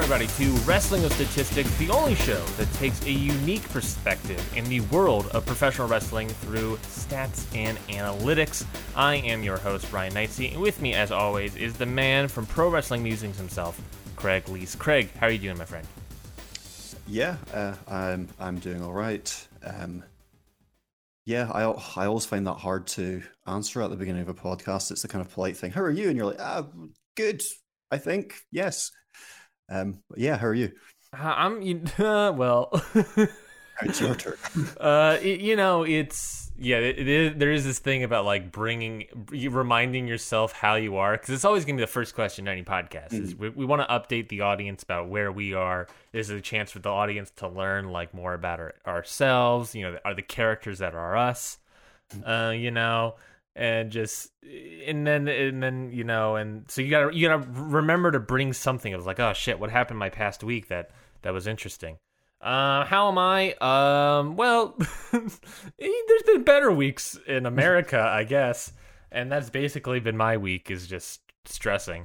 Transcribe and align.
everybody, 0.00 0.26
to 0.28 0.50
Wrestling 0.62 1.02
with 1.02 1.12
Statistics, 1.12 1.76
the 1.76 1.90
only 1.90 2.14
show 2.14 2.42
that 2.56 2.72
takes 2.72 3.04
a 3.04 3.10
unique 3.10 3.62
perspective 3.68 4.42
in 4.56 4.64
the 4.64 4.80
world 4.80 5.26
of 5.34 5.44
professional 5.44 5.88
wrestling 5.88 6.26
through 6.26 6.76
stats 6.76 7.44
and 7.54 7.76
analytics. 7.88 8.64
I 8.96 9.16
am 9.16 9.42
your 9.42 9.58
host, 9.58 9.92
Ryan 9.92 10.14
Knightsey, 10.14 10.52
and 10.52 10.62
with 10.62 10.80
me, 10.80 10.94
as 10.94 11.12
always, 11.12 11.54
is 11.54 11.74
the 11.74 11.84
man 11.84 12.28
from 12.28 12.46
Pro 12.46 12.70
Wrestling 12.70 13.02
Musings 13.02 13.36
himself, 13.36 13.78
Craig 14.16 14.48
Lees. 14.48 14.74
Craig, 14.74 15.10
how 15.18 15.26
are 15.26 15.30
you 15.30 15.38
doing, 15.38 15.58
my 15.58 15.66
friend? 15.66 15.86
Yeah, 17.06 17.36
uh, 17.52 17.74
I'm 17.86 18.28
I'm 18.38 18.58
doing 18.58 18.82
all 18.82 18.94
right. 18.94 19.48
Um, 19.62 20.02
yeah, 21.26 21.50
I 21.52 21.64
I 22.00 22.06
always 22.06 22.24
find 22.24 22.46
that 22.46 22.54
hard 22.54 22.86
to 22.88 23.22
answer 23.46 23.82
at 23.82 23.90
the 23.90 23.96
beginning 23.96 24.22
of 24.22 24.30
a 24.30 24.34
podcast. 24.34 24.92
It's 24.92 25.02
the 25.02 25.08
kind 25.08 25.20
of 25.20 25.30
polite 25.30 25.58
thing. 25.58 25.72
How 25.72 25.82
are 25.82 25.90
you? 25.90 26.08
And 26.08 26.16
you're 26.16 26.26
like, 26.26 26.40
ah, 26.40 26.64
good. 27.18 27.42
I 27.90 27.98
think 27.98 28.36
yes. 28.50 28.92
Um, 29.70 29.98
yeah, 30.16 30.36
how 30.36 30.48
are 30.48 30.54
you? 30.54 30.72
I'm 31.12 31.84
uh, 31.98 32.32
well. 32.36 32.70
it's 33.82 34.00
your 34.00 34.14
turn. 34.14 34.36
uh, 34.78 35.18
it, 35.22 35.40
you 35.40 35.56
know, 35.56 35.84
it's 35.84 36.50
yeah. 36.58 36.78
It, 36.78 36.98
it 36.98 37.08
is. 37.08 37.32
There 37.36 37.52
is 37.52 37.64
this 37.64 37.78
thing 37.78 38.02
about 38.02 38.24
like 38.24 38.52
bringing, 38.52 39.06
reminding 39.30 40.08
yourself 40.08 40.52
how 40.52 40.74
you 40.74 40.96
are, 40.96 41.12
because 41.12 41.30
it's 41.30 41.44
always 41.44 41.64
gonna 41.64 41.76
be 41.76 41.82
the 41.82 41.86
first 41.86 42.14
question 42.14 42.46
in 42.46 42.52
any 42.52 42.64
podcast. 42.64 43.10
Mm. 43.10 43.22
Is 43.22 43.36
we, 43.36 43.48
we 43.50 43.64
want 43.64 43.82
to 43.82 43.88
update 43.88 44.28
the 44.28 44.42
audience 44.42 44.82
about 44.82 45.08
where 45.08 45.30
we 45.30 45.54
are. 45.54 45.86
This 46.12 46.28
is 46.28 46.38
a 46.38 46.42
chance 46.42 46.72
for 46.72 46.80
the 46.80 46.90
audience 46.90 47.30
to 47.36 47.48
learn 47.48 47.90
like 47.90 48.12
more 48.12 48.34
about 48.34 48.60
our, 48.60 48.74
ourselves. 48.86 49.74
You 49.74 49.82
know, 49.82 49.98
are 50.04 50.14
the 50.14 50.22
characters 50.22 50.80
that 50.80 50.94
are 50.94 51.16
us. 51.16 51.58
Uh, 52.26 52.52
you 52.56 52.72
know, 52.72 53.14
and 53.60 53.90
just 53.90 54.32
and 54.86 55.06
then 55.06 55.28
and 55.28 55.62
then 55.62 55.90
you 55.92 56.02
know 56.02 56.34
and 56.34 56.64
so 56.68 56.80
you 56.80 56.88
gotta 56.88 57.14
you 57.14 57.28
gotta 57.28 57.46
remember 57.52 58.10
to 58.10 58.18
bring 58.18 58.54
something. 58.54 58.94
Of 58.94 59.04
like 59.04 59.20
oh 59.20 59.34
shit 59.34 59.60
what 59.60 59.70
happened 59.70 59.98
my 59.98 60.08
past 60.08 60.42
week 60.42 60.68
that 60.68 60.90
that 61.22 61.34
was 61.34 61.46
interesting? 61.46 61.98
Uh 62.40 62.86
how 62.86 63.08
am 63.08 63.18
i? 63.18 63.52
Um 63.60 64.34
well 64.36 64.76
there's 65.12 66.22
been 66.26 66.42
better 66.42 66.72
weeks 66.72 67.18
in 67.26 67.44
america 67.46 68.00
i 68.12 68.24
guess. 68.24 68.72
And 69.12 69.30
that's 69.30 69.50
basically 69.50 70.00
been 70.00 70.16
my 70.16 70.36
week 70.38 70.70
is 70.70 70.86
just 70.86 71.20
stressing. 71.44 72.02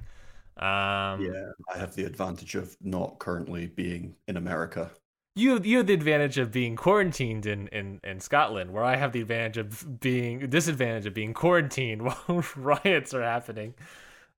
Um 0.57 1.21
yeah 1.21 1.51
i 1.73 1.77
have 1.77 1.95
the 1.95 2.03
advantage 2.03 2.55
of 2.55 2.75
not 2.81 3.19
currently 3.19 3.67
being 3.67 4.15
in 4.27 4.35
america 4.35 4.91
you 5.35 5.59
you 5.63 5.77
have 5.77 5.87
the 5.87 5.93
advantage 5.93 6.37
of 6.37 6.51
being 6.51 6.75
quarantined 6.75 7.45
in, 7.45 7.67
in, 7.67 7.99
in 8.03 8.19
Scotland, 8.19 8.71
where 8.71 8.83
I 8.83 8.95
have 8.95 9.11
the 9.11 9.21
advantage 9.21 9.57
of 9.57 9.99
being 9.99 10.49
disadvantage 10.49 11.05
of 11.05 11.13
being 11.13 11.33
quarantined 11.33 12.01
while 12.05 12.43
riots 12.55 13.13
are 13.13 13.23
happening 13.23 13.73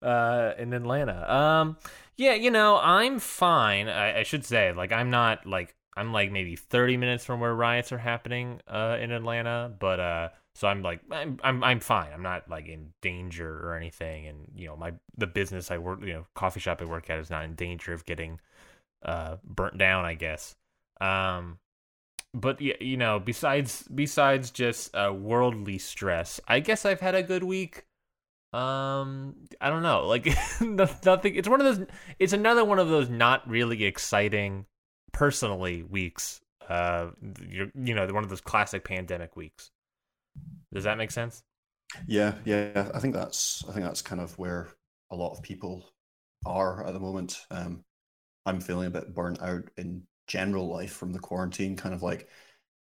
uh, 0.01 0.53
in 0.57 0.73
Atlanta. 0.73 1.31
Um, 1.31 1.77
yeah, 2.15 2.33
you 2.33 2.49
know, 2.49 2.79
I'm 2.81 3.19
fine. 3.19 3.87
I, 3.89 4.19
I, 4.19 4.23
should 4.23 4.43
say, 4.43 4.73
like, 4.73 4.91
I'm 4.91 5.11
not 5.11 5.45
like 5.45 5.75
I'm 5.95 6.11
like 6.13 6.31
maybe 6.31 6.55
30 6.55 6.97
minutes 6.97 7.25
from 7.25 7.39
where 7.39 7.53
riots 7.53 7.91
are 7.91 7.97
happening 7.99 8.61
uh, 8.67 8.97
in 8.99 9.11
Atlanta, 9.11 9.71
but 9.79 9.99
uh, 9.99 10.29
so 10.55 10.67
I'm 10.67 10.81
like 10.81 11.01
I'm, 11.11 11.39
I'm 11.43 11.63
I'm 11.63 11.79
fine. 11.79 12.11
I'm 12.11 12.23
not 12.23 12.49
like 12.49 12.67
in 12.67 12.93
danger 13.01 13.67
or 13.67 13.75
anything, 13.75 14.25
and 14.25 14.51
you 14.55 14.67
know, 14.67 14.75
my 14.75 14.93
the 15.15 15.27
business 15.27 15.69
I 15.69 15.77
work, 15.77 16.01
you 16.01 16.13
know, 16.13 16.25
coffee 16.33 16.59
shop 16.59 16.81
I 16.81 16.85
work 16.85 17.09
at 17.11 17.19
is 17.19 17.29
not 17.29 17.45
in 17.45 17.53
danger 17.53 17.93
of 17.93 18.05
getting 18.05 18.39
uh 19.05 19.37
burnt 19.43 19.77
down, 19.77 20.03
I 20.03 20.15
guess. 20.15 20.55
Um, 21.01 21.59
but 22.33 22.61
you 22.61 22.97
know, 22.97 23.19
besides 23.19 23.87
besides 23.93 24.51
just 24.51 24.95
uh, 24.95 25.13
worldly 25.13 25.77
stress, 25.77 26.39
I 26.47 26.59
guess 26.59 26.85
I've 26.85 26.99
had 26.99 27.15
a 27.15 27.23
good 27.23 27.43
week. 27.43 27.85
Um, 28.53 29.35
I 29.59 29.69
don't 29.69 29.83
know, 29.83 30.07
like 30.07 30.27
nothing. 30.61 31.35
It's 31.35 31.49
one 31.49 31.61
of 31.61 31.77
those. 31.77 31.87
It's 32.19 32.33
another 32.33 32.63
one 32.63 32.79
of 32.79 32.89
those 32.89 33.09
not 33.09 33.47
really 33.49 33.83
exciting, 33.83 34.65
personally 35.13 35.83
weeks. 35.83 36.39
Uh, 36.67 37.07
you're 37.49 37.71
you 37.75 37.95
know 37.95 38.05
one 38.07 38.23
of 38.23 38.29
those 38.29 38.41
classic 38.41 38.83
pandemic 38.83 39.35
weeks. 39.35 39.71
Does 40.73 40.83
that 40.83 40.97
make 40.97 41.11
sense? 41.11 41.43
Yeah, 42.07 42.33
yeah. 42.45 42.91
I 42.93 42.99
think 42.99 43.13
that's 43.13 43.63
I 43.67 43.73
think 43.73 43.85
that's 43.85 44.01
kind 44.01 44.21
of 44.21 44.37
where 44.37 44.67
a 45.11 45.15
lot 45.15 45.31
of 45.31 45.41
people 45.41 45.85
are 46.45 46.85
at 46.85 46.93
the 46.93 46.99
moment. 46.99 47.39
Um, 47.49 47.83
I'm 48.45 48.59
feeling 48.59 48.87
a 48.87 48.91
bit 48.91 49.13
burnt 49.13 49.41
out 49.41 49.63
in 49.77 50.03
general 50.27 50.67
life 50.67 50.93
from 50.93 51.11
the 51.11 51.19
quarantine 51.19 51.75
kind 51.75 51.95
of 51.95 52.03
like 52.03 52.27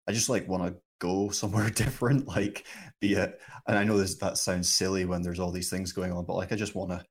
i 0.07 0.11
just 0.11 0.29
like 0.29 0.47
want 0.47 0.63
to 0.63 0.79
go 0.99 1.29
somewhere 1.31 1.69
different 1.69 2.27
like 2.27 2.65
be 2.99 3.13
it 3.13 3.39
and 3.67 3.77
i 3.77 3.83
know 3.83 3.97
this 3.97 4.15
that 4.15 4.37
sounds 4.37 4.73
silly 4.73 5.05
when 5.05 5.21
there's 5.21 5.39
all 5.39 5.51
these 5.51 5.69
things 5.69 5.91
going 5.91 6.11
on 6.11 6.25
but 6.25 6.35
like 6.35 6.51
i 6.51 6.55
just 6.55 6.75
want 6.75 6.91
to 6.91 7.03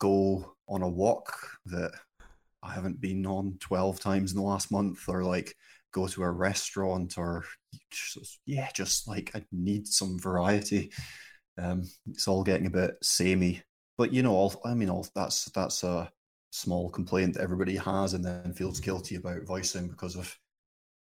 go 0.00 0.54
on 0.68 0.82
a 0.82 0.88
walk 0.88 1.34
that 1.66 1.92
i 2.62 2.72
haven't 2.72 3.00
been 3.00 3.26
on 3.26 3.56
12 3.60 4.00
times 4.00 4.32
in 4.32 4.36
the 4.36 4.42
last 4.42 4.70
month 4.70 4.98
or 5.08 5.22
like 5.22 5.54
go 5.92 6.08
to 6.08 6.22
a 6.22 6.30
restaurant 6.30 7.16
or 7.16 7.44
just, 7.90 8.40
yeah 8.46 8.68
just 8.74 9.06
like 9.06 9.30
i 9.34 9.42
need 9.52 9.86
some 9.86 10.18
variety. 10.18 10.90
Um 11.56 11.84
it's 12.10 12.26
all 12.26 12.42
getting 12.42 12.66
a 12.66 12.70
bit 12.70 12.96
samey 13.00 13.62
but 13.96 14.12
you 14.12 14.22
know 14.22 14.32
all 14.32 14.60
i 14.64 14.74
mean 14.74 14.90
all 14.90 15.06
that's 15.14 15.46
that's 15.52 15.84
a 15.84 16.10
small 16.54 16.88
complaint 16.88 17.34
that 17.34 17.42
everybody 17.42 17.74
has 17.74 18.14
and 18.14 18.24
then 18.24 18.52
feels 18.52 18.78
guilty 18.78 19.16
about 19.16 19.42
voicing 19.42 19.88
because 19.88 20.14
of 20.14 20.38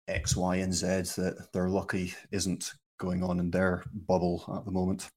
X, 0.07 0.37
Y, 0.37 0.55
and 0.55 0.73
Z 0.73 0.85
that 1.21 1.49
they're 1.51 1.69
lucky 1.69 2.13
isn't 2.31 2.71
going 2.97 3.21
on 3.21 3.39
in 3.39 3.51
their 3.51 3.83
bubble 3.93 4.45
at 4.55 4.63
the 4.63 4.71
moment. 4.71 5.09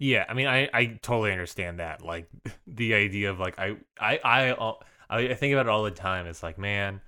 Yeah, 0.00 0.24
I 0.28 0.34
mean, 0.34 0.48
I, 0.48 0.68
I 0.74 0.98
totally 1.00 1.30
understand 1.30 1.78
that. 1.78 2.02
Like 2.02 2.28
the 2.66 2.94
idea 2.94 3.30
of 3.30 3.38
like 3.38 3.56
I 3.58 3.76
I 4.00 4.50
uh, 4.50 4.74
I 5.08 5.18
I 5.28 5.34
think 5.34 5.52
about 5.52 5.66
it 5.66 5.70
all 5.70 5.84
the 5.84 5.92
time. 5.92 6.26
It's 6.26 6.42
like, 6.42 6.58
man, 6.58 7.00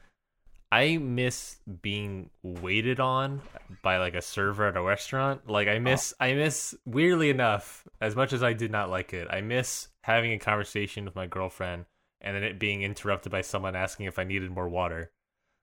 I 0.71 0.97
miss 0.97 1.57
being 1.83 2.31
waited 2.45 3.01
on 3.01 3.43
by 3.83 3.99
like 3.99 4.15
a 4.15 4.23
server 4.23 4.69
at 4.69 4.77
a 4.77 4.83
restaurant. 4.83 5.51
Like 5.51 5.67
I 5.67 5.77
oh. 5.77 5.81
miss 5.81 6.15
oh. 6.21 6.25
I 6.25 6.35
miss 6.35 6.77
weirdly 6.87 7.31
enough, 7.31 7.87
as 8.01 8.15
much 8.15 8.33
as 8.33 8.45
I 8.45 8.53
did 8.53 8.71
not 8.71 8.91
like 8.91 9.13
it, 9.13 9.27
I 9.29 9.41
miss 9.41 9.89
having 10.03 10.33
a 10.33 10.39
conversation 10.39 11.05
with 11.05 11.17
my 11.17 11.27
girlfriend 11.27 11.85
and 12.21 12.37
then 12.37 12.43
it 12.43 12.59
being 12.59 12.83
interrupted 12.83 13.33
by 13.33 13.41
someone 13.41 13.77
asking 13.77 14.07
if 14.07 14.19
I 14.19 14.25
needed 14.25 14.51
more 14.51 14.69
water. 14.69 15.11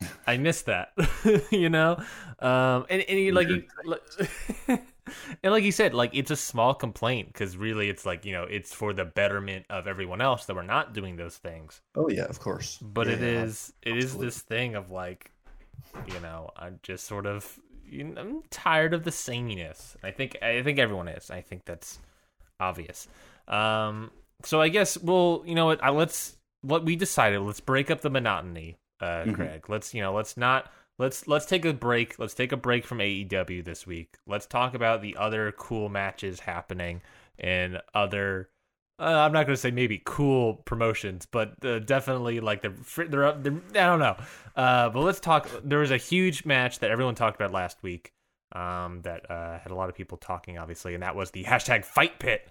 I 0.27 0.37
missed 0.37 0.65
that, 0.65 0.93
you 1.51 1.69
know. 1.69 2.01
Um, 2.39 2.85
and 2.89 3.01
and 3.01 3.19
you, 3.19 3.31
like, 3.31 3.47
you, 3.47 3.63
and 4.67 5.53
like 5.53 5.63
you 5.63 5.71
said, 5.71 5.93
like 5.93 6.11
it's 6.13 6.31
a 6.31 6.35
small 6.35 6.73
complaint 6.73 7.27
because 7.27 7.55
really, 7.55 7.89
it's 7.89 8.05
like 8.05 8.25
you 8.25 8.33
know, 8.33 8.43
it's 8.43 8.73
for 8.73 8.93
the 8.93 9.05
betterment 9.05 9.65
of 9.69 9.87
everyone 9.87 10.21
else 10.21 10.45
that 10.45 10.55
we're 10.55 10.63
not 10.63 10.93
doing 10.93 11.15
those 11.15 11.37
things. 11.37 11.81
Oh 11.95 12.09
yeah, 12.09 12.25
of 12.25 12.39
course. 12.39 12.77
But 12.81 13.07
yeah, 13.07 13.13
it 13.13 13.21
is 13.21 13.73
it 13.83 13.97
is 13.97 14.17
this 14.17 14.39
thing 14.41 14.75
of 14.75 14.91
like, 14.91 15.31
you 16.07 16.19
know, 16.19 16.49
I'm 16.57 16.79
just 16.83 17.05
sort 17.05 17.25
of 17.25 17.59
you 17.87 18.03
know, 18.03 18.21
I'm 18.21 18.43
tired 18.49 18.93
of 18.93 19.03
the 19.03 19.11
sameness. 19.11 19.95
I 20.03 20.11
think 20.11 20.37
I 20.41 20.61
think 20.63 20.79
everyone 20.79 21.07
is. 21.07 21.29
I 21.29 21.41
think 21.41 21.65
that's 21.65 21.99
obvious. 22.59 23.07
Um, 23.47 24.11
so 24.43 24.61
I 24.61 24.69
guess 24.69 24.97
we'll 24.97 25.43
you 25.45 25.55
know 25.55 25.67
what 25.67 25.81
let's 25.93 26.37
what 26.65 26.85
we 26.85 26.95
decided. 26.95 27.41
Let's 27.41 27.59
break 27.59 27.91
up 27.91 28.01
the 28.01 28.09
monotony, 28.09 28.77
uh, 28.99 29.05
mm-hmm. 29.05 29.33
Craig. 29.33 29.69
Let's 29.69 29.93
you 29.93 30.01
know, 30.01 30.13
let's 30.13 30.37
not 30.37 30.71
let's 30.97 31.27
let's 31.27 31.45
take 31.45 31.65
a 31.65 31.73
break. 31.73 32.17
Let's 32.19 32.33
take 32.33 32.51
a 32.51 32.57
break 32.57 32.85
from 32.85 32.99
AEW 32.99 33.63
this 33.63 33.85
week. 33.85 34.15
Let's 34.27 34.45
talk 34.45 34.73
about 34.73 35.01
the 35.01 35.15
other 35.17 35.51
cool 35.53 35.89
matches 35.89 36.39
happening 36.39 37.01
and 37.39 37.81
other. 37.93 38.49
Uh, 38.97 39.03
I'm 39.03 39.33
not 39.33 39.45
going 39.45 39.55
to 39.55 39.61
say 39.61 39.71
maybe 39.71 40.01
cool 40.05 40.53
promotions, 40.53 41.27
but 41.29 41.53
uh, 41.65 41.79
definitely 41.79 42.39
like 42.39 42.61
they're, 42.61 43.07
they're, 43.09 43.33
they're 43.33 43.61
I 43.71 43.87
don't 43.87 43.99
know. 43.99 44.15
Uh, 44.55 44.89
but 44.89 45.01
let's 45.01 45.19
talk. 45.19 45.49
There 45.63 45.79
was 45.79 45.91
a 45.91 45.97
huge 45.97 46.45
match 46.45 46.79
that 46.79 46.91
everyone 46.91 47.15
talked 47.15 47.35
about 47.35 47.51
last 47.51 47.81
week. 47.81 48.11
Um, 48.51 49.01
that 49.01 49.29
uh, 49.29 49.59
had 49.59 49.71
a 49.71 49.75
lot 49.75 49.89
of 49.89 49.95
people 49.95 50.17
talking, 50.17 50.57
obviously, 50.57 50.93
and 50.93 51.03
that 51.03 51.13
was 51.13 51.31
the 51.31 51.43
hashtag 51.43 51.83
Fight 51.83 52.19
Pit 52.19 52.47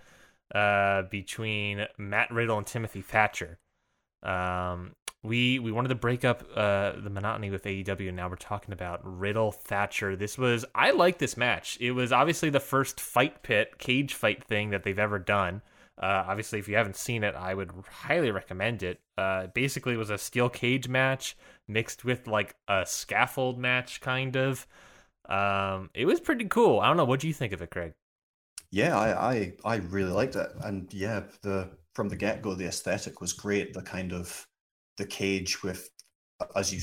uh, 0.55 1.03
between 1.03 1.87
Matt 1.97 2.31
Riddle 2.31 2.59
and 2.59 2.67
Timothy 2.67 3.01
Thatcher. 3.01 3.59
Um, 4.25 4.95
we 5.23 5.59
we 5.59 5.73
wanted 5.73 5.89
to 5.89 5.95
break 5.95 6.25
up 6.25 6.45
uh, 6.55 6.93
the 7.03 7.11
monotony 7.11 7.51
with 7.51 7.65
AEW, 7.65 8.09
and 8.09 8.17
now 8.17 8.29
we're 8.29 8.37
talking 8.37 8.73
about 8.73 9.01
Riddle 9.03 9.53
Thatcher. 9.53 10.17
This 10.17 10.37
was 10.37 10.65
I 10.75 10.91
like 10.91 11.19
this 11.19 11.37
match. 11.37 11.79
It 11.81 11.93
was 11.93 12.13
obviously 12.13 12.51
the 12.51 12.61
first 12.61 13.01
fight 13.01 13.43
pit 13.43 13.79
cage 13.79 14.15
fight 14.15 14.45
thing 14.45 14.71
that 14.71 14.83
they've 14.83 14.99
ever 14.99 15.19
done. 15.19 15.63
Uh, 16.01 16.25
obviously, 16.27 16.59
if 16.59 16.69
you 16.69 16.77
haven't 16.77 16.97
seen 16.97 17.25
it, 17.25 17.35
I 17.35 17.55
would 17.55 17.71
highly 17.89 18.31
recommend 18.31 18.83
it. 18.83 19.01
Uh, 19.17 19.47
basically, 19.47 19.95
it 19.95 19.99
was 19.99 20.11
a 20.11 20.19
steel 20.19 20.49
cage 20.49 20.89
match 20.89 21.37
mixed 21.69 22.05
with 22.05 22.27
like 22.27 22.57
a 22.69 22.85
scaffold 22.85 23.59
match, 23.59 24.01
kind 24.01 24.37
of. 24.37 24.67
Um, 25.29 25.91
it 25.95 26.05
was 26.05 26.21
pretty 26.21 26.45
cool. 26.47 26.81
I 26.81 26.89
don't 26.89 26.97
know. 26.97 27.05
What 27.05 27.21
do 27.21 27.29
you 27.29 27.35
think 27.35 27.53
of 27.53 27.63
it, 27.63 27.71
Craig? 27.71 27.95
Yeah, 28.71 28.99
I, 28.99 29.33
I 29.35 29.53
I 29.65 29.77
really 29.77 30.11
liked 30.11 30.37
it, 30.37 30.51
and 30.63 30.93
yeah, 30.93 31.23
the 31.43 31.71
from 31.95 32.09
the 32.09 32.17
get 32.17 32.43
go, 32.43 32.55
the 32.55 32.67
aesthetic 32.67 33.21
was 33.21 33.33
great. 33.33 33.73
The 33.73 33.83
kind 33.83 34.13
of 34.13 34.47
the 34.99 35.07
cage 35.07 35.63
with, 35.63 35.89
as 36.57 36.73
you 36.73 36.81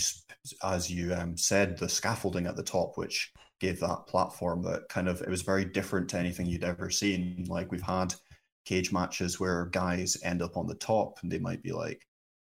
as 0.63 0.89
you 0.89 1.13
um, 1.13 1.37
said, 1.37 1.77
the 1.77 1.89
scaffolding 1.89 2.47
at 2.47 2.55
the 2.55 2.63
top, 2.63 2.97
which 2.97 3.31
gave 3.59 3.79
that 3.79 4.07
platform 4.07 4.63
that 4.63 4.89
kind 4.89 5.07
of 5.07 5.21
it 5.21 5.29
was 5.29 5.43
very 5.43 5.63
different 5.63 6.09
to 6.09 6.17
anything 6.17 6.47
you'd 6.47 6.63
ever 6.63 6.89
seen. 6.89 7.45
Like 7.47 7.71
we've 7.71 7.81
had 7.81 8.13
cage 8.65 8.91
matches 8.91 9.39
where 9.39 9.67
guys 9.67 10.17
end 10.23 10.41
up 10.41 10.57
on 10.57 10.67
the 10.67 10.75
top 10.75 11.19
and 11.21 11.31
they 11.31 11.39
might 11.39 11.61
be 11.61 11.71
like 11.71 12.05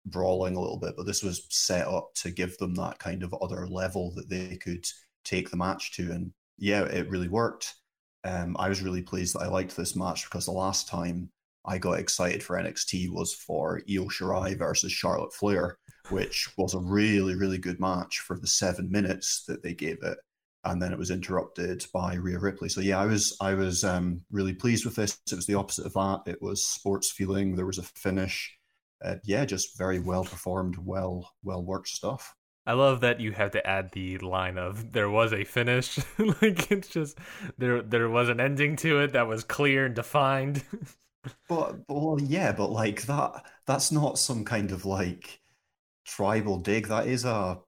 brawling 0.05 0.55
a 0.55 0.59
little 0.59 0.79
bit, 0.79 0.95
but 0.97 1.05
this 1.05 1.23
was 1.23 1.45
set 1.49 1.87
up 1.87 2.13
to 2.15 2.31
give 2.31 2.57
them 2.57 2.73
that 2.75 2.99
kind 2.99 3.23
of 3.23 3.35
other 3.41 3.67
level 3.67 4.13
that 4.15 4.29
they 4.29 4.57
could 4.57 4.85
take 5.23 5.49
the 5.49 5.57
match 5.57 5.93
to. 5.93 6.11
And 6.11 6.31
yeah, 6.57 6.83
it 6.83 7.09
really 7.09 7.27
worked. 7.27 7.75
Um, 8.23 8.55
I 8.59 8.69
was 8.69 8.81
really 8.81 9.01
pleased 9.01 9.35
that 9.35 9.43
I 9.43 9.47
liked 9.47 9.75
this 9.75 9.95
match 9.95 10.25
because 10.25 10.45
the 10.45 10.51
last 10.51 10.87
time 10.87 11.29
I 11.65 11.77
got 11.77 11.99
excited 11.99 12.43
for 12.43 12.57
NXT 12.57 13.09
was 13.11 13.33
for 13.33 13.81
Io 13.89 14.05
Shirai 14.05 14.57
versus 14.57 14.91
Charlotte 14.91 15.33
Flair, 15.33 15.77
which 16.09 16.49
was 16.57 16.73
a 16.73 16.79
really, 16.79 17.35
really 17.35 17.57
good 17.57 17.79
match 17.79 18.19
for 18.19 18.37
the 18.37 18.47
seven 18.47 18.89
minutes 18.89 19.43
that 19.47 19.61
they 19.61 19.73
gave 19.73 20.01
it. 20.03 20.17
And 20.63 20.81
then 20.81 20.91
it 20.91 20.99
was 20.99 21.11
interrupted 21.11 21.85
by 21.93 22.15
Rhea 22.15 22.39
Ripley. 22.39 22.69
So 22.69 22.81
yeah, 22.81 22.99
I 22.99 23.05
was 23.05 23.35
I 23.41 23.55
was 23.55 23.83
um, 23.83 24.21
really 24.31 24.53
pleased 24.53 24.85
with 24.85 24.95
this. 24.95 25.19
It 25.31 25.35
was 25.35 25.47
the 25.47 25.55
opposite 25.55 25.87
of 25.87 25.93
that. 25.93 26.21
It 26.27 26.41
was 26.41 26.65
sports 26.65 27.11
feeling. 27.11 27.55
There 27.55 27.65
was 27.65 27.79
a 27.79 27.83
finish. 27.83 28.55
Uh, 29.03 29.15
yeah, 29.23 29.45
just 29.45 29.77
very 29.77 29.99
well 29.99 30.23
performed, 30.23 30.77
well 30.77 31.31
well 31.43 31.63
worked 31.63 31.87
stuff. 31.87 32.35
I 32.65 32.73
love 32.73 33.01
that 33.01 33.19
you 33.19 33.31
have 33.31 33.51
to 33.51 33.67
add 33.67 33.89
the 33.91 34.19
line 34.19 34.59
of 34.59 34.91
there 34.91 35.09
was 35.09 35.33
a 35.33 35.43
finish. 35.43 35.97
like 36.19 36.71
it's 36.71 36.87
just 36.89 37.17
there 37.57 37.81
there 37.81 38.07
was 38.07 38.29
an 38.29 38.39
ending 38.39 38.75
to 38.77 38.99
it 38.99 39.13
that 39.13 39.27
was 39.27 39.43
clear 39.43 39.85
and 39.87 39.95
defined. 39.95 40.63
but, 41.23 41.33
but 41.47 41.75
well, 41.88 42.19
yeah, 42.21 42.51
but 42.51 42.71
like 42.71 43.03
that 43.03 43.45
that's 43.65 43.91
not 43.91 44.18
some 44.18 44.44
kind 44.44 44.71
of 44.71 44.85
like 44.85 45.39
tribal 46.06 46.57
dig. 46.57 46.88
That 46.88 47.07
is 47.07 47.25
a 47.25 47.59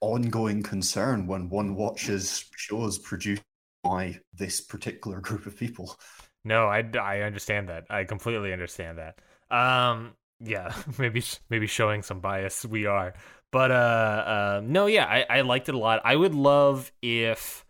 ongoing 0.00 0.62
concern 0.62 1.26
when 1.26 1.48
one 1.48 1.74
watches 1.74 2.44
shows 2.56 2.98
produced 2.98 3.42
by 3.82 4.20
this 4.34 4.60
particular 4.60 5.20
group 5.20 5.46
of 5.46 5.56
people. 5.56 5.96
No, 6.44 6.66
I, 6.66 6.84
I 7.00 7.20
understand 7.20 7.68
that. 7.68 7.84
I 7.90 8.04
completely 8.04 8.52
understand 8.52 8.98
that. 8.98 9.18
Um, 9.54 10.12
yeah, 10.40 10.74
maybe 10.98 11.22
maybe 11.48 11.66
showing 11.66 12.02
some 12.02 12.20
bias 12.20 12.64
we 12.64 12.86
are, 12.86 13.14
but 13.52 13.70
uh, 13.70 13.74
uh 13.74 14.62
no, 14.64 14.86
yeah, 14.86 15.06
I, 15.06 15.38
I 15.38 15.40
liked 15.42 15.68
it 15.68 15.74
a 15.74 15.78
lot. 15.78 16.00
I 16.04 16.16
would 16.16 16.34
love 16.34 16.90
if 17.02 17.64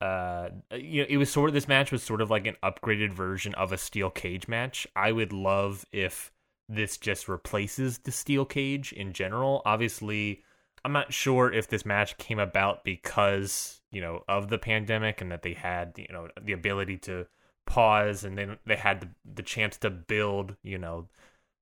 uh 0.00 0.48
you 0.72 1.02
know 1.02 1.06
it 1.08 1.16
was 1.16 1.30
sort 1.30 1.48
of 1.48 1.54
this 1.54 1.68
match 1.68 1.90
was 1.90 2.02
sort 2.02 2.20
of 2.20 2.30
like 2.30 2.46
an 2.46 2.56
upgraded 2.62 3.12
version 3.12 3.54
of 3.54 3.72
a 3.72 3.78
steel 3.78 4.10
cage 4.10 4.48
match. 4.48 4.86
I 4.94 5.12
would 5.12 5.32
love 5.32 5.84
if 5.92 6.32
this 6.68 6.96
just 6.96 7.28
replaces 7.28 7.98
the 7.98 8.12
steel 8.12 8.44
cage 8.44 8.92
in 8.92 9.12
general. 9.12 9.62
Obviously, 9.64 10.42
I'm 10.84 10.92
not 10.92 11.12
sure 11.12 11.52
if 11.52 11.68
this 11.68 11.86
match 11.86 12.16
came 12.18 12.38
about 12.38 12.84
because 12.84 13.80
you 13.90 14.00
know 14.00 14.22
of 14.28 14.48
the 14.48 14.58
pandemic 14.58 15.20
and 15.20 15.32
that 15.32 15.42
they 15.42 15.54
had 15.54 15.94
you 15.96 16.08
know 16.10 16.28
the 16.40 16.52
ability 16.52 16.98
to 16.98 17.26
pause 17.66 18.22
and 18.22 18.38
then 18.38 18.58
they 18.66 18.76
had 18.76 19.00
the, 19.00 19.08
the 19.34 19.42
chance 19.42 19.76
to 19.78 19.90
build 19.90 20.54
you 20.62 20.78
know 20.78 21.08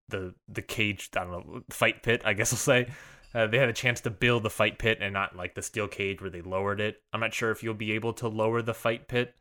the 0.08 0.34
the 0.48 0.62
cage 0.62 1.10
I 1.16 1.20
don't 1.24 1.30
know 1.30 1.62
fight 1.70 2.02
pit 2.02 2.22
I 2.24 2.34
guess 2.34 2.52
I'll 2.52 2.58
say 2.58 2.88
uh, 3.34 3.46
they 3.48 3.58
had 3.58 3.68
a 3.68 3.74
chance 3.74 4.00
to 4.02 4.10
build 4.10 4.44
the 4.44 4.50
fight 4.50 4.78
pit 4.78 4.98
and 5.00 5.12
not 5.12 5.34
like 5.36 5.54
the 5.54 5.62
steel 5.62 5.88
cage 5.88 6.20
where 6.20 6.30
they 6.30 6.40
lowered 6.40 6.80
it. 6.80 7.02
I'm 7.12 7.20
not 7.20 7.34
sure 7.34 7.50
if 7.50 7.62
you'll 7.62 7.74
be 7.74 7.92
able 7.92 8.12
to 8.14 8.28
lower 8.28 8.62
the 8.62 8.74
fight 8.74 9.08
pit. 9.08 9.34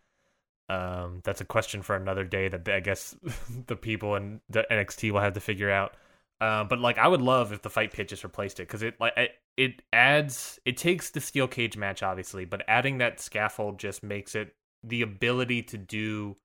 Um, 0.68 1.22
that's 1.24 1.42
a 1.42 1.46
question 1.46 1.84
for 1.84 1.96
another 1.96 2.24
day 2.24 2.48
that 2.48 2.68
I 2.68 2.80
guess 2.80 3.16
the 3.68 3.76
people 3.76 4.16
in 4.16 4.42
the 4.50 4.66
NXT 4.72 5.12
will 5.12 5.20
have 5.20 5.34
to 5.34 5.40
figure 5.40 5.70
out. 5.70 5.96
Uh, 6.42 6.64
but 6.64 6.80
like, 6.80 6.98
I 6.98 7.08
would 7.08 7.22
love 7.22 7.54
if 7.54 7.62
the 7.62 7.70
fight 7.70 7.94
pit 7.94 8.08
just 8.08 8.24
replaced 8.24 8.60
it 8.60 8.68
because 8.68 8.82
it 8.82 8.96
like 9.00 9.14
it, 9.16 9.32
it 9.56 9.82
adds 9.94 10.60
it 10.66 10.78
takes 10.78 11.12
the 11.12 11.22
steel 11.22 11.48
cage 11.48 11.78
match 11.78 12.02
obviously, 12.02 12.46
but 12.46 12.64
adding 12.68 12.98
that 12.98 13.20
scaffold 13.20 13.80
just 13.80 14.02
makes 14.02 14.34
it 14.34 14.56
the 14.84 15.04
ability 15.04 15.62
to 15.64 15.78
do, 15.78 16.36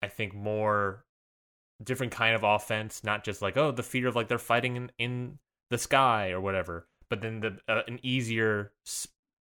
I 0.00 0.06
think, 0.06 0.34
more 0.34 1.04
different 1.82 2.12
kind 2.12 2.34
of 2.34 2.44
offense, 2.44 3.02
not 3.02 3.24
just 3.24 3.42
like 3.42 3.56
oh 3.56 3.72
the 3.72 3.82
fear 3.82 4.06
of 4.06 4.14
like 4.14 4.28
they're 4.28 4.38
fighting 4.38 4.76
in, 4.76 4.92
in 4.98 5.38
the 5.70 5.78
sky 5.78 6.30
or 6.30 6.40
whatever, 6.40 6.86
but 7.08 7.20
then 7.20 7.40
the 7.40 7.58
uh, 7.68 7.82
an 7.86 7.98
easier, 8.02 8.72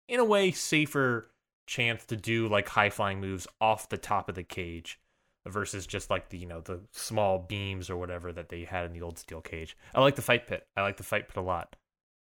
in 0.08 0.20
a 0.20 0.24
way, 0.24 0.50
safer 0.50 1.30
chance 1.66 2.04
to 2.06 2.16
do 2.16 2.48
like 2.48 2.68
high 2.68 2.90
flying 2.90 3.20
moves 3.20 3.46
off 3.60 3.88
the 3.88 3.96
top 3.96 4.28
of 4.28 4.34
the 4.34 4.42
cage 4.42 4.98
versus 5.46 5.86
just 5.86 6.10
like 6.10 6.28
the 6.28 6.38
you 6.38 6.46
know 6.46 6.60
the 6.60 6.80
small 6.92 7.38
beams 7.38 7.90
or 7.90 7.96
whatever 7.96 8.32
that 8.32 8.48
they 8.48 8.64
had 8.64 8.86
in 8.86 8.92
the 8.92 9.02
old 9.02 9.18
steel 9.18 9.40
cage. 9.40 9.76
I 9.94 10.00
like 10.00 10.16
the 10.16 10.22
fight 10.22 10.46
pit. 10.46 10.66
I 10.76 10.82
like 10.82 10.96
the 10.96 11.02
fight 11.02 11.28
pit 11.28 11.36
a 11.36 11.42
lot. 11.42 11.76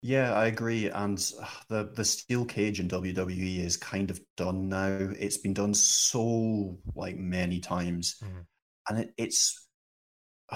Yeah, 0.02 0.34
I 0.34 0.46
agree. 0.46 0.90
And 0.90 1.18
the 1.68 1.92
the 1.94 2.06
steel 2.06 2.46
cage 2.46 2.80
in 2.80 2.88
WWE 2.88 3.60
is 3.60 3.78
kind 3.78 4.10
of 4.10 4.22
done 4.38 4.70
now. 4.70 4.88
It's 5.20 5.38
been 5.38 5.54
done 5.54 5.74
so 5.74 6.78
like 6.96 7.18
many 7.18 7.60
times, 7.60 8.16
mm-hmm. 8.24 8.40
and 8.90 9.00
it, 9.00 9.14
it's 9.18 9.68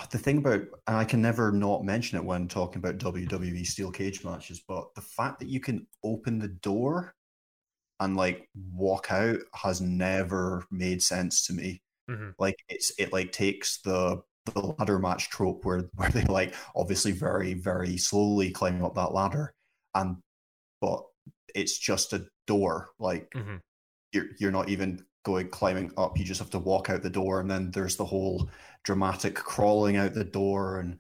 the 0.10 0.18
thing 0.18 0.40
about, 0.40 0.62
and 0.88 0.98
I 0.98 1.06
can 1.06 1.22
never 1.22 1.52
not 1.52 1.84
mention 1.84 2.18
it 2.18 2.26
when 2.26 2.48
talking 2.48 2.80
about 2.80 2.98
WWE 2.98 3.66
steel 3.66 3.92
cage 3.92 4.24
matches, 4.24 4.62
but 4.68 4.94
the 4.96 5.02
fact 5.02 5.40
that 5.40 5.50
you 5.50 5.60
can 5.60 5.88
open 6.04 6.40
the 6.40 6.48
door 6.48 7.14
and 8.00 8.18
like 8.18 8.50
walk 8.74 9.12
out 9.12 9.40
has 9.54 9.82
never 9.82 10.66
made 10.72 11.02
sense 11.02 11.46
to 11.48 11.54
me. 11.54 11.82
Mm-hmm. 12.10 12.32
Like 12.40 12.58
it's 12.70 12.92
it 12.98 13.14
like 13.14 13.32
takes 13.32 13.82
the 13.82 14.22
the 14.54 14.60
ladder 14.60 15.00
match 15.00 15.30
trope 15.30 15.64
where 15.64 15.80
where 15.96 16.10
they 16.10 16.24
like 16.24 16.54
obviously 16.76 17.12
very 17.12 17.54
very 17.54 17.98
slowly 17.98 18.52
climb 18.52 18.84
up 18.84 18.96
that 18.96 19.14
ladder, 19.14 19.54
and 19.96 20.18
but 20.82 21.04
it's 21.56 21.78
just 21.78 22.14
a 22.14 22.26
door. 22.48 22.90
Like 23.00 23.30
mm-hmm. 23.32 23.58
you're 24.12 24.28
you're 24.40 24.52
not 24.52 24.70
even 24.70 25.06
going 25.24 25.50
climbing 25.50 25.92
up. 25.98 26.18
You 26.18 26.26
just 26.26 26.40
have 26.40 26.50
to 26.52 26.60
walk 26.60 26.90
out 26.90 27.04
the 27.04 27.10
door, 27.10 27.40
and 27.40 27.50
then 27.50 27.72
there's 27.72 27.96
the 27.96 28.06
whole 28.06 28.50
dramatic 28.84 29.36
crawling 29.36 29.98
out 29.98 30.14
the 30.14 30.24
door 30.24 30.80
and 30.80 31.00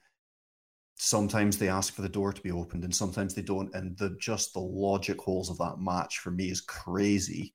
sometimes 0.96 1.58
they 1.58 1.70
ask 1.70 1.94
for 1.94 2.02
the 2.02 2.10
door 2.10 2.32
to 2.32 2.42
be 2.42 2.52
opened 2.52 2.84
and 2.84 2.96
sometimes 2.96 3.34
they 3.34 3.42
don't 3.42 3.74
and 3.76 3.98
the 3.98 4.16
just 4.20 4.54
the 4.54 4.60
logic 4.60 5.20
holes 5.20 5.50
of 5.50 5.58
that 5.58 5.80
match 5.80 6.20
for 6.20 6.32
me 6.32 6.50
is 6.50 6.62
crazy 6.62 7.54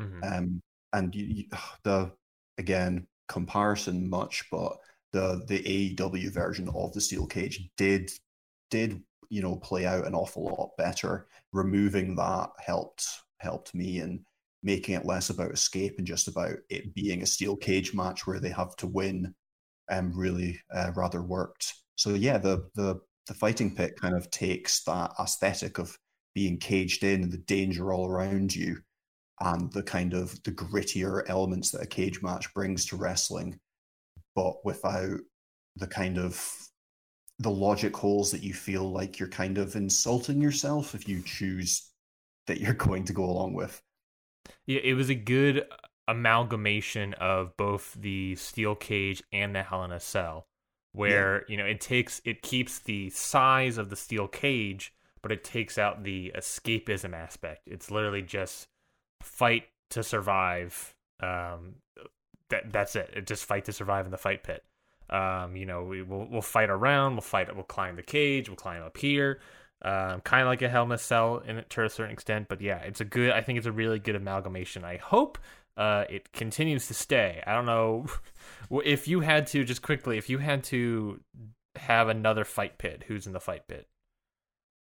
mm-hmm. 0.00 0.22
um 0.22 0.62
and 0.92 1.14
you, 1.14 1.24
you, 1.24 1.44
the 1.82 2.10
again 2.58 3.06
comparison 3.28 4.08
much 4.08 4.44
but 4.50 4.76
the 5.12 5.42
the 5.46 5.94
AEW 5.94 6.32
version 6.32 6.68
of 6.68 6.92
the 6.92 7.00
steel 7.00 7.26
cage 7.26 7.68
did 7.76 8.10
did 8.70 9.02
you 9.28 9.42
know 9.42 9.56
play 9.56 9.86
out 9.86 10.06
an 10.06 10.14
awful 10.14 10.44
lot 10.44 10.70
better 10.78 11.26
removing 11.52 12.14
that 12.16 12.50
helped 12.58 13.06
helped 13.38 13.74
me 13.74 13.98
and 13.98 14.20
making 14.62 14.94
it 14.94 15.04
less 15.04 15.30
about 15.30 15.52
escape 15.52 15.94
and 15.98 16.06
just 16.06 16.28
about 16.28 16.56
it 16.70 16.94
being 16.94 17.22
a 17.22 17.26
steel 17.26 17.56
cage 17.56 17.94
match 17.94 18.26
where 18.26 18.40
they 18.40 18.50
have 18.50 18.74
to 18.76 18.86
win 18.86 19.34
um, 19.90 20.12
really 20.14 20.60
uh, 20.74 20.92
rather 20.94 21.22
worked. 21.22 21.74
So 21.96 22.10
yeah, 22.10 22.38
the 22.38 22.68
the 22.74 23.00
the 23.26 23.34
fighting 23.34 23.74
pit 23.74 23.98
kind 24.00 24.16
of 24.16 24.30
takes 24.30 24.84
that 24.84 25.12
aesthetic 25.18 25.78
of 25.78 25.96
being 26.34 26.58
caged 26.58 27.02
in 27.02 27.22
and 27.22 27.32
the 27.32 27.38
danger 27.38 27.92
all 27.92 28.08
around 28.08 28.54
you, 28.54 28.78
and 29.40 29.72
the 29.72 29.82
kind 29.82 30.14
of 30.14 30.42
the 30.44 30.52
grittier 30.52 31.22
elements 31.28 31.70
that 31.70 31.82
a 31.82 31.86
cage 31.86 32.22
match 32.22 32.52
brings 32.54 32.86
to 32.86 32.96
wrestling, 32.96 33.58
but 34.34 34.64
without 34.64 35.18
the 35.76 35.86
kind 35.86 36.18
of 36.18 36.42
the 37.38 37.50
logic 37.50 37.94
holes 37.94 38.30
that 38.30 38.42
you 38.42 38.54
feel 38.54 38.90
like 38.90 39.18
you're 39.18 39.28
kind 39.28 39.58
of 39.58 39.76
insulting 39.76 40.40
yourself 40.40 40.94
if 40.94 41.06
you 41.06 41.22
choose 41.22 41.90
that 42.46 42.60
you're 42.60 42.74
going 42.88 43.04
to 43.04 43.12
go 43.12 43.24
along 43.24 43.54
with. 43.54 43.80
Yeah, 44.66 44.80
it 44.82 44.94
was 44.94 45.10
a 45.10 45.14
good 45.14 45.64
amalgamation 46.08 47.14
of 47.14 47.56
both 47.56 47.94
the 47.98 48.36
steel 48.36 48.74
cage 48.74 49.22
and 49.32 49.54
the 49.54 49.62
Hell 49.62 49.84
in 49.84 49.92
a 49.92 50.00
Cell, 50.00 50.46
where 50.92 51.38
yeah. 51.38 51.44
you 51.48 51.56
know 51.56 51.64
it 51.64 51.80
takes 51.80 52.20
it 52.24 52.42
keeps 52.42 52.78
the 52.80 53.10
size 53.10 53.78
of 53.78 53.90
the 53.90 53.96
steel 53.96 54.28
cage, 54.28 54.94
but 55.22 55.32
it 55.32 55.44
takes 55.44 55.78
out 55.78 56.04
the 56.04 56.32
escapism 56.36 57.14
aspect. 57.14 57.62
It's 57.66 57.90
literally 57.90 58.22
just 58.22 58.68
fight 59.22 59.64
to 59.90 60.02
survive. 60.02 60.94
Um, 61.20 61.76
that 62.50 62.72
that's 62.72 62.96
it. 62.96 63.10
It 63.14 63.26
just 63.26 63.44
fight 63.44 63.64
to 63.66 63.72
survive 63.72 64.04
in 64.04 64.10
the 64.10 64.18
fight 64.18 64.42
pit. 64.42 64.64
Um, 65.08 65.56
you 65.56 65.66
know, 65.66 65.84
we 65.84 66.02
will 66.02 66.26
we'll 66.30 66.42
fight 66.42 66.70
around, 66.70 67.14
we'll 67.14 67.22
fight, 67.22 67.54
we'll 67.54 67.64
climb 67.64 67.96
the 67.96 68.02
cage, 68.02 68.48
we'll 68.48 68.56
climb 68.56 68.82
up 68.82 68.96
here. 68.96 69.40
Um, 69.82 70.20
kind 70.22 70.42
of 70.42 70.48
like 70.48 70.62
a 70.62 70.68
Hell 70.68 70.84
in 70.84 70.92
a 70.92 70.98
Cell 70.98 71.38
in 71.46 71.58
it 71.58 71.70
to 71.70 71.84
a 71.84 71.90
certain 71.90 72.12
extent, 72.12 72.48
but 72.48 72.60
yeah, 72.60 72.78
it's 72.78 73.00
a 73.00 73.04
good. 73.04 73.30
I 73.30 73.42
think 73.42 73.58
it's 73.58 73.66
a 73.66 73.72
really 73.72 73.98
good 73.98 74.16
amalgamation. 74.16 74.84
I 74.84 74.96
hope 74.96 75.38
uh, 75.76 76.04
it 76.08 76.32
continues 76.32 76.88
to 76.88 76.94
stay. 76.94 77.42
I 77.46 77.54
don't 77.54 77.66
know 77.66 78.06
if 78.84 79.08
you 79.08 79.20
had 79.20 79.46
to 79.48 79.64
just 79.64 79.82
quickly, 79.82 80.18
if 80.18 80.30
you 80.30 80.38
had 80.38 80.64
to 80.64 81.20
have 81.76 82.08
another 82.08 82.44
fight 82.44 82.78
pit, 82.78 83.04
who's 83.06 83.26
in 83.26 83.32
the 83.32 83.40
fight 83.40 83.68
pit? 83.68 83.86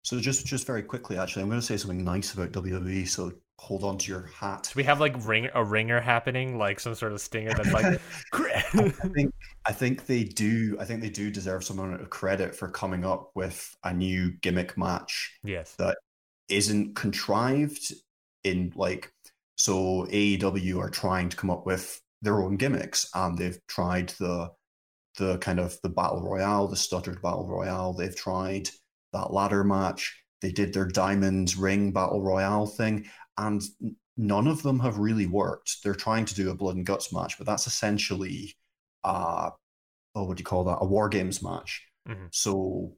So 0.04 0.20
just 0.20 0.46
just 0.46 0.68
very 0.68 0.84
quickly, 0.84 1.18
actually, 1.18 1.44
I'm 1.44 1.50
going 1.50 1.62
to 1.62 1.66
say 1.66 1.78
something 1.78 2.04
nice 2.04 2.34
about 2.34 2.52
WWE. 2.52 3.08
So 3.08 3.32
hold 3.58 3.86
on 3.86 3.98
to 3.98 4.12
your 4.12 4.30
hat. 4.38 4.74
we 4.76 4.84
have 4.84 5.00
like 5.00 5.16
ring 5.26 5.50
a 5.54 5.64
ringer 5.64 6.02
happening, 6.02 6.58
like 6.58 6.80
some 6.82 6.94
sort 6.94 7.14
of 7.14 7.22
stinger 7.22 7.54
that's 7.54 7.72
like. 7.72 8.02
I 8.34 8.60
think 9.16 9.34
I 9.66 9.72
think 9.72 10.06
they 10.06 10.26
do. 10.26 10.76
I 10.80 10.86
think 10.86 11.02
they 11.02 11.10
do 11.10 11.32
deserve 11.32 11.64
some 11.64 11.80
amount 11.80 12.02
of 12.02 12.10
credit 12.10 12.54
for 12.54 12.68
coming 12.68 13.06
up 13.06 13.32
with 13.34 13.76
a 13.86 13.94
new 13.94 14.34
gimmick 14.42 14.78
match. 14.78 15.40
Yes, 15.44 15.74
that 15.78 15.98
isn't 16.50 16.96
contrived 16.96 17.94
in 18.44 18.74
like 18.76 19.14
so 19.56 20.06
AEW 20.10 20.80
are 20.80 20.90
trying 20.90 21.30
to 21.30 21.38
come 21.38 21.50
up 21.50 21.66
with 21.66 22.00
their 22.22 22.42
own 22.42 22.58
gimmicks, 22.58 23.10
and 23.14 23.38
they've 23.38 23.60
tried 23.68 24.10
the 24.20 24.50
the 25.18 25.38
kind 25.38 25.60
of 25.60 25.78
the 25.84 25.90
battle 25.90 26.24
royale, 26.24 26.68
the 26.68 26.76
stuttered 26.76 27.22
battle 27.22 27.48
royale. 27.48 27.94
They've 27.94 28.16
tried 28.16 28.70
that 29.12 29.32
ladder 29.32 29.64
match. 29.64 30.24
They 30.42 30.52
did 30.52 30.74
their 30.74 30.88
diamond 30.88 31.56
ring 31.56 31.92
battle 31.92 32.22
royale 32.22 32.66
thing, 32.66 33.06
and 33.38 33.62
none 34.18 34.48
of 34.48 34.64
them 34.64 34.80
have 34.80 34.98
really 34.98 35.28
worked. 35.28 35.84
They're 35.84 35.96
trying 35.96 36.26
to 36.26 36.36
do 36.36 36.50
a 36.50 36.56
blood 36.56 36.76
and 36.76 36.86
guts 36.86 37.14
match, 37.14 37.38
but 37.38 37.46
that's 37.48 37.68
essentially, 37.68 38.56
uh, 39.04 39.52
oh, 40.16 40.24
what 40.24 40.38
do 40.38 40.42
you 40.42 40.46
call 40.46 40.64
that? 40.66 40.80
A 40.82 40.86
war 40.86 41.10
games 41.10 41.44
match. 41.44 41.86
Mhm. 42.08 42.28
So, 42.32 42.96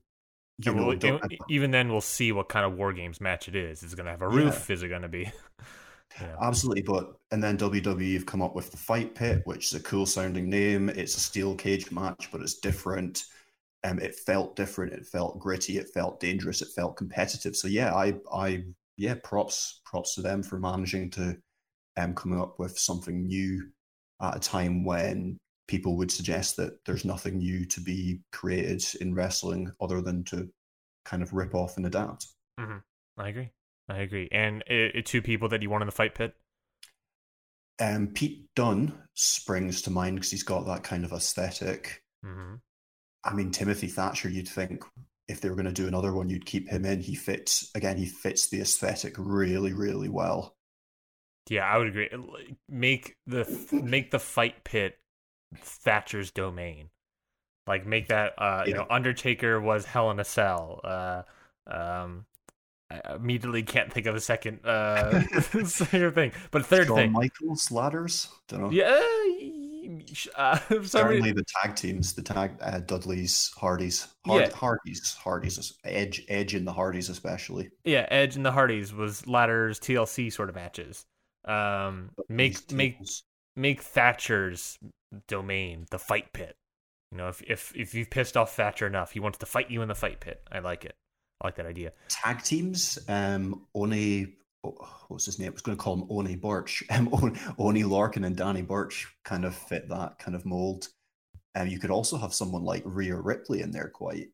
you 0.57 0.73
know, 0.73 0.87
well, 0.87 1.19
even 1.49 1.71
then, 1.71 1.91
we'll 1.91 2.01
see 2.01 2.31
what 2.31 2.49
kind 2.49 2.65
of 2.65 2.77
war 2.77 2.93
games 2.93 3.19
match 3.19 3.47
it 3.47 3.55
is. 3.55 3.83
Is 3.83 3.93
it 3.93 3.95
going 3.95 4.05
to 4.05 4.11
have 4.11 4.21
a 4.21 4.29
roof? 4.29 4.69
Is 4.69 4.83
it 4.83 4.87
going 4.87 5.01
to 5.03 5.09
be? 5.09 5.31
know. 6.21 6.37
Absolutely, 6.41 6.83
but 6.83 7.13
and 7.31 7.43
then 7.43 7.57
WWE 7.57 8.13
have 8.13 8.25
come 8.25 8.41
up 8.41 8.55
with 8.55 8.71
the 8.71 8.77
Fight 8.77 9.15
Pit, 9.15 9.41
which 9.45 9.65
is 9.65 9.73
a 9.73 9.83
cool 9.83 10.05
sounding 10.05 10.49
name. 10.49 10.89
It's 10.89 11.17
a 11.17 11.19
steel 11.19 11.55
cage 11.55 11.91
match, 11.91 12.29
but 12.31 12.41
it's 12.41 12.59
different. 12.59 13.25
Um, 13.83 13.99
it 13.99 14.15
felt 14.15 14.55
different. 14.55 14.93
It 14.93 15.05
felt 15.05 15.39
gritty. 15.39 15.77
It 15.77 15.89
felt 15.93 16.19
dangerous. 16.19 16.61
It 16.61 16.69
felt 16.75 16.97
competitive. 16.97 17.55
So 17.55 17.67
yeah, 17.67 17.93
I, 17.93 18.15
I, 18.33 18.63
yeah, 18.97 19.15
props, 19.23 19.81
props 19.85 20.15
to 20.15 20.21
them 20.21 20.41
for 20.41 20.57
managing 20.57 21.11
to, 21.11 21.37
um, 21.97 22.15
coming 22.15 22.39
up 22.39 22.57
with 22.57 22.79
something 22.79 23.27
new 23.27 23.69
at 24.21 24.37
a 24.37 24.39
time 24.39 24.83
when 24.83 25.37
people 25.67 25.97
would 25.97 26.11
suggest 26.11 26.57
that 26.57 26.83
there's 26.85 27.05
nothing 27.05 27.37
new 27.37 27.65
to 27.65 27.81
be 27.81 28.21
created 28.31 28.83
in 29.01 29.13
wrestling 29.13 29.71
other 29.81 30.01
than 30.01 30.23
to 30.23 30.49
kind 31.03 31.21
of 31.21 31.33
rip 31.33 31.53
off 31.53 31.77
and 31.77 31.85
adapt. 31.85 32.27
I 33.17 33.29
agree. 33.29 33.51
I 33.89 33.97
agree. 33.97 34.27
And 34.31 34.63
uh, 34.69 35.01
two 35.03 35.21
people 35.21 35.49
that 35.49 35.61
you 35.61 35.69
want 35.69 35.81
in 35.81 35.87
the 35.87 35.91
fight 35.91 36.15
pit. 36.15 36.35
Um, 37.79 38.07
Pete 38.09 38.53
Dunne 38.55 39.07
springs 39.13 39.81
to 39.83 39.89
mind 39.89 40.15
because 40.17 40.31
he's 40.31 40.43
got 40.43 40.65
that 40.65 40.83
kind 40.83 41.05
of 41.05 41.13
aesthetic. 41.13 42.03
hmm 42.23 42.55
I 43.25 43.33
mean, 43.33 43.51
Timothy 43.51 43.87
Thatcher, 43.87 44.29
you'd 44.29 44.47
think 44.47 44.83
if 45.27 45.41
they 45.41 45.49
were 45.49 45.55
going 45.55 45.65
to 45.65 45.71
do 45.73 45.87
another 45.87 46.13
one, 46.13 46.29
you'd 46.29 46.45
keep 46.45 46.69
him 46.69 46.85
in. 46.85 47.01
He 47.01 47.15
fits, 47.15 47.69
again, 47.75 47.97
he 47.97 48.05
fits 48.05 48.47
the 48.47 48.61
aesthetic 48.61 49.15
really, 49.17 49.73
really 49.73 50.07
well. 50.09 50.55
Yeah, 51.49 51.65
I 51.65 51.77
would 51.77 51.87
agree. 51.87 52.09
Make 52.67 53.15
the 53.27 53.47
make 53.81 54.11
the 54.11 54.19
fight 54.19 54.63
pit 54.63 54.97
Thatcher's 55.57 56.31
domain. 56.31 56.89
Like 57.67 57.85
make 57.85 58.09
that 58.09 58.33
uh 58.39 58.65
you 58.67 58.73
Yeah. 58.73 58.75
know 58.75 58.87
Undertaker 58.89 59.61
was 59.61 59.85
Hell 59.85 60.11
in 60.11 60.19
a 60.19 60.25
Cell. 60.25 60.81
Uh 60.83 61.23
um 61.67 62.25
I 62.91 63.15
immediately 63.15 63.63
can't 63.63 63.91
think 63.91 64.05
of 64.05 64.15
a 64.15 64.21
second 64.21 64.59
uh 64.65 65.21
thing. 65.41 66.31
But 66.51 66.65
third 66.65 66.87
Shawn 66.87 66.95
thing. 66.97 67.11
Michaels 67.11 67.71
ladders, 67.71 68.29
don't 68.47 68.61
know. 68.61 68.69
Yeah, 68.71 69.01
uh, 70.35 70.57
Certainly 70.83 71.31
the 71.31 71.43
tag 71.61 71.75
teams, 71.75 72.13
the 72.13 72.21
tag 72.21 72.51
uh, 72.61 72.79
Dudleys, 72.79 73.51
Hardys, 73.57 74.07
Hard, 74.25 74.41
Yeah. 74.43 74.55
Hardys, 74.55 75.13
Hardys, 75.13 75.73
Edge, 75.83 76.23
Edge, 76.27 76.53
and 76.53 76.67
the 76.67 76.73
Hardys 76.73 77.09
especially. 77.09 77.69
yeah, 77.83 78.05
Edge 78.09 78.35
and 78.35 78.45
the 78.45 78.51
Hardys 78.51 78.93
was 78.93 79.27
ladders 79.27 79.79
TLC 79.79 80.31
sort 80.31 80.49
of 80.49 80.55
matches. 80.55 81.05
Um, 81.45 82.11
make 82.29 82.71
make 82.71 82.97
make 83.55 83.81
Thatcher's 83.81 84.77
domain 85.27 85.85
the 85.91 85.99
fight 85.99 86.33
pit. 86.33 86.55
You 87.11 87.17
know, 87.19 87.27
if 87.29 87.41
if 87.43 87.71
if 87.75 87.93
you've 87.93 88.09
pissed 88.09 88.35
off 88.37 88.55
Thatcher 88.55 88.87
enough, 88.87 89.11
he 89.11 89.19
wants 89.19 89.37
to 89.39 89.45
fight 89.45 89.69
you 89.69 89.81
in 89.81 89.87
the 89.87 89.95
fight 89.95 90.19
pit. 90.19 90.41
I 90.51 90.59
like 90.59 90.85
it. 90.85 90.95
I 91.41 91.47
like 91.47 91.55
that 91.55 91.65
idea. 91.65 91.91
tag 92.09 92.41
teams. 92.43 92.97
Um, 93.07 93.65
Oney, 93.75 94.35
oh, 94.63 94.75
what's 95.09 95.25
his 95.25 95.37
name? 95.39 95.49
I 95.49 95.51
was 95.51 95.61
going 95.61 95.77
to 95.77 95.83
call 95.83 95.95
him 95.95 96.07
Oney 96.09 96.35
Burch. 96.35 96.83
Um, 96.91 97.09
Oney, 97.59 97.83
Lorcan 97.83 98.25
and 98.25 98.35
Danny 98.35 98.61
Burch 98.61 99.07
kind 99.25 99.45
of 99.45 99.53
fit 99.55 99.89
that 99.89 100.17
kind 100.19 100.35
of 100.35 100.45
mold. 100.45 100.87
Um, 101.55 101.67
you 101.67 101.79
could 101.79 101.91
also 101.91 102.17
have 102.17 102.33
someone 102.33 102.63
like 102.63 102.83
Rhea 102.85 103.15
Ripley 103.15 103.61
in 103.61 103.71
there 103.71 103.89
quite 103.89 104.27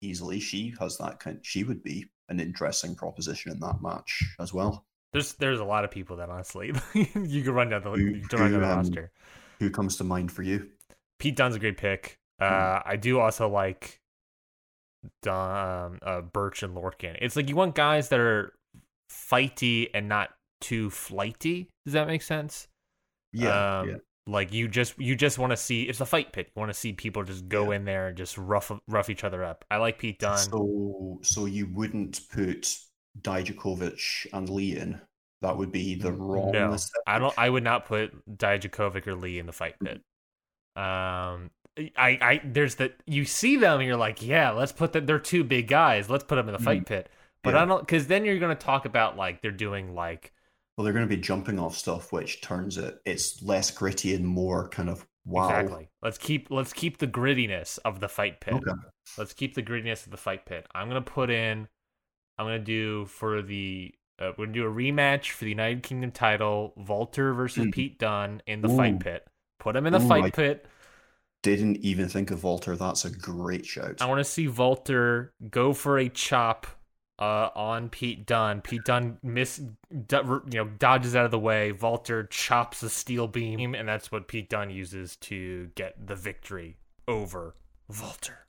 easily. 0.00 0.40
She 0.40 0.74
has 0.80 0.96
that 0.98 1.18
kind. 1.20 1.38
She 1.42 1.64
would 1.64 1.82
be 1.82 2.06
an 2.28 2.38
interesting 2.40 2.94
proposition 2.94 3.50
in 3.52 3.58
that 3.60 3.80
match 3.82 4.22
as 4.38 4.52
well. 4.52 4.84
There's 5.12 5.32
there's 5.34 5.60
a 5.60 5.64
lot 5.64 5.84
of 5.84 5.90
people 5.90 6.16
that 6.18 6.28
honestly 6.28 6.72
you 6.94 7.42
could 7.42 7.54
run 7.54 7.70
down 7.70 7.82
the 7.82 7.90
Who- 7.90 8.20
can 8.28 8.38
run 8.40 8.52
down 8.52 8.60
the 8.60 8.66
who, 8.66 8.72
um, 8.72 8.78
roster. 8.78 9.12
Who 9.60 9.70
comes 9.70 9.96
to 9.96 10.04
mind 10.04 10.30
for 10.30 10.42
you? 10.42 10.68
Pete 11.18 11.34
Dunne's 11.34 11.56
a 11.56 11.58
great 11.58 11.78
pick. 11.78 12.18
Uh, 12.40 12.80
I 12.84 12.96
do 12.96 13.18
also 13.18 13.48
like 13.48 14.00
Don, 15.22 15.92
um, 15.92 15.98
uh, 16.02 16.20
Burch 16.20 16.62
and 16.62 16.76
Lorcan. 16.76 17.16
It's 17.20 17.36
like 17.36 17.48
you 17.48 17.56
want 17.56 17.74
guys 17.74 18.08
that 18.10 18.20
are 18.20 18.54
fighty 19.10 19.88
and 19.94 20.08
not 20.08 20.30
too 20.60 20.90
flighty. 20.90 21.68
Does 21.84 21.94
that 21.94 22.06
make 22.06 22.22
sense? 22.22 22.68
Yeah, 23.32 23.80
Um, 23.80 23.88
yeah. 23.90 23.96
Like 24.26 24.52
you 24.52 24.68
just 24.68 24.98
you 24.98 25.16
just 25.16 25.38
want 25.38 25.52
to 25.52 25.56
see 25.56 25.84
it's 25.84 26.02
a 26.02 26.06
fight 26.06 26.32
pit. 26.34 26.50
You 26.54 26.60
want 26.60 26.70
to 26.70 26.78
see 26.78 26.92
people 26.92 27.24
just 27.24 27.48
go 27.48 27.70
in 27.70 27.86
there 27.86 28.08
and 28.08 28.16
just 28.16 28.36
rough 28.36 28.70
rough 28.86 29.08
each 29.08 29.24
other 29.24 29.42
up. 29.42 29.64
I 29.70 29.78
like 29.78 29.98
Pete 29.98 30.18
Dunne. 30.18 30.36
So, 30.36 31.18
so 31.22 31.46
you 31.46 31.66
wouldn't 31.72 32.20
put 32.30 32.76
Dijakovic 33.22 34.26
and 34.34 34.48
Lee 34.50 34.76
in. 34.76 35.00
That 35.40 35.56
would 35.56 35.72
be 35.72 35.94
the 35.94 36.12
wrong. 36.12 36.52
No, 36.52 36.74
aesthetic. 36.74 37.02
I 37.06 37.18
don't. 37.18 37.34
I 37.38 37.48
would 37.48 37.64
not 37.64 37.86
put 37.86 38.12
Dijakovic 38.36 39.06
or 39.06 39.14
Lee 39.14 39.38
in 39.38 39.46
the 39.46 39.52
fight 39.52 39.76
pit. 39.82 40.02
Um, 40.76 41.50
I, 41.96 42.08
I, 42.20 42.40
there's 42.44 42.74
the 42.76 42.92
you 43.06 43.24
see 43.24 43.56
them 43.56 43.80
and 43.80 43.86
you're 43.86 43.96
like, 43.96 44.22
yeah, 44.22 44.50
let's 44.50 44.72
put 44.72 44.92
them. 44.92 45.06
They're 45.06 45.18
two 45.18 45.44
big 45.44 45.68
guys. 45.68 46.10
Let's 46.10 46.24
put 46.24 46.36
them 46.36 46.48
in 46.48 46.52
the 46.52 46.58
fight 46.62 46.86
pit. 46.86 47.08
But 47.44 47.54
Yeah. 47.54 47.62
I 47.62 47.64
don't, 47.66 47.80
because 47.80 48.06
then 48.08 48.24
you're 48.24 48.38
gonna 48.38 48.54
talk 48.54 48.84
about 48.84 49.16
like 49.16 49.42
they're 49.42 49.50
doing 49.52 49.94
like 49.94 50.32
Well, 50.76 50.84
they're 50.84 50.92
going 50.92 51.08
to 51.08 51.14
be 51.16 51.20
jumping 51.20 51.58
off 51.58 51.76
stuff, 51.76 52.12
which 52.12 52.40
turns 52.40 52.78
it 52.78 53.00
it's 53.04 53.42
less 53.42 53.70
gritty 53.70 54.14
and 54.14 54.26
more 54.26 54.68
kind 54.68 54.88
of 54.90 55.06
wow. 55.24 55.48
exactly. 55.48 55.88
Let's 56.02 56.18
keep 56.18 56.50
let's 56.50 56.72
keep 56.72 56.98
the 56.98 57.06
grittiness 57.06 57.78
of 57.84 58.00
the 58.00 58.08
fight 58.08 58.40
pit. 58.40 58.54
Okay. 58.54 58.70
Let's 59.16 59.32
keep 59.32 59.54
the 59.54 59.62
grittiness 59.62 60.04
of 60.04 60.10
the 60.10 60.16
fight 60.16 60.46
pit. 60.46 60.66
I'm 60.74 60.88
gonna 60.88 61.00
put 61.00 61.30
in. 61.30 61.68
I'm 62.38 62.46
gonna 62.46 62.58
do 62.58 63.06
for 63.06 63.42
the. 63.42 63.94
Uh, 64.20 64.32
we're 64.36 64.46
gonna 64.46 64.54
do 64.54 64.66
a 64.66 64.70
rematch 64.72 65.30
for 65.30 65.44
the 65.44 65.50
United 65.50 65.82
Kingdom 65.84 66.10
title, 66.10 66.72
Walter 66.76 67.32
versus 67.34 67.66
Mm. 67.66 67.72
Pete 67.72 67.98
Dunne 68.00 68.42
in 68.48 68.62
the 68.62 68.68
Ooh. 68.68 68.76
fight 68.76 68.98
pit. 69.00 69.24
Put 69.60 69.76
him 69.76 69.86
in 69.86 69.92
the 69.92 70.00
Ooh, 70.00 70.08
fight 70.08 70.24
I- 70.24 70.30
pit. 70.30 70.66
Didn't 71.42 71.76
even 71.78 72.08
think 72.08 72.30
of 72.30 72.42
Walter. 72.44 72.76
That's 72.76 73.04
a 73.04 73.10
great 73.10 73.64
shout. 73.64 74.00
I 74.00 74.06
want 74.06 74.18
to 74.18 74.24
see 74.24 74.48
Walter 74.48 75.32
go 75.50 75.72
for 75.72 75.98
a 75.98 76.08
chop 76.08 76.66
uh, 77.18 77.50
on 77.54 77.88
Pete 77.88 78.26
Dunne. 78.26 78.60
Pete 78.60 78.84
Dunne 78.84 79.18
miss, 79.22 79.60
you 79.90 80.42
know, 80.52 80.64
dodges 80.78 81.14
out 81.14 81.24
of 81.24 81.30
the 81.30 81.38
way. 81.38 81.72
Walter 81.72 82.24
chops 82.24 82.82
a 82.82 82.90
steel 82.90 83.28
beam, 83.28 83.74
and 83.74 83.88
that's 83.88 84.10
what 84.10 84.28
Pete 84.28 84.48
Dunne 84.50 84.70
uses 84.70 85.16
to 85.16 85.70
get 85.74 85.94
the 86.06 86.16
victory 86.16 86.76
over 87.06 87.54
Walter. 88.00 88.46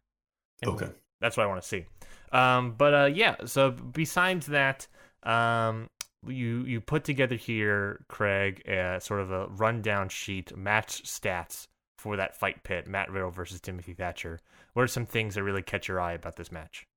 And 0.62 0.72
Okay. 0.72 0.90
that's 1.22 1.38
what 1.38 1.44
I 1.44 1.48
want 1.48 1.62
to 1.62 1.68
see. 1.68 1.86
Um, 2.32 2.74
but 2.78 2.94
uh, 2.94 3.06
yeah. 3.06 3.36
So 3.46 3.72
besides 3.72 4.48
that, 4.48 4.88
um, 5.24 5.90
you 6.28 6.64
you 6.64 6.82
put 6.82 7.04
together 7.04 7.36
here, 7.36 8.04
Craig, 8.08 8.68
uh, 8.68 9.00
sort 9.00 9.22
of 9.22 9.32
a 9.32 9.48
rundown 9.48 10.10
sheet, 10.10 10.56
match 10.58 11.04
stats 11.04 11.68
for 12.00 12.16
that 12.16 12.36
fight 12.36 12.64
pit, 12.64 12.88
Matt 12.88 13.12
Riddle 13.12 13.32
versus 13.32 13.62
Timothy 13.62 13.94
Thatcher. 13.94 14.40
What 14.74 14.84
are 14.84 14.88
some 14.88 15.06
things 15.06 15.36
that 15.36 15.44
really 15.44 15.62
catch 15.62 15.88
your 15.88 16.00
eye 16.00 16.14
about 16.14 16.36
this 16.36 16.52
match? 16.52 16.88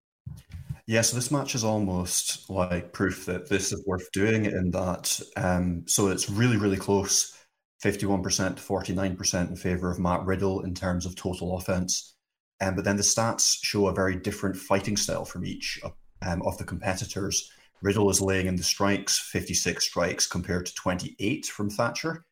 Yeah, 0.86 1.02
so 1.02 1.16
this 1.16 1.30
match 1.30 1.54
is 1.54 1.64
almost 1.64 2.48
like 2.50 2.92
proof 2.92 3.26
that 3.26 3.48
this 3.48 3.72
is 3.72 3.84
worth 3.86 4.10
doing 4.12 4.46
in 4.46 4.70
that. 4.72 5.20
Um, 5.36 5.84
so 5.86 6.08
it's 6.08 6.28
really, 6.28 6.56
really 6.56 6.76
close 6.76 7.36
51% 7.84 8.56
to 8.56 8.62
49% 8.62 9.48
in 9.48 9.56
favor 9.56 9.90
of 9.90 9.98
Matt 9.98 10.24
Riddle 10.24 10.60
in 10.64 10.74
terms 10.74 11.06
of 11.06 11.16
total 11.16 11.56
offense. 11.56 12.14
Um, 12.60 12.76
but 12.76 12.84
then 12.84 12.96
the 12.96 13.02
stats 13.02 13.58
show 13.62 13.88
a 13.88 13.94
very 13.94 14.16
different 14.16 14.56
fighting 14.56 14.96
style 14.96 15.24
from 15.24 15.44
each 15.44 15.80
um, 16.22 16.42
of 16.42 16.58
the 16.58 16.64
competitors. 16.64 17.50
Riddle 17.80 18.10
is 18.10 18.20
laying 18.20 18.46
in 18.46 18.56
the 18.56 18.62
strikes, 18.62 19.18
56 19.18 19.84
strikes 19.84 20.26
compared 20.26 20.66
to 20.66 20.74
28 20.74 21.46
from 21.46 21.70
Thatcher. 21.70 22.24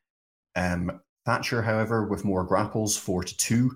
Um, 0.54 1.00
Thatcher, 1.26 1.62
however, 1.62 2.06
with 2.06 2.24
more 2.24 2.44
grapples, 2.44 2.96
4 2.96 3.24
to 3.24 3.36
2, 3.36 3.70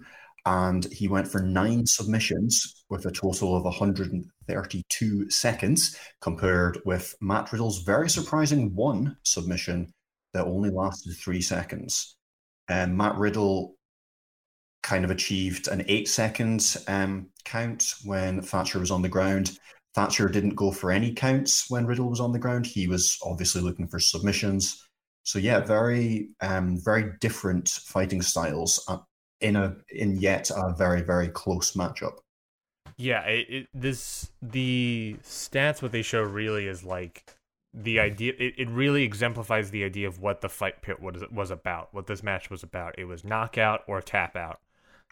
and 0.46 0.84
he 0.92 1.08
went 1.08 1.28
for 1.28 1.40
nine 1.40 1.86
submissions 1.86 2.84
with 2.90 3.06
a 3.06 3.12
total 3.12 3.56
of 3.56 3.64
132 3.64 5.30
seconds, 5.30 5.96
compared 6.20 6.80
with 6.84 7.14
Matt 7.20 7.52
Riddle's 7.52 7.82
very 7.82 8.10
surprising 8.10 8.74
one 8.74 9.16
submission 9.22 9.92
that 10.32 10.44
only 10.46 10.70
lasted 10.70 11.16
three 11.16 11.40
seconds. 11.40 12.16
And 12.68 12.96
Matt 12.96 13.16
Riddle 13.16 13.76
kind 14.82 15.04
of 15.04 15.10
achieved 15.10 15.68
an 15.68 15.84
eight 15.88 16.08
second 16.08 16.76
um, 16.88 17.30
count 17.44 17.94
when 18.04 18.42
Thatcher 18.42 18.78
was 18.78 18.90
on 18.90 19.02
the 19.02 19.08
ground. 19.08 19.58
Thatcher 19.94 20.28
didn't 20.28 20.56
go 20.56 20.70
for 20.70 20.90
any 20.90 21.14
counts 21.14 21.70
when 21.70 21.86
Riddle 21.86 22.10
was 22.10 22.20
on 22.20 22.32
the 22.32 22.38
ground. 22.38 22.66
He 22.66 22.86
was 22.86 23.16
obviously 23.24 23.62
looking 23.62 23.86
for 23.86 23.98
submissions. 23.98 24.86
So 25.24 25.38
yeah, 25.38 25.60
very, 25.60 26.28
um, 26.40 26.78
very 26.78 27.12
different 27.20 27.68
fighting 27.68 28.22
styles 28.22 28.82
uh, 28.88 28.98
in 29.40 29.56
a 29.56 29.76
in 29.90 30.16
yet 30.16 30.50
a 30.50 30.74
very 30.76 31.02
very 31.02 31.28
close 31.28 31.72
matchup. 31.72 32.18
Yeah, 32.96 33.22
it, 33.22 33.46
it, 33.48 33.68
this 33.74 34.30
the 34.42 35.16
stats 35.22 35.82
what 35.82 35.92
they 35.92 36.02
show 36.02 36.22
really 36.22 36.66
is 36.66 36.84
like 36.84 37.24
the 37.72 38.00
idea. 38.00 38.34
It, 38.38 38.54
it 38.58 38.68
really 38.68 39.02
exemplifies 39.02 39.70
the 39.70 39.82
idea 39.84 40.06
of 40.06 40.20
what 40.20 40.42
the 40.42 40.48
fight 40.50 40.82
pit 40.82 41.00
was 41.00 41.24
was 41.32 41.50
about. 41.50 41.88
What 41.92 42.06
this 42.06 42.22
match 42.22 42.50
was 42.50 42.62
about. 42.62 42.98
It 42.98 43.06
was 43.06 43.24
knockout 43.24 43.82
or 43.88 44.00
tap 44.02 44.36
out. 44.36 44.60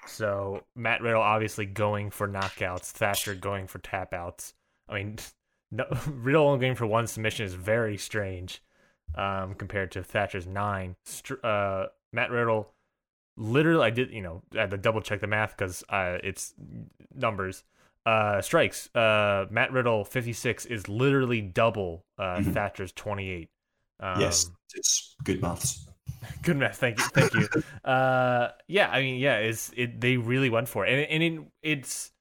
So 0.07 0.65
Matt 0.77 1.01
Riddle 1.01 1.23
obviously 1.23 1.65
going 1.65 2.11
for 2.11 2.29
knockouts, 2.29 2.91
Thatcher 2.91 3.35
going 3.35 3.67
for 3.67 3.79
tap 3.79 4.13
outs. 4.13 4.53
I 4.89 4.95
mean, 4.95 5.17
no, 5.71 5.87
Riddle 6.07 6.49
only 6.49 6.61
going 6.61 6.75
for 6.77 6.87
one 6.87 7.07
submission 7.07 7.47
is 7.47 7.55
very 7.55 7.97
strange 7.97 8.63
um, 9.15 9.55
compared 9.55 9.93
to 9.93 10.03
Thatcher's 10.03 10.47
nine. 10.47 10.97
Uh, 11.43 11.87
Matt 12.13 12.31
Riddle, 12.31 12.73
literally, 13.37 13.85
I 13.85 13.91
did, 13.91 14.11
you 14.11 14.23
know, 14.23 14.43
I 14.55 14.63
had 14.63 14.71
to 14.71 14.77
double 14.77 15.01
check 15.01 15.21
the 15.21 15.27
math 15.27 15.57
because 15.57 15.85
uh, 15.89 16.19
it's 16.23 16.55
numbers. 17.15 17.65
Uh, 18.05 18.41
strikes. 18.41 18.95
Uh, 18.95 19.47
Matt 19.51 19.73
Riddle, 19.73 20.05
56, 20.05 20.67
is 20.67 20.89
literally 20.89 21.41
double 21.41 22.05
uh, 22.19 22.39
mm-hmm. 22.39 22.53
Thatcher's 22.53 22.93
28. 22.93 23.49
Um, 24.01 24.21
yes, 24.21 24.51
it's 24.75 25.15
good 25.23 25.41
maths. 25.41 25.87
Good 26.43 26.57
math. 26.57 26.77
Thank 26.77 26.99
you. 26.99 27.05
Thank 27.05 27.35
you. 27.35 27.49
uh, 27.85 28.51
yeah, 28.69 28.89
I 28.91 29.01
mean, 29.01 29.21
yeah, 29.21 29.39
it's 29.39 29.73
it. 29.77 30.01
They 30.01 30.17
really 30.17 30.51
went 30.51 30.69
for 30.69 30.87
it, 30.87 30.93
and 30.93 31.23
and 31.23 31.23
it, 31.23 31.45
it's 31.63 32.13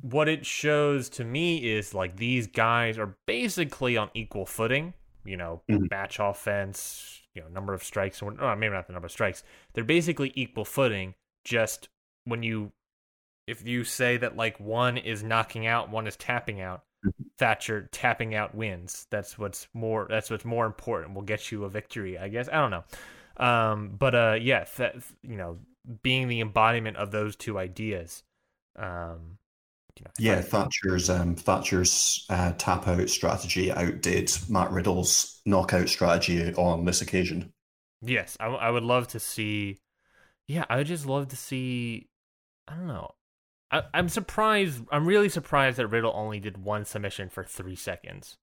what 0.00 0.28
it 0.28 0.46
shows 0.46 1.08
to 1.10 1.24
me 1.24 1.58
is 1.58 1.94
like 1.94 2.16
these 2.16 2.46
guys 2.46 2.98
are 2.98 3.16
basically 3.26 3.96
on 3.96 4.10
equal 4.14 4.46
footing. 4.46 4.94
You 5.30 5.36
know, 5.36 5.62
mm-hmm. 5.70 5.86
match 5.90 6.18
offense, 6.18 7.20
you 7.34 7.42
know, 7.42 7.48
number 7.48 7.72
of 7.72 7.84
strikes, 7.84 8.20
or 8.20 8.34
oh, 8.40 8.56
maybe 8.56 8.74
not 8.74 8.88
the 8.88 8.92
number 8.92 9.06
of 9.06 9.12
strikes. 9.12 9.44
They're 9.72 9.84
basically 9.84 10.32
equal 10.34 10.64
footing. 10.64 11.14
Just 11.44 11.88
when 12.24 12.42
you, 12.42 12.72
if 13.46 13.66
you 13.66 13.84
say 13.84 14.16
that 14.16 14.36
like 14.36 14.58
one 14.58 14.98
is 14.98 15.22
knocking 15.22 15.66
out, 15.66 15.90
one 15.90 16.06
is 16.06 16.16
tapping 16.16 16.60
out, 16.60 16.82
mm-hmm. 17.06 17.22
Thatcher 17.38 17.88
tapping 17.92 18.34
out 18.34 18.54
wins. 18.54 19.06
That's 19.10 19.38
what's 19.38 19.68
more. 19.72 20.06
That's 20.10 20.30
what's 20.30 20.44
more 20.44 20.66
important. 20.66 21.14
Will 21.14 21.22
get 21.22 21.52
you 21.52 21.64
a 21.64 21.70
victory, 21.70 22.18
I 22.18 22.28
guess. 22.28 22.48
I 22.52 22.56
don't 22.60 22.70
know. 22.72 22.84
Um, 23.36 23.94
but 23.98 24.14
uh, 24.14 24.36
yeah, 24.40 24.64
that 24.76 24.96
you 25.22 25.36
know, 25.36 25.58
being 26.02 26.28
the 26.28 26.40
embodiment 26.40 26.96
of 26.96 27.10
those 27.10 27.36
two 27.36 27.58
ideas, 27.58 28.22
um, 28.76 29.38
you 30.00 30.04
know, 30.28 30.34
yeah, 30.34 30.40
Thatcher's 30.40 31.10
um, 31.10 31.36
Thatcher's 31.36 32.24
uh, 32.30 32.52
tap 32.56 32.88
out 32.88 33.10
strategy 33.10 33.70
outdid 33.70 34.32
Matt 34.48 34.70
Riddle's 34.70 35.40
knockout 35.44 35.88
strategy 35.88 36.54
on 36.54 36.84
this 36.84 37.02
occasion. 37.02 37.52
Yes, 38.02 38.36
I, 38.40 38.46
I 38.46 38.70
would 38.70 38.82
love 38.82 39.08
to 39.08 39.20
see. 39.20 39.80
Yeah, 40.48 40.64
I 40.70 40.76
would 40.76 40.86
just 40.86 41.06
love 41.06 41.28
to 41.28 41.36
see. 41.36 42.08
I 42.66 42.74
don't 42.74 42.86
know. 42.86 43.10
I, 43.70 43.82
I'm 43.92 44.08
surprised. 44.08 44.82
I'm 44.90 45.06
really 45.06 45.28
surprised 45.28 45.76
that 45.76 45.88
Riddle 45.88 46.12
only 46.14 46.40
did 46.40 46.56
one 46.58 46.84
submission 46.84 47.28
for 47.28 47.44
three 47.44 47.76
seconds. 47.76 48.38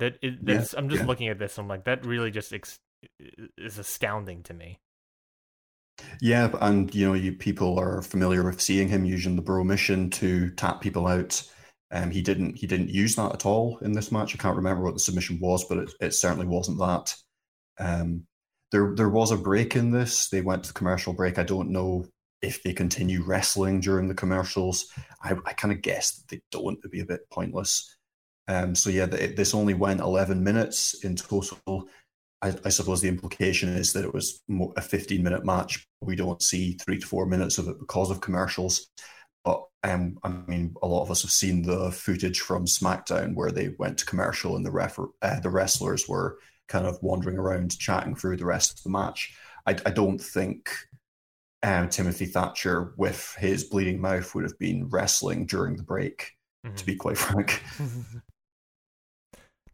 That 0.00 0.18
it, 0.22 0.38
yeah, 0.42 0.64
I'm 0.76 0.88
just 0.88 1.02
yeah. 1.02 1.06
looking 1.06 1.28
at 1.28 1.38
this. 1.38 1.56
I'm 1.56 1.68
like, 1.68 1.84
that 1.84 2.04
really 2.04 2.32
just 2.32 2.52
ex- 2.52 2.80
is 3.56 3.78
astounding 3.78 4.42
to 4.44 4.54
me. 4.54 4.80
Yeah, 6.20 6.50
and 6.60 6.92
you 6.94 7.06
know, 7.06 7.14
you 7.14 7.32
people 7.32 7.78
are 7.78 8.02
familiar 8.02 8.44
with 8.44 8.60
seeing 8.60 8.88
him 8.88 9.04
using 9.04 9.36
the 9.36 9.42
Bromission 9.42 10.10
to 10.10 10.50
tap 10.50 10.80
people 10.80 11.06
out. 11.06 11.42
Um, 11.90 12.10
he 12.10 12.22
didn't 12.22 12.56
he 12.56 12.66
didn't 12.66 12.90
use 12.90 13.14
that 13.16 13.32
at 13.32 13.46
all 13.46 13.78
in 13.78 13.92
this 13.92 14.10
match. 14.10 14.34
I 14.34 14.38
can't 14.38 14.56
remember 14.56 14.82
what 14.82 14.94
the 14.94 15.00
submission 15.00 15.38
was, 15.40 15.64
but 15.64 15.78
it, 15.78 15.90
it 16.00 16.14
certainly 16.14 16.46
wasn't 16.46 16.78
that. 16.78 17.14
Um, 17.78 18.26
there 18.72 18.94
there 18.96 19.08
was 19.08 19.30
a 19.30 19.36
break 19.36 19.76
in 19.76 19.90
this. 19.90 20.28
They 20.28 20.40
went 20.40 20.64
to 20.64 20.68
the 20.70 20.78
commercial 20.78 21.12
break. 21.12 21.38
I 21.38 21.44
don't 21.44 21.70
know 21.70 22.06
if 22.42 22.62
they 22.62 22.72
continue 22.72 23.22
wrestling 23.22 23.80
during 23.80 24.08
the 24.08 24.14
commercials. 24.14 24.86
I, 25.22 25.34
I 25.46 25.52
kind 25.52 25.72
of 25.72 25.82
guess 25.82 26.16
that 26.16 26.28
they 26.28 26.40
don't. 26.50 26.78
It'd 26.78 26.90
be 26.90 27.00
a 27.00 27.06
bit 27.06 27.28
pointless. 27.30 27.96
Um, 28.48 28.74
so 28.74 28.90
yeah, 28.90 29.06
the, 29.06 29.28
this 29.28 29.54
only 29.54 29.74
went 29.74 30.00
11 30.00 30.42
minutes 30.42 31.04
in 31.04 31.16
total. 31.16 31.88
I, 32.44 32.54
I, 32.66 32.68
suppose 32.68 33.00
the 33.00 33.08
implication 33.08 33.70
is 33.70 33.94
that 33.94 34.04
it 34.04 34.12
was 34.12 34.42
a 34.76 34.82
15 34.82 35.22
minute 35.22 35.46
match. 35.46 35.88
We 36.02 36.14
don't 36.14 36.42
see 36.42 36.74
three 36.74 36.98
to 36.98 37.06
four 37.06 37.24
minutes 37.24 37.56
of 37.56 37.68
it 37.68 37.78
because 37.78 38.10
of 38.10 38.20
commercials. 38.20 38.88
But 39.44 39.64
um, 39.82 40.18
I 40.22 40.28
mean, 40.28 40.74
a 40.82 40.86
lot 40.86 41.02
of 41.02 41.10
us 41.10 41.22
have 41.22 41.30
seen 41.30 41.62
the 41.62 41.90
footage 41.90 42.40
from 42.40 42.66
SmackDown 42.66 43.34
where 43.34 43.50
they 43.50 43.74
went 43.78 43.98
to 43.98 44.06
commercial 44.06 44.56
and 44.56 44.64
the 44.64 44.70
ref- 44.70 44.98
uh, 45.22 45.40
the 45.40 45.48
wrestlers 45.48 46.06
were 46.06 46.38
kind 46.68 46.86
of 46.86 46.98
wandering 47.02 47.38
around 47.38 47.78
chatting 47.78 48.14
through 48.14 48.36
the 48.36 48.46
rest 48.46 48.78
of 48.78 48.82
the 48.82 48.90
match. 48.90 49.34
I, 49.66 49.72
I 49.86 49.90
don't 49.90 50.20
think 50.20 50.70
um, 51.62 51.88
Timothy 51.88 52.26
Thatcher, 52.26 52.92
with 52.98 53.34
his 53.38 53.64
bleeding 53.64 54.02
mouth, 54.02 54.34
would 54.34 54.44
have 54.44 54.58
been 54.58 54.88
wrestling 54.90 55.46
during 55.46 55.76
the 55.76 55.82
break. 55.82 56.32
Mm-hmm. 56.66 56.76
To 56.76 56.86
be 56.86 56.96
quite 56.96 57.18
frank. 57.18 57.62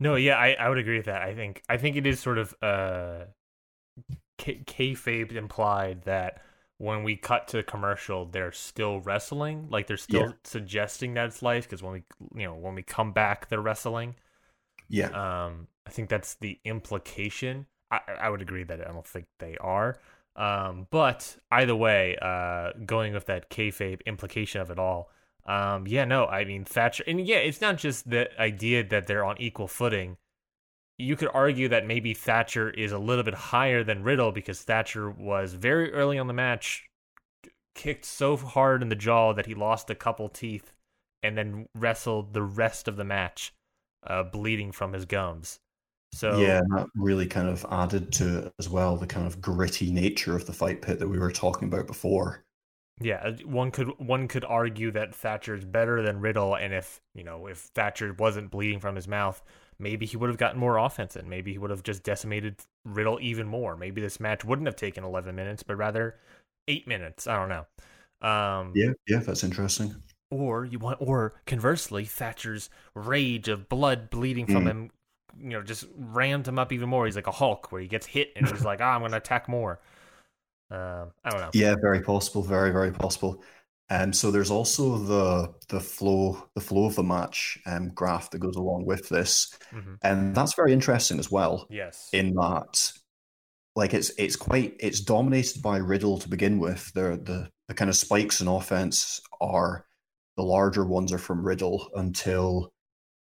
No, 0.01 0.15
yeah, 0.15 0.37
I, 0.37 0.57
I 0.59 0.69
would 0.69 0.79
agree 0.79 0.97
with 0.97 1.07
that. 1.07 1.23
I 1.23 1.35
think 1.35 1.63
I 1.69 1.77
think 1.77 1.97
it 1.97 2.07
is 2.07 2.19
sort 2.19 2.39
of 2.39 2.55
uh, 2.63 3.25
k- 4.39 4.63
kayfabe 4.65 5.33
implied 5.33 6.03
that 6.05 6.43
when 6.79 7.03
we 7.03 7.15
cut 7.15 7.47
to 7.49 7.59
the 7.59 7.63
commercial, 7.63 8.25
they're 8.25 8.53
still 8.53 9.01
wrestling. 9.01 9.69
Like 9.69 9.87
they're 9.87 9.99
still 9.99 10.29
yeah. 10.29 10.33
suggesting 10.43 11.15
that 11.15 11.27
it's 11.27 11.43
life 11.43 11.65
because 11.65 11.83
when 11.83 11.93
we 11.93 12.03
you 12.35 12.47
know 12.47 12.55
when 12.55 12.75
we 12.75 12.83
come 12.83 13.13
back, 13.13 13.49
they're 13.51 13.61
wrestling. 13.61 14.17
Yeah. 14.89 15.09
Um, 15.09 15.69
I 15.87 15.91
think 15.91 16.09
that's 16.09 16.35
the 16.37 16.59
implication. 16.65 17.67
I 17.91 18.01
I 18.19 18.31
would 18.31 18.41
agree 18.41 18.65
that 18.65 18.81
I 18.81 18.91
don't 18.91 19.07
think 19.07 19.27
they 19.39 19.59
are. 19.61 19.99
Um, 20.35 20.87
but 20.91 21.37
either 21.51 21.77
way, 21.77 22.17
uh, 22.23 22.71
going 22.87 23.13
with 23.13 23.27
that 23.27 23.51
kayfabe 23.51 24.01
implication 24.07 24.63
of 24.63 24.71
it 24.71 24.79
all, 24.79 25.11
um, 25.47 25.87
yeah, 25.87 26.05
no, 26.05 26.27
I 26.27 26.45
mean 26.45 26.65
Thatcher, 26.65 27.05
and 27.07 27.27
yeah, 27.27 27.39
it's 27.39 27.61
not 27.61 27.79
just 27.79 28.09
the 28.09 28.29
idea 28.41 28.85
that 28.85 29.07
they're 29.07 29.25
on 29.25 29.41
equal 29.41 29.69
footing. 29.69 30.17
You 30.99 31.17
could 31.17 31.31
argue 31.33 31.69
that 31.69 31.87
maybe 31.87 32.13
Thatcher 32.13 32.71
is 32.71 32.93
a 32.93 32.99
little 32.99 33.25
bit 33.25 33.35
higher 33.35 33.83
than 33.83 34.03
Riddle 34.03 34.33
because 34.33 34.63
Thatcher 34.63 35.11
was 35.11 35.55
very 35.55 35.93
early 35.93 36.19
on 36.19 36.27
the 36.27 36.35
match 36.35 36.85
kicked 37.75 38.05
so 38.05 38.37
hard 38.37 38.83
in 38.83 38.89
the 38.89 38.95
jaw 38.95 39.33
that 39.33 39.47
he 39.47 39.55
lost 39.55 39.91
a 39.91 39.95
couple 39.95 40.29
teeth 40.29 40.73
and 41.23 41.37
then 41.37 41.67
wrestled 41.75 42.35
the 42.35 42.43
rest 42.43 42.89
of 42.89 42.97
the 42.97 43.05
match, 43.05 43.55
uh, 44.07 44.23
bleeding 44.23 44.73
from 44.73 44.93
his 44.93 45.05
gums. 45.05 45.59
So 46.13 46.39
yeah, 46.39 46.61
that 46.71 46.89
really 46.95 47.27
kind 47.27 47.49
of 47.49 47.65
added 47.71 48.13
to 48.15 48.39
it 48.39 48.53
as 48.59 48.69
well 48.69 48.97
the 48.97 49.07
kind 49.07 49.27
of 49.27 49.41
gritty 49.41 49.93
nature 49.93 50.35
of 50.35 50.45
the 50.45 50.53
fight 50.53 50.83
pit 50.83 50.99
that 50.99 51.09
we 51.09 51.19
were 51.19 51.31
talking 51.31 51.69
about 51.69 51.87
before. 51.87 52.45
Yeah, 53.01 53.17
uh, 53.25 53.33
one 53.47 53.71
could 53.71 53.89
one 53.99 54.29
could 54.29 54.45
argue 54.45 54.91
that 54.91 55.15
Thatcher's 55.15 55.65
better 55.65 56.03
than 56.03 56.21
Riddle, 56.21 56.55
and 56.55 56.75
if 56.75 57.01
you 57.15 57.25
know 57.25 57.47
if 57.47 57.59
Thatcher 57.59 58.13
wasn't 58.13 58.51
bleeding 58.51 58.79
from 58.79 58.95
his 58.95 59.09
mouth, 59.09 59.43
maybe 59.79 60.05
he 60.05 60.19
would 60.19 60.29
have 60.29 60.37
gotten 60.37 60.61
more 60.61 60.77
offense 60.77 61.17
in. 61.17 61.29
Maybe 61.29 61.53
he 61.53 61.59
would 61.59 61.71
have 61.71 61.83
just 61.83 62.03
decimated 62.03 62.57
Riddle 62.85 63.19
even 63.23 63.49
more. 63.49 63.75
Maybe 63.75 64.03
this 64.03 64.21
match 64.21 64.45
wouldn't 64.45 64.69
have 64.69 64.77
taken 64.77 65.03
eleven 65.03 65.35
minutes, 65.35 65.63
but 65.63 65.77
rather 65.77 66.17
eight 66.69 66.87
minutes. 66.87 67.27
I 67.27 67.37
don't 67.37 67.49
know. 67.49 67.67
Um, 68.29 68.73
yeah, 68.75 68.91
yeah, 69.09 69.21
that's 69.21 69.45
interesting. 69.45 69.95
Or 70.31 70.67
you 70.67 70.79
want, 70.79 70.99
or 71.01 71.35
conversely, 71.47 72.05
Thatcher's 72.05 72.69
rage 72.95 73.49
of 73.49 73.69
blood 73.71 74.11
bleeding 74.11 74.47
from 74.47 74.65
mm. 74.65 74.71
him, 74.71 74.91
you 75.39 75.49
know, 75.51 75.63
just 75.63 75.87
rammed 75.97 76.47
him 76.47 76.59
up 76.59 76.71
even 76.71 76.89
more. 76.89 77.07
He's 77.07 77.17
like 77.17 77.27
a 77.27 77.33
Hulk, 77.33 77.73
where 77.73 77.81
he 77.81 77.89
gets 77.89 78.07
hit 78.07 78.33
and 78.37 78.47
he's 78.47 78.65
like, 78.65 78.81
"Ah, 78.83 78.95
I'm 78.95 79.01
going 79.01 79.13
to 79.13 79.17
attack 79.17 79.49
more." 79.49 79.81
Um, 80.71 81.11
I 81.25 81.31
don't 81.31 81.41
know. 81.41 81.51
Yeah, 81.53 81.75
very 81.81 82.03
possible. 82.03 82.43
Very, 82.43 82.71
very 82.71 82.93
possible. 82.93 83.43
And 83.91 84.03
um, 84.05 84.13
so 84.13 84.31
there's 84.31 84.53
also 84.53 84.99
the 84.99 85.53
the 85.69 85.81
flow 85.81 86.49
the 86.55 86.61
flow 86.61 86.85
of 86.87 86.95
the 86.95 87.03
match 87.03 87.59
um, 87.67 87.89
graph 87.89 88.31
that 88.31 88.39
goes 88.39 88.55
along 88.55 88.87
with 88.87 89.09
this, 89.09 89.53
mm-hmm. 89.73 89.95
and 90.03 90.33
that's 90.33 90.55
very 90.55 90.73
interesting 90.73 91.19
as 91.19 91.29
well. 91.29 91.67
Yes, 91.69 92.09
in 92.13 92.33
that, 92.35 92.93
like 93.75 93.93
it's 93.93 94.11
it's 94.17 94.37
quite 94.37 94.77
it's 94.79 95.01
dominated 95.01 95.61
by 95.61 95.79
Riddle 95.79 96.19
to 96.19 96.29
begin 96.29 96.61
with. 96.61 96.93
The 96.95 97.21
the 97.21 97.49
the 97.67 97.75
kind 97.75 97.89
of 97.89 97.97
spikes 97.97 98.41
in 98.41 98.47
offense 98.47 99.21
are 99.41 99.87
the 100.37 100.45
larger 100.45 100.85
ones 100.85 101.13
are 101.13 101.19
from 101.19 101.45
Riddle 101.45 101.89
until 101.97 102.73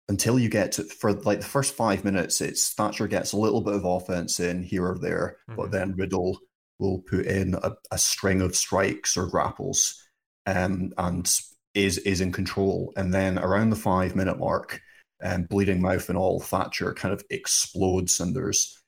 until 0.09 0.41
you 0.41 0.49
get 0.49 0.73
to 0.73 0.83
for 0.83 1.13
like 1.13 1.39
the 1.39 1.47
first 1.47 1.77
five 1.77 2.05
minutes, 2.05 2.41
it's 2.41 2.73
Thatcher 2.73 3.07
gets 3.07 3.33
a 3.33 3.37
little 3.39 3.61
bit 3.61 3.75
of 3.75 3.85
offense 3.85 4.41
in 4.41 4.65
here 4.65 4.87
or 4.87 4.99
there, 4.99 5.37
mm-hmm. 5.49 5.61
but 5.61 5.71
then 5.71 5.95
Riddle 5.97 6.41
will 6.79 7.01
put 7.01 7.27
in 7.27 7.55
a, 7.55 7.73
a 7.91 7.99
string 7.99 8.41
of 8.41 8.57
strikes 8.57 9.17
or 9.17 9.27
grapples 9.27 10.03
um, 10.47 10.93
and 10.97 11.31
is 11.75 11.99
is 11.99 12.21
in 12.21 12.33
control. 12.33 12.93
And 12.97 13.13
then 13.13 13.39
around 13.39 13.71
the 13.71 13.77
five 13.77 14.17
minute 14.17 14.39
mark, 14.39 14.81
um, 15.23 15.45
bleeding 15.45 15.81
mouth 15.81 16.09
and 16.09 16.19
all, 16.19 16.41
Thatcher 16.41 16.93
kind 16.95 17.13
of 17.13 17.23
explodes, 17.31 18.21
and 18.21 18.35
there's 18.35 18.81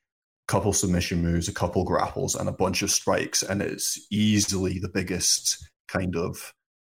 a 0.49 0.53
couple 0.53 0.73
submission 0.73 1.23
moves, 1.23 1.49
a 1.49 1.53
couple 1.53 1.85
grapples, 1.85 2.35
and 2.35 2.49
a 2.49 2.53
bunch 2.53 2.83
of 2.83 2.91
strikes, 2.91 3.43
and 3.43 3.63
it's 3.63 4.07
easily 4.11 4.79
the 4.79 4.89
biggest 4.89 5.69
kind 5.89 6.17
of 6.17 6.53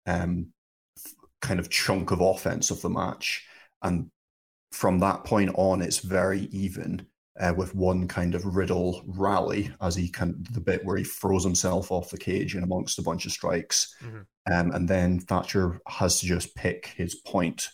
um, 0.07 0.48
kind 1.40 1.59
of 1.59 1.70
chunk 1.70 2.11
of 2.11 2.20
offense 2.20 2.70
of 2.70 2.81
the 2.83 2.90
match. 2.90 3.44
And 3.83 4.11
from 4.70 5.00
that 5.00 5.24
point 5.24 5.50
on, 5.55 5.83
it's 5.83 5.98
very 5.98 6.42
even 6.52 7.07
uh, 7.40 7.54
with 7.56 7.74
one 7.74 8.06
kind 8.08 8.34
of 8.34 8.44
riddle 8.56 9.02
rally 9.06 9.70
as 9.80 9.94
he 9.96 10.08
kind 10.08 10.34
of 10.34 10.52
the 10.54 10.60
bit 10.60 10.84
where 10.84 10.96
he 10.96 11.04
throws 11.04 11.44
himself 11.44 11.90
off 11.90 12.10
the 12.10 12.18
cage 12.18 12.54
and 12.54 12.62
amongst 12.64 12.98
a 12.98 13.02
bunch 13.02 13.24
of 13.26 13.32
strikes. 13.32 13.94
Mm-hmm. 14.04 14.52
Um, 14.52 14.70
and 14.72 14.88
then 14.88 15.18
Thatcher 15.20 15.80
has 15.88 16.20
to 16.20 16.26
just 16.26 16.54
pick 16.54 16.88
his 16.96 17.14
point. 17.14 17.68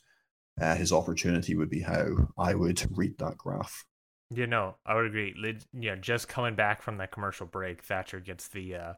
Uh, 0.61 0.75
his 0.75 0.93
opportunity 0.93 1.55
would 1.57 1.71
be 1.71 1.81
how 1.81 2.07
I 2.39 2.55
would 2.55 2.85
read 2.97 3.19
that 3.19 3.37
graph. 3.39 3.85
Yeah, 4.31 4.47
no, 4.47 4.77
I 4.85 4.95
would 4.95 5.07
agree. 5.07 5.35
Yeah, 5.73 5.97
just 5.97 6.29
coming 6.29 6.55
back 6.55 6.83
from 6.83 6.99
that 6.99 7.11
commercial 7.13 7.47
break, 7.47 7.83
Thatcher 7.83 8.21
gets 8.21 8.49
the 8.49 8.75
uh, 8.75 8.93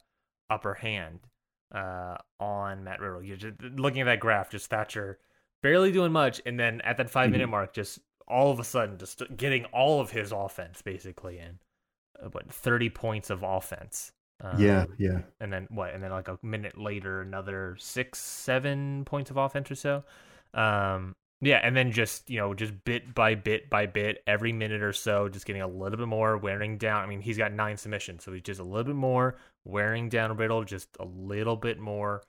upper 0.50 0.74
hand. 0.74 1.20
uh, 1.72 2.16
on 2.40 2.82
Matt 2.82 2.98
Riddle. 3.00 3.22
You're 3.22 3.36
just 3.36 3.62
looking 3.62 4.00
at 4.00 4.06
that 4.06 4.18
graph, 4.18 4.50
just 4.50 4.68
Thatcher 4.70 5.20
barely 5.62 5.92
doing 5.92 6.10
much, 6.10 6.40
and 6.44 6.58
then 6.58 6.80
at 6.80 6.96
that 6.96 7.08
5 7.10 7.30
minute 7.30 7.46
Mhm. 7.46 7.50
mark, 7.52 7.72
just 7.72 8.00
all 8.30 8.50
of 8.50 8.60
a 8.60 8.64
sudden, 8.64 8.98
just 8.98 9.22
getting 9.36 9.64
all 9.66 10.00
of 10.00 10.10
his 10.10 10.32
offense 10.32 10.82
basically 10.82 11.38
in. 11.38 11.58
Uh, 12.22 12.28
what 12.28 12.52
thirty 12.52 12.88
points 12.88 13.30
of 13.30 13.42
offense? 13.42 14.12
Um, 14.42 14.58
yeah, 14.58 14.86
yeah. 14.98 15.20
and 15.40 15.52
then 15.52 15.66
what? 15.70 15.92
And 15.92 16.02
then 16.02 16.10
like 16.10 16.28
a 16.28 16.38
minute 16.42 16.78
later, 16.78 17.20
another 17.20 17.76
six, 17.78 18.18
seven 18.18 19.04
points 19.04 19.30
of 19.30 19.36
offense 19.36 19.70
or 19.70 19.74
so. 19.74 20.04
Um, 20.54 21.14
yeah, 21.42 21.60
and 21.62 21.74
then 21.74 21.90
just 21.90 22.28
you 22.28 22.38
know, 22.38 22.54
just 22.54 22.72
bit 22.84 23.14
by 23.14 23.34
bit 23.34 23.70
by 23.70 23.86
bit, 23.86 24.22
every 24.26 24.52
minute 24.52 24.82
or 24.82 24.92
so, 24.92 25.28
just 25.28 25.46
getting 25.46 25.62
a 25.62 25.68
little 25.68 25.98
bit 25.98 26.08
more 26.08 26.36
wearing 26.36 26.78
down. 26.78 27.02
I 27.02 27.06
mean, 27.06 27.20
he's 27.20 27.38
got 27.38 27.52
nine 27.52 27.76
submissions, 27.76 28.24
so 28.24 28.32
he's 28.32 28.42
just 28.42 28.60
a 28.60 28.64
little 28.64 28.84
bit 28.84 28.96
more 28.96 29.36
wearing 29.64 30.08
down 30.08 30.36
Riddle, 30.36 30.64
just 30.64 30.88
a 30.98 31.04
little 31.04 31.56
bit 31.56 31.78
more, 31.78 32.22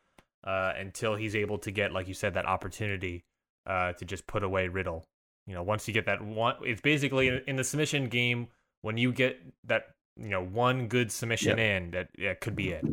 uh, 0.45 0.73
until 0.77 1.15
he's 1.15 1.35
able 1.35 1.57
to 1.59 1.71
get, 1.71 1.91
like 1.91 2.07
you 2.07 2.13
said, 2.13 2.33
that 2.33 2.45
opportunity, 2.45 3.23
uh, 3.65 3.93
to 3.93 4.05
just 4.05 4.27
put 4.27 4.43
away 4.43 4.67
Riddle. 4.67 5.05
You 5.51 5.57
know, 5.57 5.63
once 5.63 5.85
you 5.85 5.93
get 5.93 6.05
that 6.05 6.21
one, 6.21 6.55
it's 6.63 6.79
basically 6.79 7.41
in, 7.45 7.57
the 7.57 7.63
submission 7.65 8.07
game 8.07 8.47
when 8.83 8.95
you 8.95 9.11
get 9.11 9.37
that 9.65 9.87
you 10.15 10.29
know 10.29 10.41
one 10.41 10.87
good 10.87 11.11
submission 11.11 11.59
in, 11.59 11.91
that 11.91 12.07
yeah, 12.17 12.35
could 12.35 12.55
be 12.55 12.69
it. 12.69 12.85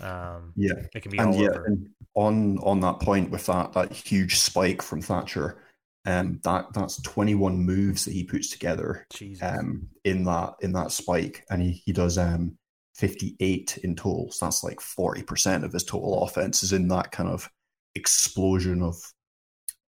Um, 0.00 0.52
Yeah. 0.56 0.72
it 0.92 1.00
can 1.00 1.12
be 1.12 1.18
and 1.18 1.28
all 1.28 1.40
yeah, 1.40 1.50
over. 1.50 1.76
on 2.14 2.58
on 2.58 2.80
that 2.80 2.98
point 2.98 3.30
with 3.30 3.46
that 3.46 3.72
that 3.74 3.92
huge 3.92 4.40
spike 4.40 4.82
from 4.82 5.00
Thatcher, 5.00 5.62
um, 6.06 6.40
that 6.42 6.72
that's 6.74 7.00
twenty 7.02 7.36
one 7.36 7.56
moves 7.56 8.04
that 8.04 8.14
he 8.14 8.24
puts 8.24 8.50
together 8.50 9.06
um 9.40 9.86
in 10.02 10.24
that 10.24 10.54
in 10.62 10.72
that 10.72 10.90
spike, 10.90 11.44
and 11.50 11.62
he 11.62 11.70
he 11.70 11.92
does 11.92 12.18
um 12.18 12.58
fifty 12.96 13.36
eight 13.38 13.78
in 13.84 13.94
total. 13.94 14.32
So 14.32 14.46
that's 14.46 14.64
like 14.64 14.80
forty 14.80 15.22
percent 15.22 15.62
of 15.62 15.72
his 15.72 15.84
total 15.84 16.24
offense 16.24 16.64
is 16.64 16.72
in 16.72 16.88
that 16.88 17.12
kind 17.12 17.28
of 17.28 17.48
explosion 17.94 18.82
of 18.82 18.96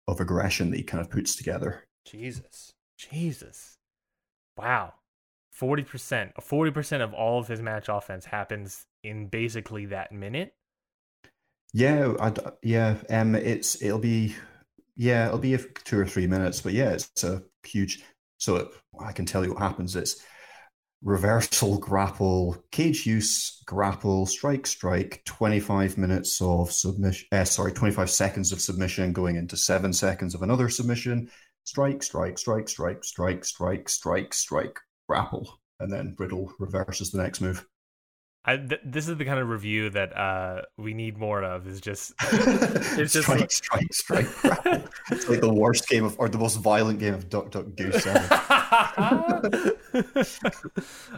of 0.08 0.20
aggression 0.20 0.70
that 0.70 0.78
he 0.78 0.84
kind 0.84 1.02
of 1.02 1.10
puts 1.10 1.36
together. 1.36 1.85
Jesus. 2.06 2.72
Jesus. 2.98 3.78
Wow. 4.58 4.94
40%. 5.60 6.34
40% 6.36 7.02
of 7.02 7.14
all 7.14 7.40
of 7.40 7.48
his 7.48 7.62
match 7.62 7.88
offense 7.90 8.26
happens 8.26 8.86
in 9.04 9.28
basically 9.28 9.86
that 9.88 10.12
minute. 10.12 10.54
Yeah, 11.74 12.14
I 12.22 12.32
yeah, 12.64 12.96
um, 13.10 13.36
it's 13.36 13.82
it'll 13.82 14.00
be 14.00 14.34
yeah, 14.96 15.28
it'll 15.28 15.40
be 15.40 15.58
two 15.84 16.00
or 16.00 16.06
three 16.06 16.26
minutes, 16.26 16.62
but 16.62 16.72
yeah, 16.72 16.92
it's 16.92 17.24
a 17.26 17.44
huge. 17.66 18.02
So 18.38 18.56
it, 18.56 18.68
I 18.98 19.12
can 19.12 19.26
tell 19.26 19.44
you 19.44 19.52
what 19.52 19.62
happens. 19.62 19.94
It's 19.94 20.24
reversal, 21.04 21.78
grapple, 21.78 22.56
cage 22.72 23.06
use, 23.06 23.62
grapple, 23.66 24.26
strike, 24.26 24.66
strike. 24.68 25.22
Twenty 25.26 25.60
five 25.60 25.98
minutes 25.98 26.42
of 26.42 26.72
submission. 26.72 27.28
Uh, 27.34 27.44
sorry, 27.44 27.74
twenty 27.74 27.94
five 27.94 28.10
seconds 28.10 28.54
of 28.54 28.62
submission 28.62 29.12
going 29.12 29.36
into 29.36 29.58
seven 29.58 29.92
seconds 29.92 30.34
of 30.34 30.44
another 30.44 30.70
submission. 30.70 31.30
Strike, 31.66 32.04
strike, 32.04 32.38
strike, 32.38 32.70
strike, 32.70 33.04
strike, 33.04 33.44
strike, 33.44 33.90
strike, 33.90 34.34
strike, 34.34 34.80
grapple, 35.10 35.60
and 35.80 35.92
then 35.92 36.16
Riddle 36.18 36.54
reverses 36.60 37.12
the 37.12 37.22
next 37.22 37.42
move. 37.42 37.66
I, 38.48 38.58
th- 38.58 38.82
this 38.86 39.08
is 39.08 39.18
the 39.18 39.26
kind 39.26 39.40
of 39.40 39.50
review 39.50 39.90
that 39.90 40.16
uh, 40.16 40.62
we 40.78 40.94
need 40.94 41.18
more 41.18 41.44
of. 41.44 41.66
Is 41.68 41.82
just 41.82 42.14
It's 42.22 43.14
just 43.14 43.24
strike, 43.24 43.40
like- 43.42 43.52
strike, 43.52 43.92
strike, 43.92 44.28
grapple. 44.36 44.84
It's 45.12 45.28
like 45.28 45.42
the 45.42 45.52
worst 45.52 45.90
game 45.90 46.06
of, 46.06 46.16
or 46.20 46.30
the 46.30 46.38
most 46.38 46.58
violent 46.58 47.00
game 47.00 47.16
of 47.16 47.28
Duck 47.30 47.50
Duck 47.50 47.66
Goose 47.76 48.06
ever. 48.06 48.28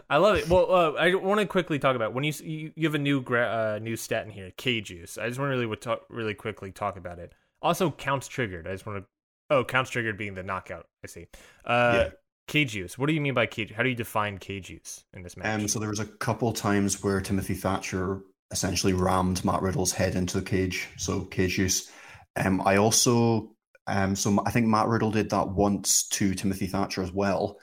I 0.10 0.18
love 0.18 0.38
it. 0.38 0.48
Well, 0.48 0.74
uh, 0.74 0.92
I 0.94 1.16
want 1.16 1.42
to 1.42 1.46
quickly 1.46 1.80
talk 1.80 1.98
about 1.98 2.14
when 2.14 2.24
you 2.24 2.32
you, 2.42 2.72
you 2.76 2.88
have 2.88 2.96
a 2.96 3.00
new 3.00 3.20
gra- 3.22 3.76
uh, 3.76 3.80
new 3.82 3.98
stat 3.98 4.26
in 4.26 4.32
here, 4.32 4.52
cage 4.52 4.90
use. 4.90 5.18
I 5.18 5.28
just 5.28 5.38
want 5.40 5.52
to 5.52 5.58
really 5.58 5.76
talk, 5.76 6.04
really 6.10 6.34
quickly 6.34 6.72
talk 6.72 6.96
about 6.96 7.20
it. 7.20 7.34
Also, 7.62 7.92
counts 7.92 8.30
triggered. 8.30 8.68
I 8.68 8.72
just 8.72 8.86
want 8.86 9.04
to. 9.04 9.08
Oh, 9.50 9.64
counts 9.64 9.90
triggered 9.90 10.18
being 10.18 10.36
the 10.36 10.44
knockout. 10.44 10.88
I 11.04 11.08
see. 11.08 11.28
Uh, 11.66 12.04
Yeah. 12.06 12.10
cage 12.48 12.76
use. 12.76 12.98
What 12.98 13.08
do 13.08 13.14
you 13.14 13.22
mean 13.22 13.34
by 13.34 13.46
cage? 13.46 13.72
How 13.72 13.84
do 13.84 13.90
you 13.90 13.96
define 13.96 14.38
cage 14.38 14.70
use 14.70 15.04
in 15.14 15.24
this 15.24 15.38
match? 15.38 15.48
Um, 15.48 15.68
so 15.68 15.80
there 15.80 15.90
was 15.90 16.00
a 16.00 16.06
couple 16.06 16.52
times 16.54 17.04
where 17.04 17.22
Timothy 17.22 17.54
Thatcher 17.54 18.22
essentially 18.52 18.94
rammed 18.94 19.44
Matt 19.44 19.62
Riddle's 19.62 19.92
head 19.92 20.16
into 20.16 20.40
the 20.40 20.46
cage, 20.46 20.88
so 20.98 21.26
cage 21.26 21.58
use. 21.58 21.92
Um, 22.38 22.62
I 22.66 22.78
also, 22.78 23.52
um, 23.88 24.16
so 24.16 24.42
I 24.46 24.52
think 24.52 24.68
Matt 24.68 24.88
Riddle 24.88 25.12
did 25.12 25.30
that 25.32 25.50
once 25.50 26.08
to 26.10 26.34
Timothy 26.34 26.68
Thatcher 26.68 27.04
as 27.04 27.12
well, 27.12 27.58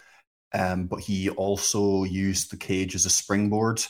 um, 0.53 0.87
but 0.87 1.01
he 1.01 1.31
also 1.31 2.05
used 2.05 2.51
the 2.51 2.57
cage 2.57 2.95
as 2.95 3.07
a 3.07 3.11
springboard 3.11 3.83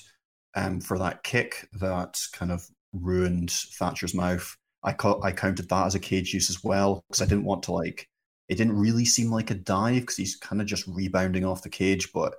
um, 0.54 0.80
for 0.80 0.98
that 0.98 1.24
kick 1.24 1.68
that 1.80 2.20
kind 2.32 2.52
of 2.52 2.64
ruined 2.92 3.50
Thatcher's 3.50 4.14
mouth. 4.14 4.56
I 4.84 4.92
ca- 4.92 5.20
I 5.22 5.32
counted 5.32 5.68
that 5.68 5.86
as 5.86 5.94
a 5.94 6.00
cage 6.00 6.34
use 6.34 6.50
as 6.50 6.62
well 6.62 7.04
because 7.08 7.22
I 7.22 7.26
didn't 7.26 7.44
want 7.44 7.64
to 7.64 7.72
like. 7.72 8.08
It 8.48 8.56
didn't 8.56 8.78
really 8.78 9.06
seem 9.06 9.30
like 9.30 9.50
a 9.50 9.54
dive 9.54 10.02
because 10.02 10.16
he's 10.16 10.36
kind 10.36 10.60
of 10.60 10.66
just 10.66 10.86
rebounding 10.86 11.46
off 11.46 11.62
the 11.62 11.70
cage, 11.70 12.12
but 12.12 12.34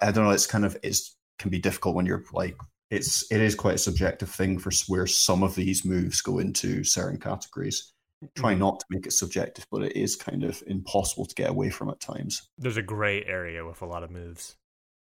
I 0.00 0.10
don't 0.10 0.24
know. 0.24 0.30
It's 0.30 0.46
kind 0.46 0.64
of 0.64 0.76
it's 0.82 1.16
can 1.38 1.50
be 1.50 1.58
difficult 1.58 1.94
when 1.94 2.06
you're 2.06 2.24
like 2.32 2.56
it's 2.90 3.30
it 3.30 3.40
is 3.40 3.54
quite 3.54 3.76
a 3.76 3.78
subjective 3.78 4.28
thing 4.28 4.58
for 4.58 4.70
where 4.88 5.06
some 5.06 5.42
of 5.42 5.54
these 5.54 5.84
moves 5.84 6.20
go 6.20 6.38
into 6.38 6.82
certain 6.84 7.18
categories. 7.18 7.92
Try 8.34 8.54
not 8.54 8.80
to 8.80 8.86
make 8.90 9.06
it 9.06 9.12
subjective, 9.12 9.66
but 9.70 9.82
it 9.82 9.96
is 9.96 10.14
kind 10.14 10.44
of 10.44 10.62
impossible 10.66 11.24
to 11.24 11.34
get 11.34 11.48
away 11.48 11.70
from 11.70 11.88
at 11.88 12.00
times. 12.00 12.48
There's 12.58 12.76
a 12.76 12.82
gray 12.82 13.24
area 13.24 13.64
with 13.64 13.80
a 13.80 13.86
lot 13.86 14.02
of 14.02 14.10
moves. 14.10 14.56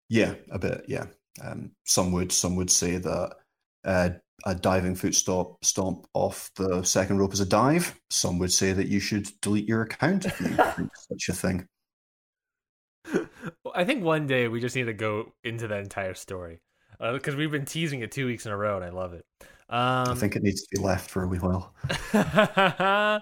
Yeah, 0.09 0.35
a 0.51 0.59
bit. 0.59 0.85
Yeah. 0.87 1.05
Um, 1.41 1.71
some 1.85 2.11
would 2.11 2.31
some 2.31 2.55
would 2.57 2.69
say 2.69 2.97
that 2.97 3.35
uh, 3.83 4.09
a 4.45 4.55
diving 4.55 4.95
foot 4.95 5.15
stop 5.15 5.63
stomp 5.63 6.07
off 6.13 6.51
the 6.55 6.83
second 6.83 7.17
rope 7.17 7.33
as 7.33 7.39
a 7.39 7.45
dive. 7.45 7.99
Some 8.09 8.39
would 8.39 8.51
say 8.51 8.73
that 8.73 8.87
you 8.87 8.99
should 8.99 9.29
delete 9.41 9.67
your 9.67 9.81
account 9.81 10.25
if 10.25 10.39
you 10.39 10.47
think 10.75 10.91
such 10.95 11.29
a 11.29 11.33
thing. 11.33 11.67
I 13.73 13.85
think 13.85 14.03
one 14.03 14.27
day 14.27 14.47
we 14.47 14.59
just 14.59 14.75
need 14.75 14.85
to 14.85 14.93
go 14.93 15.33
into 15.43 15.67
that 15.67 15.79
entire 15.79 16.13
story 16.13 16.59
because 16.99 17.35
we've 17.35 17.51
been 17.51 17.65
teasing 17.65 18.01
it 18.01 18.11
two 18.11 18.25
weeks 18.25 18.45
in 18.45 18.51
a 18.51 18.57
row, 18.57 18.75
and 18.75 18.85
I 18.85 18.89
love 18.89 19.13
it. 19.13 19.25
Um, 19.69 20.09
I 20.09 20.15
think 20.15 20.35
it 20.35 20.43
needs 20.43 20.61
to 20.61 20.67
be 20.75 20.81
left 20.81 21.09
for 21.09 21.23
a 21.23 21.27
wee 21.27 21.37
while. 21.37 21.73
uh, 22.13 23.19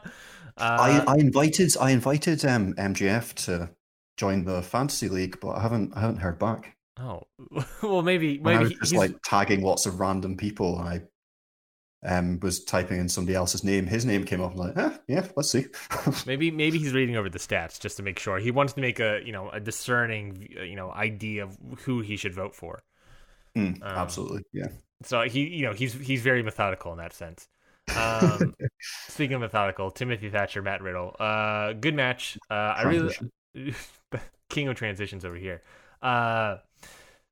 I, 0.58 1.03
I 1.08 1.15
invited 1.17 1.75
I 1.80 1.91
invited 1.91 2.45
um, 2.45 2.73
MGF 2.75 3.34
to 3.45 3.69
join 4.15 4.45
the 4.45 4.62
fantasy 4.62 5.10
league, 5.10 5.39
but 5.39 5.49
I 5.49 5.62
haven't 5.62 5.95
I 5.95 6.01
haven't 6.01 6.17
heard 6.17 6.39
back. 6.39 6.76
Oh 6.99 7.23
well, 7.83 8.01
maybe 8.01 8.39
When 8.39 8.55
I 8.55 8.57
maybe 8.60 8.69
was 8.69 8.79
just 8.79 8.91
he's- 8.93 8.99
like 8.99 9.21
tagging 9.23 9.62
lots 9.62 9.86
of 9.86 9.99
random 9.99 10.38
people, 10.38 10.79
and 10.79 10.88
I 10.89 11.01
um, 12.05 12.39
was 12.41 12.63
typing 12.63 12.99
in 12.99 13.10
somebody 13.10 13.36
else's 13.36 13.63
name. 13.63 13.86
His 13.88 14.05
name 14.05 14.23
came 14.23 14.39
up. 14.41 14.51
I'm 14.51 14.57
like, 14.57 14.77
eh, 14.77 14.97
yeah, 15.07 15.27
let's 15.36 15.49
see. 15.49 15.65
maybe 16.27 16.51
maybe 16.51 16.77
he's 16.77 16.93
reading 16.93 17.15
over 17.17 17.29
the 17.29 17.39
stats 17.39 17.79
just 17.79 17.97
to 17.97 18.03
make 18.03 18.19
sure 18.19 18.38
he 18.38 18.51
wants 18.51 18.73
to 18.73 18.81
make 18.81 18.99
a 18.99 19.21
you 19.25 19.31
know 19.31 19.49
a 19.49 19.60
discerning 19.60 20.47
you 20.51 20.75
know 20.75 20.91
idea 20.91 21.43
of 21.43 21.57
who 21.81 22.01
he 22.01 22.15
should 22.17 22.33
vote 22.33 22.55
for. 22.55 22.83
Mm, 23.57 23.81
Um, 23.81 23.97
absolutely, 23.97 24.43
yeah. 24.53 24.67
So 25.03 25.21
he, 25.23 25.47
you 25.47 25.63
know, 25.65 25.73
he's 25.73 25.93
he's 25.93 26.21
very 26.21 26.43
methodical 26.43 26.91
in 26.91 26.99
that 26.99 27.13
sense. 27.13 27.47
Um, 27.95 28.53
speaking 29.07 29.33
of 29.36 29.41
methodical, 29.41 29.89
Timothy 29.91 30.29
Thatcher, 30.29 30.62
Matt 30.62 30.81
Riddle, 30.81 31.15
uh, 31.19 31.73
good 31.73 31.95
match. 31.95 32.38
Uh, 32.49 32.53
I 32.53 32.83
really 32.83 33.15
king 34.49 34.67
of 34.67 34.75
transitions 34.75 35.25
over 35.25 35.36
here. 35.36 35.62
Uh, 36.01 36.57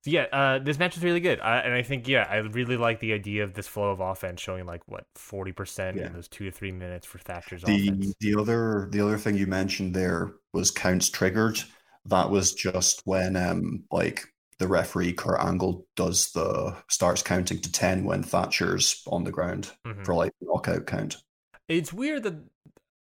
so 0.06 0.12
yeah, 0.12 0.26
uh, 0.32 0.60
this 0.60 0.78
match 0.78 0.94
was 0.96 1.04
really 1.04 1.20
good, 1.20 1.40
I, 1.40 1.58
and 1.62 1.74
I 1.74 1.82
think 1.82 2.08
yeah, 2.08 2.28
I 2.30 2.38
really 2.38 2.78
like 2.78 3.00
the 3.00 3.14
idea 3.14 3.44
of 3.44 3.56
this 3.56 3.68
flow 3.68 3.90
of 3.90 4.00
offense 4.00 4.40
showing 4.40 4.66
like 4.68 4.82
what 4.86 5.06
forty 5.16 5.52
percent 5.52 5.98
in 5.98 6.14
those 6.14 6.28
two 6.28 6.46
to 6.46 6.52
three 6.52 6.72
minutes 6.72 7.08
for 7.08 7.18
Thatcher's 7.18 7.64
the 7.64 7.90
offense. 7.90 8.14
the 8.20 8.36
other 8.40 8.88
the 8.92 9.02
other 9.02 9.18
thing 9.18 9.36
you 9.36 9.48
mentioned 9.48 9.96
there 9.96 10.34
was 10.54 10.70
counts 10.70 11.10
triggered. 11.10 11.60
That 12.06 12.30
was 12.30 12.54
just 12.54 13.02
when 13.06 13.36
um 13.36 13.84
like 13.92 14.26
the 14.60 14.68
referee 14.68 15.14
Kurt 15.14 15.42
Angle 15.42 15.88
does 15.96 16.32
the 16.34 16.76
starts 16.88 17.24
counting 17.24 17.60
to 17.62 17.72
ten 17.72 18.04
when 18.06 18.22
Thatcher's 18.22 19.02
on 19.08 19.24
the 19.24 19.32
ground 19.32 19.72
Mhm. 19.88 20.06
for 20.06 20.14
like 20.14 20.32
knockout 20.40 20.86
count. 20.86 21.18
It's 21.68 21.92
weird 21.92 22.22
that 22.24 22.36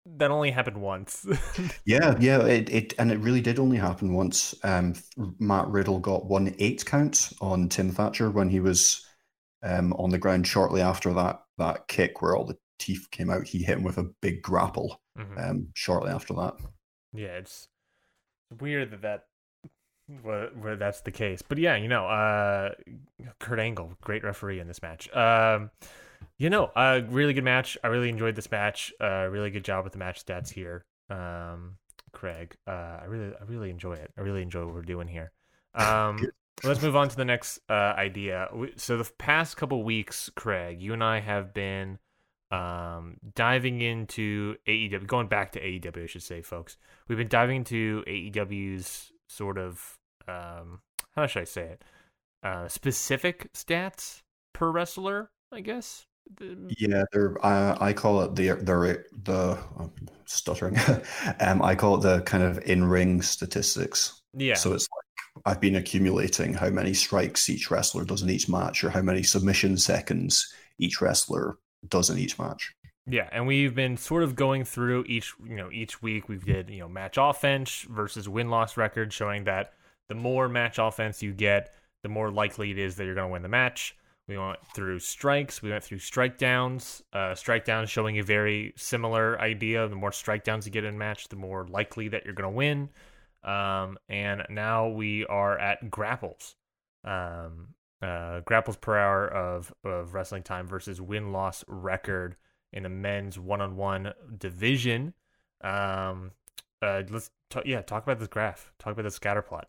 that 0.06 0.32
only 0.32 0.52
happened 0.52 0.82
once. 0.82 1.26
Yeah, 1.86 2.16
yeah, 2.20 2.44
it, 2.46 2.70
it 2.70 2.94
and 2.98 3.12
it 3.12 3.20
really 3.20 3.42
did 3.42 3.60
only 3.60 3.78
happen 3.78 4.14
once. 4.14 4.56
Um, 4.64 4.96
Matt 5.40 5.68
Riddle 5.68 6.00
got 6.00 6.26
one 6.26 6.56
eight 6.60 6.86
count 6.86 7.32
on 7.42 7.70
Tim 7.70 7.92
Thatcher 7.92 8.30
when 8.32 8.50
he 8.50 8.60
was 8.60 9.06
um, 9.64 9.94
on 9.94 10.10
the 10.10 10.18
ground 10.18 10.48
shortly 10.48 10.82
after 10.82 11.14
that 11.14 11.42
that 11.58 11.88
kick 11.88 12.22
where 12.22 12.36
all 12.36 12.46
the 12.46 12.58
teeth 12.80 13.08
came 13.12 13.30
out. 13.30 13.48
He 13.48 13.60
hit 13.64 13.78
him 13.78 13.84
with 13.84 13.98
a 13.98 14.10
big 14.22 14.42
grapple 14.42 15.00
Mhm. 15.18 15.50
um, 15.50 15.68
shortly 15.76 16.12
after 16.12 16.34
that. 16.34 16.56
Yeah, 17.14 17.38
it's 17.38 17.68
weird 18.60 18.92
that 18.92 19.02
that 19.04 19.24
where, 20.22 20.50
where 20.50 20.76
that's 20.76 21.02
the 21.02 21.12
case. 21.12 21.42
But 21.42 21.58
yeah, 21.58 21.76
you 21.78 21.88
know, 21.88 22.06
uh, 22.08 22.72
Kurt 23.40 23.60
Angle, 23.60 23.94
great 24.02 24.24
referee 24.24 24.60
in 24.60 24.68
this 24.68 24.82
match. 24.82 25.10
Um, 25.16 25.72
you 26.38 26.50
know, 26.50 26.72
a 26.76 27.02
really 27.02 27.34
good 27.34 27.44
match. 27.44 27.78
I 27.84 27.88
really 27.88 28.10
enjoyed 28.10 28.36
this 28.36 28.50
match. 28.50 28.94
Uh, 29.00 29.28
really 29.30 29.52
good 29.52 29.64
job 29.64 29.84
with 29.84 29.94
the 29.94 30.00
match 30.00 30.26
stats 30.26 30.50
here, 30.50 30.86
um, 31.10 31.78
Craig. 32.12 32.56
Uh, 32.68 33.00
I 33.02 33.06
really, 33.06 33.34
I 33.40 33.44
really 33.46 33.70
enjoy 33.70 33.94
it. 33.94 34.12
I 34.18 34.22
really 34.22 34.42
enjoy 34.42 34.66
what 34.66 34.74
we're 34.74 34.82
doing 34.82 35.08
here. 35.08 35.32
Um, 35.74 36.26
Let's 36.64 36.82
move 36.82 36.96
on 36.96 37.10
to 37.10 37.16
the 37.16 37.26
next 37.26 37.60
uh, 37.70 37.74
idea. 37.74 38.48
So 38.78 38.98
the 38.98 39.12
past 39.18 39.58
couple 39.58 39.84
weeks, 39.84 40.30
Craig, 40.36 40.82
you 40.82 40.94
and 40.94 41.04
I 41.04 41.20
have 41.20 41.54
been 41.54 42.00
um, 42.50 43.18
diving 43.36 43.82
into 43.82 44.56
AEW, 44.66 45.06
going 45.06 45.28
back 45.28 45.52
to 45.52 45.62
AEW, 45.62 46.04
I 46.04 46.06
should 46.08 46.24
say, 46.24 46.42
folks. 46.42 46.78
We've 47.08 47.18
been 47.18 47.28
diving 47.28 47.58
into 47.58 48.04
AEW's 48.08 49.12
sort 49.28 49.58
of 49.58 49.98
um, 50.28 50.80
how 51.16 51.28
should 51.28 51.42
I 51.42 51.46
say 51.46 51.64
it? 51.64 51.84
Uh, 52.44 52.68
specific 52.68 53.52
stats 53.54 54.22
per 54.54 54.70
wrestler, 54.70 55.32
I 55.52 55.62
guess. 55.62 56.06
Yeah, 56.78 57.04
they're. 57.12 57.44
I, 57.46 57.90
I 57.90 57.94
call 57.94 58.22
it 58.22 58.36
the 58.36 58.50
the 58.50 59.04
the 59.24 59.58
oh, 59.80 59.92
stuttering. 60.26 60.78
um, 61.40 61.62
I 61.62 61.76
call 61.76 61.96
it 61.96 62.02
the 62.02 62.22
kind 62.22 62.44
of 62.44 62.58
in 62.66 62.84
ring 62.84 63.22
statistics. 63.22 64.22
Yeah. 64.34 64.56
So 64.56 64.74
it's 64.74 64.88
like 64.92 65.46
I've 65.46 65.62
been 65.62 65.76
accumulating 65.76 66.54
how 66.54 66.70
many 66.70 66.94
strikes 66.94 67.50
each 67.50 67.70
wrestler 67.72 68.06
does 68.06 68.22
in 68.22 68.30
each 68.30 68.50
match, 68.50 68.84
or 68.84 68.90
how 68.90 69.02
many 69.02 69.24
submission 69.24 69.78
seconds 69.78 70.54
each 70.78 71.02
wrestler 71.02 71.58
does 71.88 72.10
in 72.10 72.18
each 72.18 72.38
match. 72.40 72.74
Yeah, 73.08 73.30
and 73.32 73.46
we've 73.46 73.76
been 73.76 73.98
sort 73.98 74.24
of 74.24 74.36
going 74.36 74.66
through 74.66 75.06
each 75.08 75.34
you 75.48 75.56
know 75.56 75.70
each 75.72 76.02
week. 76.02 76.28
We 76.28 76.38
did 76.38 76.70
you 76.70 76.80
know 76.80 76.90
match 76.90 77.18
offense 77.20 77.86
versus 77.90 78.28
win 78.28 78.50
loss 78.50 78.78
record, 78.78 79.14
showing 79.14 79.44
that 79.44 79.74
the 80.10 80.16
more 80.16 80.50
match 80.50 80.80
offense 80.80 81.22
you 81.22 81.34
get, 81.34 81.74
the 82.04 82.10
more 82.10 82.32
likely 82.32 82.72
it 82.72 82.78
is 82.78 82.96
that 82.96 83.06
you're 83.06 83.16
going 83.16 83.30
to 83.30 83.34
win 83.34 83.44
the 83.44 83.50
match. 83.50 83.96
We 84.28 84.38
went 84.38 84.58
through 84.74 85.00
strikes. 85.00 85.62
We 85.62 85.70
went 85.70 85.84
through 85.84 86.00
strike 86.00 86.38
downs. 86.38 87.04
Uh, 87.14 87.36
strike 87.36 87.66
downs 87.66 87.90
showing 87.90 88.18
a 88.18 88.24
very 88.24 88.74
similar 88.76 89.40
idea. 89.40 89.88
The 89.88 89.96
more 89.96 90.12
strike 90.12 90.44
downs 90.44 90.66
you 90.66 90.72
get 90.72 90.84
in 90.84 90.96
a 90.96 90.98
match, 90.98 91.28
the 91.28 91.36
more 91.36 91.68
likely 91.68 92.08
that 92.10 92.26
you're 92.26 92.34
going 92.34 92.52
to 92.52 92.56
win. 92.56 92.90
Um, 93.44 94.00
and 94.10 94.44
now 94.50 94.88
we 94.88 95.26
are 95.28 95.58
at 95.60 95.92
grapples. 95.92 96.56
Um, 97.04 97.76
uh, 98.02 98.40
grapples 98.42 98.78
per 98.78 98.98
hour 98.98 99.28
of, 99.28 99.72
of 99.84 100.14
wrestling 100.16 100.44
time 100.44 100.68
versus 100.68 101.00
win 101.00 101.32
loss 101.32 101.64
record 101.68 102.36
in 102.74 102.84
the 102.84 102.90
men's 102.90 103.38
one 103.38 103.62
on 103.62 103.76
one 103.76 104.14
division. 104.38 105.14
Um, 105.62 106.32
uh, 106.82 107.04
let's 107.10 107.30
talk, 107.50 107.66
yeah 107.66 107.82
talk 107.82 108.04
about 108.04 108.20
this 108.20 108.28
graph. 108.28 108.72
Talk 108.80 108.94
about 108.94 109.04
the 109.04 109.12
scatter 109.12 109.44
plot. 109.44 109.68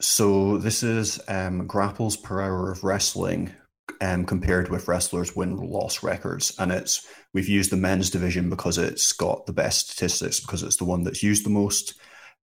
So 0.00 0.58
this 0.58 0.82
is 0.82 1.20
um, 1.28 1.66
grapples 1.66 2.16
per 2.16 2.40
hour 2.40 2.70
of 2.70 2.82
wrestling 2.82 3.52
um, 4.00 4.24
compared 4.24 4.68
with 4.68 4.88
wrestlers' 4.88 5.34
win 5.36 5.56
loss 5.56 6.02
records, 6.02 6.54
and 6.58 6.72
it's 6.72 7.06
we've 7.32 7.48
used 7.48 7.70
the 7.70 7.76
men's 7.76 8.10
division 8.10 8.50
because 8.50 8.78
it's 8.78 9.12
got 9.12 9.46
the 9.46 9.52
best 9.52 9.90
statistics 9.90 10.40
because 10.40 10.62
it's 10.62 10.76
the 10.76 10.84
one 10.84 11.04
that's 11.04 11.22
used 11.22 11.44
the 11.44 11.50
most. 11.50 11.94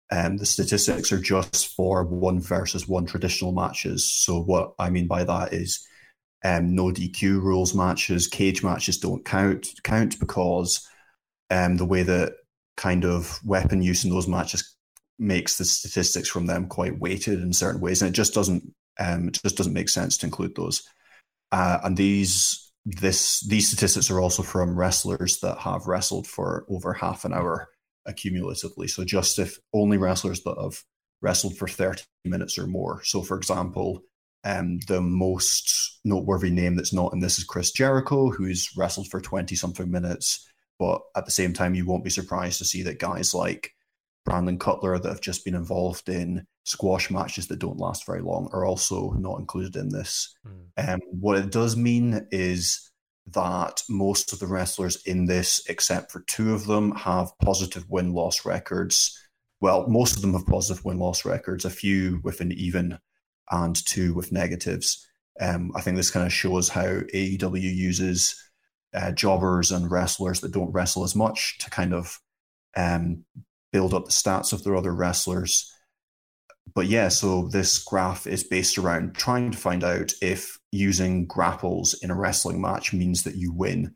Um, 0.10 0.38
the 0.38 0.46
statistics 0.46 1.12
are 1.12 1.20
just 1.20 1.76
for 1.76 2.04
one 2.06 2.40
versus 2.40 2.88
one 2.88 3.06
traditional 3.06 3.52
matches. 3.52 4.10
So 4.10 4.42
what 4.42 4.74
I 4.80 4.90
mean 4.90 5.08
by 5.08 5.26
that 5.26 5.54
is 5.54 5.86
um, 6.44 6.76
no 6.76 6.86
DQ 6.86 7.42
rules 7.42 7.74
matches, 7.74 8.28
cage 8.28 8.64
matches 8.64 9.00
don't 9.00 9.26
count 9.26 9.68
count 9.84 10.20
because 10.20 10.88
um, 11.50 11.78
the 11.78 11.86
way 11.86 12.04
that 12.04 12.34
kind 12.76 13.06
of 13.06 13.40
weapon 13.44 13.82
use 13.82 14.06
in 14.06 14.12
those 14.12 14.28
matches 14.28 14.76
makes 15.20 15.58
the 15.58 15.66
statistics 15.66 16.30
from 16.30 16.46
them 16.46 16.68
quite 16.68 17.00
weighted 17.00 17.42
in 17.42 17.52
certain 17.52 17.82
ways, 17.82 18.02
and 18.02 18.10
it 18.10 18.14
just 18.14 18.34
doesn't 18.34 18.74
um, 19.00 19.28
it 19.28 19.40
just 19.44 19.58
doesn't 19.58 19.74
make 19.74 19.90
sense 19.90 20.18
to 20.18 20.26
include 20.26 20.56
those. 20.56 20.88
Uh, 21.52 21.80
and 21.84 21.98
these 21.98 22.72
this 22.86 23.42
these 23.48 23.68
statistics 23.68 24.10
are 24.10 24.20
also 24.20 24.44
from 24.44 24.78
wrestlers 24.78 25.40
that 25.40 25.58
have 25.58 25.88
wrestled 25.88 26.26
for 26.26 26.66
over 26.70 26.94
half 26.94 27.26
an 27.26 27.34
hour 27.34 27.68
accumulatively. 28.08 28.90
So 28.90 29.04
just 29.04 29.40
if 29.40 29.60
only 29.74 29.98
wrestlers 29.98 30.42
that 30.44 30.56
have 30.62 30.82
wrestled 31.22 31.58
for 31.58 31.68
30 31.68 32.04
minutes 32.26 32.58
or 32.58 32.68
more. 32.68 33.04
So 33.04 33.22
for 33.22 33.38
example, 33.38 34.04
um, 34.46 34.80
the 34.88 35.02
most 35.02 36.00
noteworthy 36.06 36.50
name 36.50 36.76
that's 36.76 36.94
not 36.94 37.12
in 37.12 37.20
this 37.20 37.38
is 37.38 37.44
Chris 37.44 37.72
Jericho, 37.72 38.30
who's 38.30 38.70
wrestled 38.78 39.10
for 39.10 39.20
20 39.20 39.56
something 39.56 39.92
minutes. 39.92 40.50
But 40.80 41.02
at 41.16 41.26
the 41.26 41.32
same 41.32 41.54
time, 41.54 41.76
you 41.76 41.86
won't 41.86 42.04
be 42.04 42.10
surprised 42.10 42.60
to 42.60 42.66
see 42.66 42.84
that 42.84 43.00
guys 43.00 43.34
like 43.34 43.72
Brandon 44.28 44.60
Cutler 44.60 45.00
that 45.00 45.08
have 45.08 45.22
just 45.22 45.46
been 45.46 45.56
involved 45.56 46.10
in 46.10 46.46
squash 46.66 47.10
matches 47.10 47.48
that 47.48 47.60
don't 47.60 47.80
last 47.80 48.06
very 48.06 48.20
long 48.20 48.50
are 48.52 48.66
also 48.66 49.12
not 49.12 49.40
included 49.40 49.78
in 49.78 49.88
this. 49.88 50.36
Mm. 50.46 50.94
Um, 50.94 51.00
what 51.12 51.38
it 51.38 51.50
does 51.50 51.78
mean 51.78 52.28
is 52.30 52.92
that 53.28 53.82
most 53.90 54.34
of 54.34 54.40
the 54.40 54.48
wrestlers 54.48 55.02
in 55.06 55.28
this, 55.28 55.66
except 55.70 56.12
for 56.12 56.26
two 56.28 56.54
of 56.54 56.66
them, 56.66 56.92
have 56.92 57.32
positive 57.42 57.86
win 57.90 58.12
loss 58.12 58.46
records. 58.46 59.18
Well, 59.62 59.88
most 59.88 60.18
of 60.18 60.22
them 60.22 60.34
have 60.34 60.46
positive 60.46 60.84
win 60.84 61.00
loss 61.00 61.24
records, 61.24 61.64
a 61.64 61.70
few 61.70 62.20
with 62.22 62.42
an 62.42 62.52
even 62.52 63.00
and 63.50 63.86
two 63.86 64.14
with 64.14 64.34
negatives. 64.34 65.08
Um, 65.40 65.72
I 65.74 65.80
think 65.80 65.96
this 65.96 66.12
kind 66.12 66.26
of 66.26 66.34
shows 66.34 66.68
how 66.68 66.84
AEW 66.84 67.62
uses 67.62 68.36
uh, 68.94 69.12
jobbers 69.12 69.72
and 69.72 69.90
wrestlers 69.90 70.42
that 70.42 70.52
don't 70.52 70.74
wrestle 70.74 71.06
as 71.06 71.16
much 71.16 71.60
to 71.60 71.70
kind 71.70 71.94
of 71.94 72.20
um, 72.76 73.24
build 73.72 73.94
up 73.94 74.06
the 74.06 74.12
stats 74.12 74.54
of 74.54 74.64
their 74.64 74.76
other 74.76 74.94
wrestlers. 74.94 75.72
But 76.76 76.88
yeah, 76.88 77.08
so 77.10 77.48
this 77.48 77.80
graph 77.80 78.28
is 78.28 78.44
based 78.44 78.78
around 78.78 79.16
trying 79.16 79.52
to 79.52 79.58
find 79.58 79.84
out 79.84 80.14
if 80.22 80.58
using 80.72 81.26
grapples 81.26 81.94
in 82.02 82.12
a 82.12 82.16
wrestling 82.16 82.62
match 82.62 82.94
means 82.94 83.24
that 83.24 83.36
you 83.36 83.54
win 83.54 83.96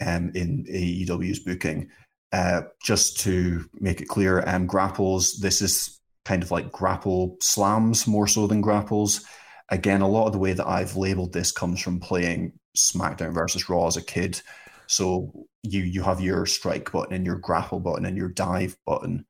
um, 0.00 0.32
in 0.34 0.64
AEW's 0.68 1.40
booking. 1.40 1.90
Uh, 2.32 2.62
just 2.82 3.20
to 3.20 3.64
make 3.74 4.00
it 4.00 4.08
clear, 4.08 4.42
um, 4.46 4.66
grapples, 4.66 5.38
this 5.40 5.62
is 5.62 6.00
kind 6.24 6.42
of 6.42 6.50
like 6.50 6.72
grapple 6.72 7.36
slams 7.40 8.06
more 8.06 8.26
so 8.26 8.46
than 8.46 8.60
grapples. 8.60 9.24
Again, 9.70 10.00
a 10.00 10.08
lot 10.08 10.26
of 10.26 10.32
the 10.32 10.38
way 10.38 10.52
that 10.52 10.66
I've 10.66 10.96
labeled 10.96 11.32
this 11.32 11.52
comes 11.52 11.80
from 11.80 12.00
playing 12.00 12.52
SmackDown 12.76 13.32
versus 13.32 13.68
Raw 13.68 13.86
as 13.86 13.96
a 13.96 14.02
kid. 14.02 14.40
So 14.88 15.46
you 15.66 15.82
you 15.82 16.02
have 16.02 16.20
your 16.20 16.46
strike 16.46 16.90
button 16.92 17.14
and 17.14 17.26
your 17.26 17.38
grapple 17.38 17.80
button 17.80 18.06
and 18.06 18.16
your 18.16 18.28
dive 18.28 18.76
button 18.86 19.26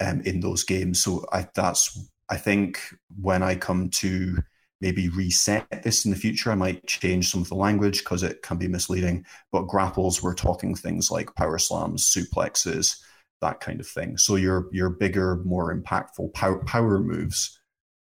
um, 0.00 0.20
in 0.22 0.40
those 0.40 0.64
games. 0.64 1.02
So 1.02 1.26
I 1.32 1.48
that's 1.54 2.08
I 2.28 2.36
think 2.36 2.80
when 3.20 3.42
I 3.42 3.54
come 3.54 3.90
to 3.90 4.38
maybe 4.80 5.08
reset 5.08 5.82
this 5.82 6.04
in 6.04 6.10
the 6.10 6.16
future, 6.16 6.52
I 6.52 6.54
might 6.54 6.86
change 6.86 7.30
some 7.30 7.42
of 7.42 7.48
the 7.48 7.56
language 7.56 7.98
because 7.98 8.22
it 8.22 8.42
can 8.42 8.58
be 8.58 8.68
misleading. 8.68 9.24
But 9.50 9.66
grapples, 9.66 10.22
we're 10.22 10.34
talking 10.34 10.74
things 10.74 11.10
like 11.10 11.34
power 11.34 11.58
slams, 11.58 12.06
suplexes, 12.06 12.96
that 13.40 13.60
kind 13.60 13.80
of 13.80 13.88
thing. 13.88 14.16
So 14.18 14.36
your 14.36 14.68
your 14.72 14.90
bigger, 14.90 15.42
more 15.44 15.74
impactful 15.74 16.34
power 16.34 16.64
power 16.64 16.98
moves, 16.98 17.60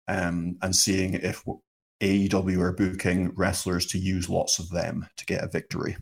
um, 0.08 0.56
and 0.62 0.74
seeing 0.74 1.14
if 1.14 1.44
AEW 2.00 2.58
are 2.58 2.72
booking 2.72 3.32
wrestlers 3.34 3.86
to 3.86 3.98
use 3.98 4.28
lots 4.28 4.58
of 4.58 4.68
them 4.70 5.06
to 5.16 5.26
get 5.26 5.44
a 5.44 5.48
victory. 5.48 5.96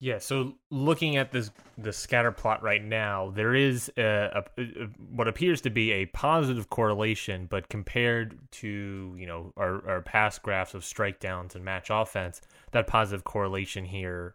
Yeah, 0.00 0.18
so 0.18 0.54
looking 0.70 1.16
at 1.16 1.32
this 1.32 1.50
the 1.78 1.92
scatter 1.92 2.32
plot 2.32 2.62
right 2.62 2.82
now, 2.82 3.30
there 3.34 3.54
is 3.54 3.90
a, 3.96 4.44
a, 4.58 4.62
a, 4.62 4.86
what 5.10 5.28
appears 5.28 5.60
to 5.62 5.70
be 5.70 5.92
a 5.92 6.06
positive 6.06 6.68
correlation, 6.68 7.46
but 7.48 7.68
compared 7.68 8.38
to 8.52 9.14
you 9.16 9.26
know 9.26 9.52
our, 9.56 9.88
our 9.88 10.02
past 10.02 10.42
graphs 10.42 10.74
of 10.74 10.84
strike 10.84 11.20
downs 11.20 11.54
and 11.54 11.64
match 11.64 11.88
offense, 11.90 12.40
that 12.72 12.86
positive 12.86 13.24
correlation 13.24 13.84
here 13.84 14.34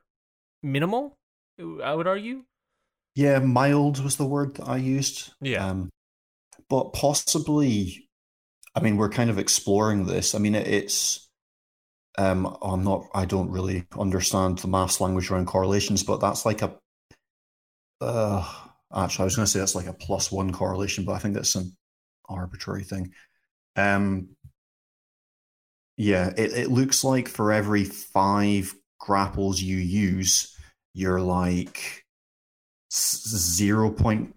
minimal. 0.63 1.13
I 1.84 1.93
would 1.93 2.08
argue. 2.08 2.43
Yeah, 3.15 3.39
mild 3.39 4.02
was 4.02 4.15
the 4.15 4.26
word 4.26 4.56
that 4.56 4.67
I 4.67 4.78
used. 4.78 5.34
Yeah, 5.41 5.67
um, 5.67 5.89
but 6.69 6.93
possibly. 6.93 8.08
I 8.76 8.82
mean, 8.82 8.98
we're 8.98 9.10
kind 9.10 9.30
of 9.30 9.38
exploring 9.38 10.06
this. 10.06 10.34
I 10.34 10.39
mean, 10.39 10.56
it, 10.56 10.67
it's 10.67 11.29
um, 12.17 12.58
I'm 12.62 12.84
not. 12.84 13.06
I 13.13 13.26
don't 13.26 13.52
really 13.52 13.86
understand 13.98 14.60
the 14.60 14.67
maths 14.67 15.00
language 15.00 15.30
around 15.30 15.48
correlations, 15.48 16.04
but 16.04 16.19
that's 16.19 16.45
like 16.45 16.62
a. 16.62 16.76
Uh, 18.02 18.45
actually, 18.93 19.24
I 19.24 19.26
was 19.26 19.36
going 19.36 19.45
to 19.45 19.52
say 19.52 19.60
that's 19.60 19.76
like 19.76 19.88
a 19.88 19.93
plus 19.93 20.32
one 20.32 20.52
correlation, 20.52 21.06
but 21.06 21.13
I 21.13 21.19
think 21.19 21.36
that's 21.36 21.56
an 21.56 21.76
arbitrary 22.28 22.84
thing. 22.84 23.13
Um, 23.76 24.30
yeah, 25.98 26.34
it, 26.36 26.54
it 26.54 26.72
looks 26.72 27.04
like 27.04 27.28
for 27.28 27.52
every 27.52 27.84
five 27.84 28.74
grapples 29.00 29.62
you 29.62 29.78
use, 29.78 30.58
you're 30.93 31.22
like 31.22 32.06
zero 32.91 33.91
point. 33.91 34.36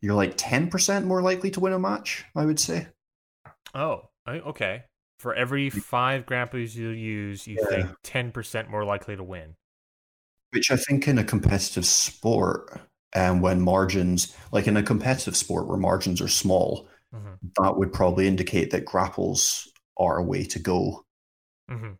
You're 0.00 0.14
like 0.14 0.34
ten 0.36 0.68
percent 0.68 1.06
more 1.06 1.22
likely 1.22 1.50
to 1.52 1.60
win 1.60 1.74
a 1.74 1.78
match. 1.78 2.24
I 2.34 2.46
would 2.46 2.58
say. 2.58 2.88
Oh, 3.74 4.08
okay 4.28 4.84
for 5.22 5.34
every 5.34 5.70
five 5.70 6.26
grapples 6.26 6.74
you 6.74 6.88
use, 6.88 7.46
you 7.46 7.56
yeah. 7.60 7.68
think 7.68 7.96
ten 8.02 8.32
percent 8.32 8.68
more 8.68 8.84
likely 8.84 9.14
to 9.14 9.22
win. 9.22 9.54
Which 10.50 10.70
I 10.70 10.76
think 10.76 11.06
in 11.06 11.16
a 11.16 11.24
competitive 11.24 11.86
sport, 11.86 12.80
and 13.14 13.36
um, 13.36 13.40
when 13.40 13.60
margins, 13.60 14.36
like 14.50 14.66
in 14.66 14.76
a 14.76 14.82
competitive 14.82 15.36
sport 15.36 15.68
where 15.68 15.78
margins 15.78 16.20
are 16.20 16.28
small, 16.28 16.88
mm-hmm. 17.14 17.34
that 17.62 17.78
would 17.78 17.92
probably 17.92 18.26
indicate 18.26 18.72
that 18.72 18.84
grapples 18.84 19.70
are 19.96 20.18
a 20.18 20.24
way 20.24 20.42
to 20.44 20.58
go. 20.58 21.06
Mm-hmm. 21.70 21.92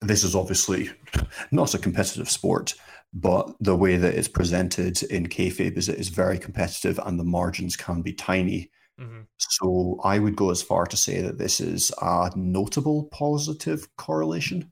This 0.00 0.22
is 0.22 0.36
obviously 0.36 0.90
not 1.50 1.74
a 1.74 1.78
competitive 1.78 2.30
sport, 2.30 2.74
but 3.12 3.52
the 3.60 3.76
way 3.76 3.96
that 3.96 4.14
it's 4.14 4.28
presented 4.28 5.02
in 5.02 5.26
kayfabe 5.26 5.76
is 5.76 5.88
it 5.88 5.98
is 5.98 6.10
very 6.10 6.38
competitive, 6.38 7.00
and 7.04 7.18
the 7.18 7.24
margins 7.24 7.76
can 7.76 8.02
be 8.02 8.12
tiny. 8.12 8.70
Mm-hmm. 9.02 9.20
So 9.38 9.98
I 10.04 10.18
would 10.18 10.36
go 10.36 10.50
as 10.50 10.62
far 10.62 10.86
to 10.86 10.96
say 10.96 11.20
that 11.22 11.38
this 11.38 11.60
is 11.60 11.92
a 12.00 12.30
notable 12.36 13.04
positive 13.04 13.88
correlation. 13.96 14.70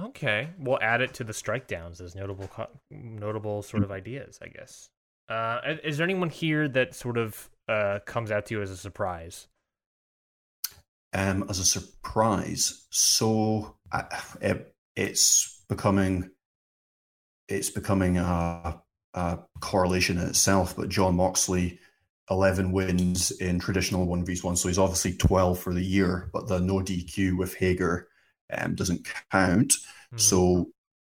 Okay, 0.00 0.48
we'll 0.58 0.80
add 0.80 1.00
it 1.00 1.14
to 1.14 1.24
the 1.24 1.32
strike 1.32 1.66
downs 1.66 2.00
as 2.00 2.14
notable, 2.14 2.48
notable 2.90 3.62
sort 3.62 3.82
of 3.82 3.90
ideas, 3.90 4.38
I 4.42 4.48
guess. 4.48 4.88
Uh, 5.28 5.60
is 5.84 5.98
there 5.98 6.04
anyone 6.04 6.30
here 6.30 6.68
that 6.68 6.94
sort 6.94 7.18
of 7.18 7.50
uh, 7.68 7.98
comes 8.06 8.30
out 8.30 8.46
to 8.46 8.54
you 8.54 8.62
as 8.62 8.70
a 8.70 8.76
surprise? 8.76 9.48
Um, 11.14 11.44
as 11.48 11.58
a 11.58 11.64
surprise, 11.64 12.86
so 12.90 13.76
uh, 13.92 14.04
it, 14.40 14.74
it's 14.96 15.62
becoming 15.68 16.30
it's 17.48 17.68
becoming 17.68 18.16
a, 18.16 18.80
a 19.12 19.38
correlation 19.60 20.18
in 20.18 20.26
itself. 20.26 20.74
But 20.74 20.88
Jon 20.88 21.16
Moxley 21.16 21.78
11 22.32 22.72
wins 22.72 23.30
in 23.30 23.58
traditional 23.58 24.06
1v1. 24.06 24.58
So 24.58 24.68
he's 24.68 24.78
obviously 24.78 25.12
12 25.14 25.58
for 25.58 25.72
the 25.72 25.84
year, 25.84 26.30
but 26.32 26.48
the 26.48 26.58
no 26.58 26.76
DQ 26.76 27.38
with 27.38 27.54
Hager 27.54 28.08
um, 28.52 28.74
doesn't 28.74 29.06
count. 29.30 29.72
Mm-hmm. 29.72 30.18
So 30.18 30.70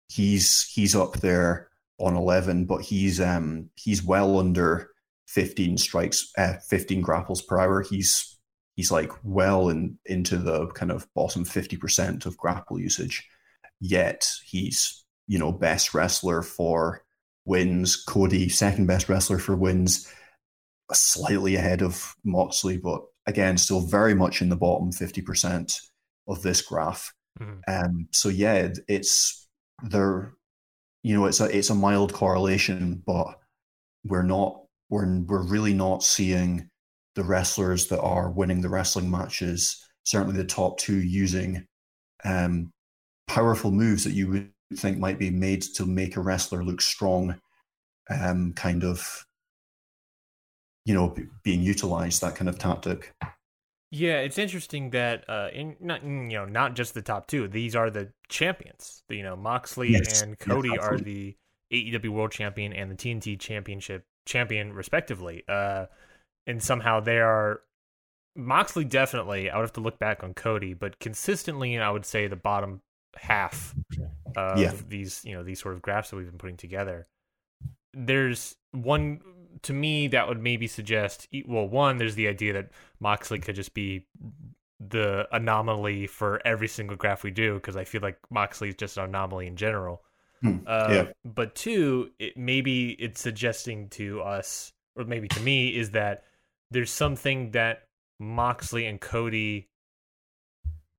he's 0.07 0.63
he's 0.63 0.95
up 0.95 1.13
there 1.17 1.69
on 1.99 2.15
11, 2.15 2.65
but 2.65 2.81
he's 2.81 3.19
um 3.19 3.69
he's 3.75 4.03
well 4.03 4.39
under 4.39 4.91
15 5.27 5.77
strikes, 5.77 6.31
uh, 6.37 6.55
15 6.67 7.01
grapples 7.01 7.41
per 7.41 7.59
hour. 7.59 7.81
He's 7.81 8.37
he's 8.75 8.91
like 8.91 9.11
well 9.23 9.69
in 9.69 9.97
into 10.05 10.37
the 10.37 10.67
kind 10.67 10.91
of 10.91 11.11
bottom 11.13 11.43
50% 11.43 12.25
of 12.25 12.37
grapple 12.37 12.79
usage. 12.79 13.27
Yet 13.79 14.29
he's 14.45 15.03
you 15.27 15.39
know 15.39 15.51
best 15.51 15.93
wrestler 15.93 16.41
for 16.41 17.03
wins. 17.45 17.95
Cody 17.95 18.49
second 18.49 18.85
best 18.85 19.09
wrestler 19.09 19.39
for 19.39 19.55
wins 19.55 20.11
slightly 20.93 21.55
ahead 21.55 21.81
of 21.81 22.15
Moxley, 22.23 22.77
but 22.77 23.01
again, 23.25 23.57
still 23.57 23.81
very 23.81 24.13
much 24.13 24.41
in 24.41 24.49
the 24.49 24.55
bottom 24.55 24.91
50% 24.91 25.79
of 26.27 26.41
this 26.41 26.61
graph. 26.61 27.13
Mm-hmm. 27.39 27.59
Um, 27.67 28.07
so 28.11 28.29
yeah, 28.29 28.69
it's 28.87 29.47
there, 29.83 30.33
you 31.03 31.15
know, 31.15 31.25
it's 31.25 31.39
a, 31.39 31.45
it's 31.45 31.69
a 31.69 31.75
mild 31.75 32.13
correlation, 32.13 33.03
but 33.05 33.39
we're 34.05 34.23
not, 34.23 34.61
we're, 34.89 35.21
we're 35.21 35.43
really 35.43 35.73
not 35.73 36.03
seeing 36.03 36.69
the 37.15 37.23
wrestlers 37.23 37.87
that 37.87 38.01
are 38.01 38.31
winning 38.31 38.61
the 38.61 38.69
wrestling 38.69 39.11
matches, 39.11 39.83
certainly 40.03 40.37
the 40.37 40.45
top 40.45 40.77
two 40.77 41.01
using 41.01 41.65
um, 42.23 42.71
powerful 43.27 43.71
moves 43.71 44.03
that 44.03 44.13
you 44.13 44.29
would 44.29 44.51
think 44.75 44.97
might 44.97 45.19
be 45.19 45.29
made 45.29 45.61
to 45.61 45.85
make 45.85 46.15
a 46.15 46.21
wrestler 46.21 46.63
look 46.63 46.81
strong, 46.81 47.39
um, 48.09 48.53
kind 48.53 48.83
of 48.83 49.25
you 50.87 50.93
know 50.93 51.13
being 51.43 51.61
utilized 51.61 52.21
that 52.21 52.35
kind 52.35 52.47
of 52.47 52.57
tactic 52.57 53.13
yeah 53.91 54.19
it's 54.19 54.37
interesting 54.37 54.89
that 54.91 55.29
uh 55.29 55.49
in 55.53 55.75
not 55.81 56.03
you 56.03 56.29
know 56.29 56.45
not 56.45 56.75
just 56.75 56.93
the 56.93 57.01
top 57.01 57.27
two 57.27 57.47
these 57.47 57.75
are 57.75 57.89
the 57.89 58.09
champions 58.29 59.03
you 59.09 59.21
know 59.21 59.35
moxley 59.35 59.91
yes. 59.91 60.21
and 60.21 60.39
cody 60.39 60.69
yes, 60.69 60.79
are 60.79 60.97
the 60.97 61.35
aew 61.73 62.09
world 62.09 62.31
champion 62.31 62.71
and 62.71 62.89
the 62.89 62.95
tnt 62.95 63.37
championship 63.37 64.05
champion 64.25 64.71
respectively 64.73 65.43
uh 65.49 65.85
and 66.47 66.63
somehow 66.63 67.01
they 67.01 67.19
are 67.19 67.61
moxley 68.35 68.85
definitely 68.85 69.49
i 69.49 69.57
would 69.57 69.63
have 69.63 69.73
to 69.73 69.81
look 69.81 69.99
back 69.99 70.23
on 70.23 70.33
cody 70.33 70.73
but 70.73 70.97
consistently 70.99 71.77
i 71.77 71.89
would 71.89 72.05
say 72.05 72.27
the 72.27 72.35
bottom 72.35 72.81
half 73.17 73.75
of 74.37 74.57
yeah. 74.57 74.71
these 74.87 75.21
you 75.25 75.33
know 75.33 75.43
these 75.43 75.59
sort 75.59 75.73
of 75.75 75.81
graphs 75.81 76.11
that 76.11 76.15
we've 76.15 76.29
been 76.29 76.37
putting 76.37 76.57
together 76.57 77.07
there's 77.93 78.55
one 78.71 79.19
to 79.63 79.73
me 79.73 80.07
that 80.07 80.27
would 80.27 80.41
maybe 80.41 80.67
suggest 80.67 81.27
well 81.45 81.67
one 81.67 81.97
there's 81.97 82.15
the 82.15 82.27
idea 82.27 82.53
that 82.53 82.69
moxley 82.99 83.39
could 83.39 83.55
just 83.55 83.73
be 83.73 84.05
the 84.79 85.27
anomaly 85.31 86.07
for 86.07 86.39
every 86.45 86.67
single 86.67 86.95
graph 86.95 87.23
we 87.23 87.31
do 87.31 87.55
because 87.55 87.75
i 87.75 87.83
feel 87.83 88.01
like 88.01 88.17
moxley 88.29 88.69
is 88.69 88.75
just 88.75 88.97
an 88.97 89.05
anomaly 89.05 89.47
in 89.47 89.55
general 89.55 90.03
hmm. 90.41 90.57
uh, 90.67 90.87
yeah. 90.89 91.05
but 91.25 91.55
two 91.55 92.11
it, 92.19 92.37
maybe 92.37 92.91
it's 92.91 93.21
suggesting 93.21 93.89
to 93.89 94.21
us 94.21 94.73
or 94.95 95.05
maybe 95.05 95.27
to 95.27 95.39
me 95.41 95.75
is 95.75 95.91
that 95.91 96.23
there's 96.71 96.91
something 96.91 97.51
that 97.51 97.87
moxley 98.19 98.85
and 98.85 98.99
cody 98.99 99.69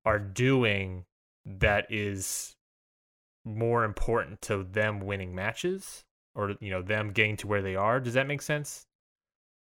are 0.04 0.18
doing 0.18 1.04
that 1.44 1.86
is 1.90 2.56
more 3.44 3.84
important 3.84 4.40
to 4.42 4.64
them 4.64 5.00
winning 5.00 5.34
matches 5.34 6.04
or 6.38 6.54
you 6.60 6.70
know 6.70 6.80
them 6.80 7.10
getting 7.12 7.36
to 7.36 7.46
where 7.46 7.60
they 7.60 7.76
are. 7.76 8.00
Does 8.00 8.14
that 8.14 8.26
make 8.26 8.40
sense? 8.40 8.86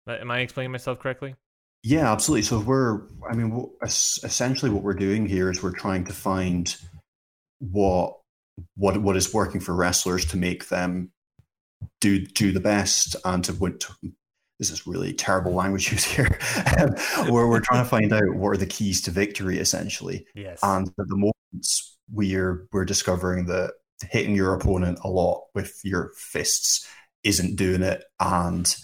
Am 0.07 0.31
I 0.31 0.39
explaining 0.39 0.71
myself 0.71 0.97
correctly? 0.97 1.36
Yeah, 1.84 2.12
absolutely. 2.12 2.43
So 2.43 2.60
we're, 2.60 3.01
I 3.29 3.36
mean, 3.36 3.69
essentially 3.84 4.71
what 4.71 4.84
we're 4.84 4.93
doing 4.93 5.27
here 5.27 5.49
is 5.49 5.62
we're 5.62 5.71
trying 5.71 6.05
to 6.05 6.13
find 6.13 6.75
what 7.60 8.17
what 8.75 9.01
what 9.01 9.17
is 9.17 9.34
working 9.34 9.62
for 9.62 9.75
wrestlers 9.75 10.25
to 10.25 10.38
make 10.38 10.69
them 10.69 11.12
do 11.99 12.25
do 12.25 12.51
the 12.51 12.60
best 12.60 13.15
and 13.25 13.43
to. 13.43 13.53
To, 13.53 13.93
this 14.60 14.69
is 14.69 14.86
really 14.86 15.12
terrible 15.12 15.53
language 15.53 15.91
use 15.91 16.03
here. 16.03 16.39
where 17.29 17.47
we're 17.47 17.62
trying 17.62 17.84
to 17.84 17.89
find 17.89 18.13
out 18.13 18.36
what 18.36 18.49
are 18.49 18.57
the 18.57 18.67
keys 18.67 19.01
to 19.01 19.12
victory, 19.12 19.57
essentially. 19.57 20.25
Yes. 20.36 20.60
And 20.62 20.88
at 20.88 21.07
the 21.07 21.17
moment, 21.17 21.36
we're 22.12 22.67
we're 22.71 22.86
discovering 22.86 23.47
that 23.47 23.73
hitting 24.09 24.35
your 24.35 24.53
opponent 24.53 24.99
a 25.03 25.09
lot 25.09 25.45
with 25.53 25.79
your 25.83 26.11
fists 26.15 26.87
isn't 27.23 27.55
doing 27.55 27.83
it, 27.83 28.03
and 28.19 28.75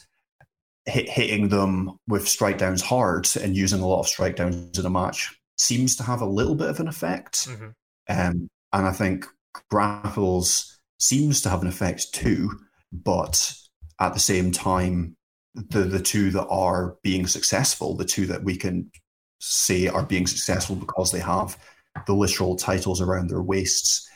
hit, 0.86 1.10
hitting 1.10 1.50
them 1.50 1.98
with 2.08 2.28
strike 2.28 2.58
downs 2.58 2.82
hard 2.82 3.28
and 3.42 3.56
using 3.56 3.82
a 3.82 3.88
lot 3.88 4.00
of 4.00 4.08
strike 4.08 4.36
downs 4.36 4.78
in 4.78 4.86
a 4.86 4.90
match 4.90 5.38
seems 5.58 5.96
to 5.96 6.04
have 6.04 6.22
a 6.22 6.26
little 6.26 6.56
bit 6.56 6.70
of 6.70 6.80
an 6.80 6.88
effect. 6.88 7.48
Mm-hmm. 7.48 7.70
Um, 8.10 8.50
and 8.74 8.86
I 8.86 8.92
think 8.92 9.26
grapples 9.70 10.80
seems 11.00 11.42
to 11.42 11.50
have 11.50 11.62
an 11.62 11.68
effect 11.68 12.14
too, 12.14 12.52
but 12.92 13.54
at 14.00 14.14
the 14.14 14.20
same 14.20 14.52
time, 14.52 15.16
the 15.54 15.82
the 15.82 16.02
two 16.02 16.30
that 16.32 16.48
are 16.48 16.96
being 17.02 17.28
successful, 17.28 17.96
the 17.96 18.06
two 18.06 18.28
that 18.28 18.44
we 18.44 18.56
can 18.56 18.92
say 19.40 19.88
are 19.88 20.06
being 20.06 20.28
successful 20.28 20.76
because 20.76 21.12
they 21.12 21.20
have 21.20 21.58
the 22.06 22.14
literal 22.14 22.56
titles 22.56 23.02
around 23.02 23.28
their 23.28 23.42
waists 23.42 24.08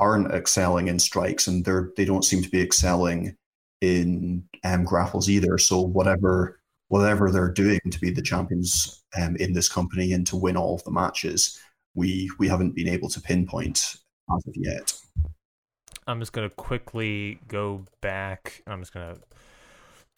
aren't 0.00 0.32
excelling 0.32 0.88
in 0.88 0.98
strikes, 0.98 1.46
and 1.46 1.64
they're 1.64 1.90
they 1.96 2.04
don't 2.04 2.24
seem 2.24 2.42
to 2.42 2.50
be 2.50 2.62
excelling 2.62 3.36
in 3.80 4.44
um, 4.64 4.84
grapples 4.84 5.28
either. 5.28 5.58
So 5.58 5.80
whatever 5.80 6.60
whatever 6.88 7.30
they're 7.30 7.52
doing 7.52 7.80
to 7.90 8.00
be 8.00 8.10
the 8.10 8.22
champions 8.22 9.04
um, 9.20 9.36
in 9.36 9.52
this 9.52 9.68
company 9.68 10.12
and 10.12 10.26
to 10.26 10.36
win 10.36 10.56
all 10.56 10.74
of 10.74 10.84
the 10.84 10.90
matches, 10.90 11.58
we 11.94 12.30
we 12.38 12.48
haven't 12.48 12.74
been 12.74 12.88
able 12.88 13.08
to 13.10 13.20
pinpoint 13.20 13.96
as 14.34 14.46
of 14.46 14.54
yet. 14.56 14.92
I'm 16.06 16.20
just 16.20 16.32
gonna 16.32 16.50
quickly 16.50 17.40
go 17.48 17.84
back. 18.00 18.62
I'm 18.66 18.80
just 18.80 18.94
gonna 18.94 19.16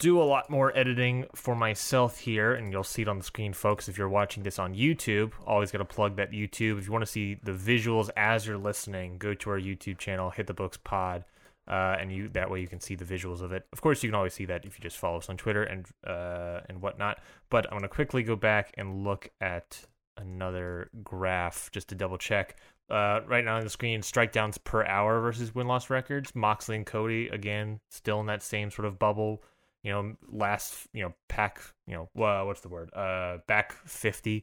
do 0.01 0.21
a 0.21 0.25
lot 0.25 0.49
more 0.49 0.77
editing 0.77 1.27
for 1.35 1.55
myself 1.55 2.19
here, 2.19 2.55
and 2.55 2.73
you'll 2.73 2.83
see 2.83 3.03
it 3.03 3.09
on 3.09 3.19
the 3.19 3.25
screen, 3.25 3.53
folks. 3.53 3.87
If 3.87 3.99
you're 3.99 4.09
watching 4.09 4.43
this 4.43 4.59
on 4.59 4.75
YouTube, 4.75 5.33
always 5.47 5.71
got 5.71 5.79
to 5.79 5.85
plug 5.85 6.17
that 6.17 6.33
YouTube. 6.33 6.79
If 6.79 6.87
you 6.87 6.93
want 6.93 7.03
to 7.03 7.11
see 7.11 7.39
the 7.43 7.53
visuals 7.53 8.09
as 8.17 8.47
you're 8.47 8.59
listening, 8.59 9.19
go 9.19 9.35
to 9.35 9.51
our 9.51 9.61
YouTube 9.61 9.99
channel, 9.99 10.31
hit 10.31 10.47
the 10.47 10.55
books 10.55 10.79
pod, 10.83 11.25
uh, 11.69 11.97
and 12.01 12.11
you 12.11 12.29
that 12.31 12.51
way 12.51 12.61
you 12.61 12.67
can 12.67 12.81
see 12.81 12.95
the 12.95 13.05
visuals 13.05 13.43
of 13.43 13.53
it. 13.53 13.67
Of 13.75 13.83
course, 13.83 14.03
you 14.03 14.09
can 14.09 14.15
always 14.15 14.33
see 14.33 14.47
that 14.47 14.65
if 14.65 14.79
you 14.79 14.83
just 14.83 14.97
follow 14.97 15.19
us 15.19 15.29
on 15.29 15.37
Twitter 15.37 15.65
and 15.65 15.87
uh, 16.07 16.61
and 16.69 16.81
whatnot. 16.81 17.19
But 17.51 17.71
I'm 17.71 17.81
to 17.83 17.89
quickly 17.89 18.23
go 18.23 18.37
back 18.37 18.73
and 18.79 19.05
look 19.05 19.29
at 19.43 19.85
another 20.17 20.89
graph 21.05 21.71
just 21.73 21.89
to 21.91 21.95
double 21.95 22.17
check. 22.19 22.57
Uh, 22.89 23.21
right 23.29 23.45
now 23.45 23.57
on 23.57 23.63
the 23.63 23.71
screen, 23.71 24.03
strike 24.03 24.33
downs 24.33 24.59
per 24.59 24.85
hour 24.85 25.21
versus 25.21 25.55
win 25.55 25.67
loss 25.67 25.91
records. 25.91 26.35
Moxley 26.35 26.77
and 26.77 26.87
Cody 26.87 27.29
again 27.29 27.81
still 27.91 28.19
in 28.21 28.27
that 28.27 28.43
same 28.43 28.71
sort 28.71 28.87
of 28.87 28.99
bubble 28.99 29.43
you 29.83 29.91
know, 29.91 30.15
last, 30.31 30.87
you 30.93 31.03
know, 31.03 31.15
pack, 31.29 31.61
you 31.87 31.95
know, 31.95 32.09
what's 32.13 32.61
the 32.61 32.69
word? 32.69 32.93
Uh, 32.95 33.39
back 33.47 33.75
50%. 33.87 34.43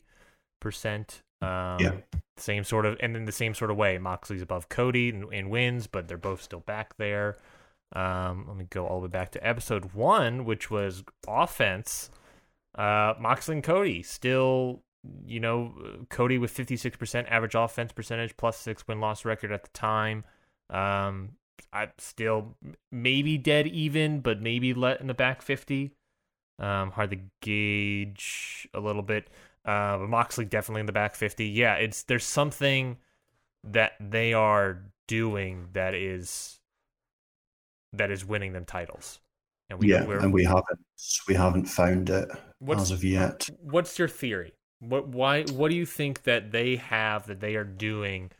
Um, 1.41 1.77
yeah. 1.79 1.91
Same 2.37 2.63
sort 2.63 2.85
of, 2.85 2.97
and 2.99 3.15
then 3.15 3.25
the 3.25 3.31
same 3.31 3.53
sort 3.53 3.71
of 3.71 3.77
way. 3.77 3.97
Moxley's 3.97 4.41
above 4.41 4.69
Cody 4.69 5.09
and, 5.09 5.31
in 5.33 5.49
wins, 5.49 5.87
but 5.87 6.07
they're 6.07 6.17
both 6.17 6.41
still 6.41 6.59
back 6.61 6.97
there. 6.97 7.37
Um, 7.93 8.45
let 8.47 8.57
me 8.57 8.65
go 8.69 8.85
all 8.85 8.99
the 8.99 9.07
way 9.07 9.11
back 9.11 9.31
to 9.31 9.47
episode 9.47 9.93
one, 9.93 10.45
which 10.45 10.69
was 10.69 11.03
offense. 11.27 12.09
Uh, 12.75 13.13
Moxley 13.19 13.55
and 13.55 13.63
Cody 13.63 14.03
still, 14.03 14.83
you 15.25 15.39
know, 15.39 15.73
Cody 16.09 16.37
with 16.37 16.55
56% 16.55 17.25
average 17.29 17.55
offense 17.55 17.91
percentage 17.91 18.35
plus 18.37 18.57
six 18.57 18.87
win 18.87 18.99
loss 18.99 19.25
record 19.25 19.51
at 19.51 19.63
the 19.63 19.69
time. 19.69 20.25
Um, 20.69 21.31
I 21.73 21.89
still 21.97 22.55
maybe 22.91 23.37
dead 23.37 23.67
even, 23.67 24.21
but 24.21 24.41
maybe 24.41 24.73
let 24.73 25.01
in 25.01 25.07
the 25.07 25.13
back 25.13 25.41
50. 25.41 25.91
Um, 26.59 26.91
hard 26.91 27.11
to 27.11 27.19
gauge 27.41 28.67
a 28.73 28.79
little 28.79 29.03
bit. 29.03 29.29
Uh, 29.65 29.97
but 29.97 30.09
Moxley 30.09 30.45
definitely 30.45 30.79
in 30.79 30.85
the 30.85 30.93
back 30.93 31.15
50. 31.15 31.45
Yeah, 31.45 31.75
it's 31.75 32.03
there's 32.03 32.25
something 32.25 32.97
that 33.63 33.93
they 33.99 34.33
are 34.33 34.81
doing 35.07 35.67
that 35.73 35.93
is 35.93 36.59
that 37.93 38.11
is 38.11 38.25
winning 38.25 38.53
them 38.53 38.65
titles. 38.65 39.19
and 39.69 39.79
we 39.79 39.91
yeah, 39.91 40.03
and 40.03 40.33
we 40.33 40.43
haven't 40.43 40.79
we 41.27 41.33
haven't 41.33 41.65
found 41.65 42.09
it 42.09 42.29
as 42.69 42.91
of 42.91 43.03
yet. 43.03 43.49
What's 43.61 43.99
your 43.99 44.07
theory? 44.07 44.53
What 44.79 45.07
why 45.07 45.43
what 45.43 45.69
do 45.69 45.75
you 45.75 45.85
think 45.85 46.23
that 46.23 46.51
they 46.51 46.75
have 46.77 47.27
that 47.27 47.39
they 47.39 47.55
are 47.55 47.63
doing? 47.63 48.31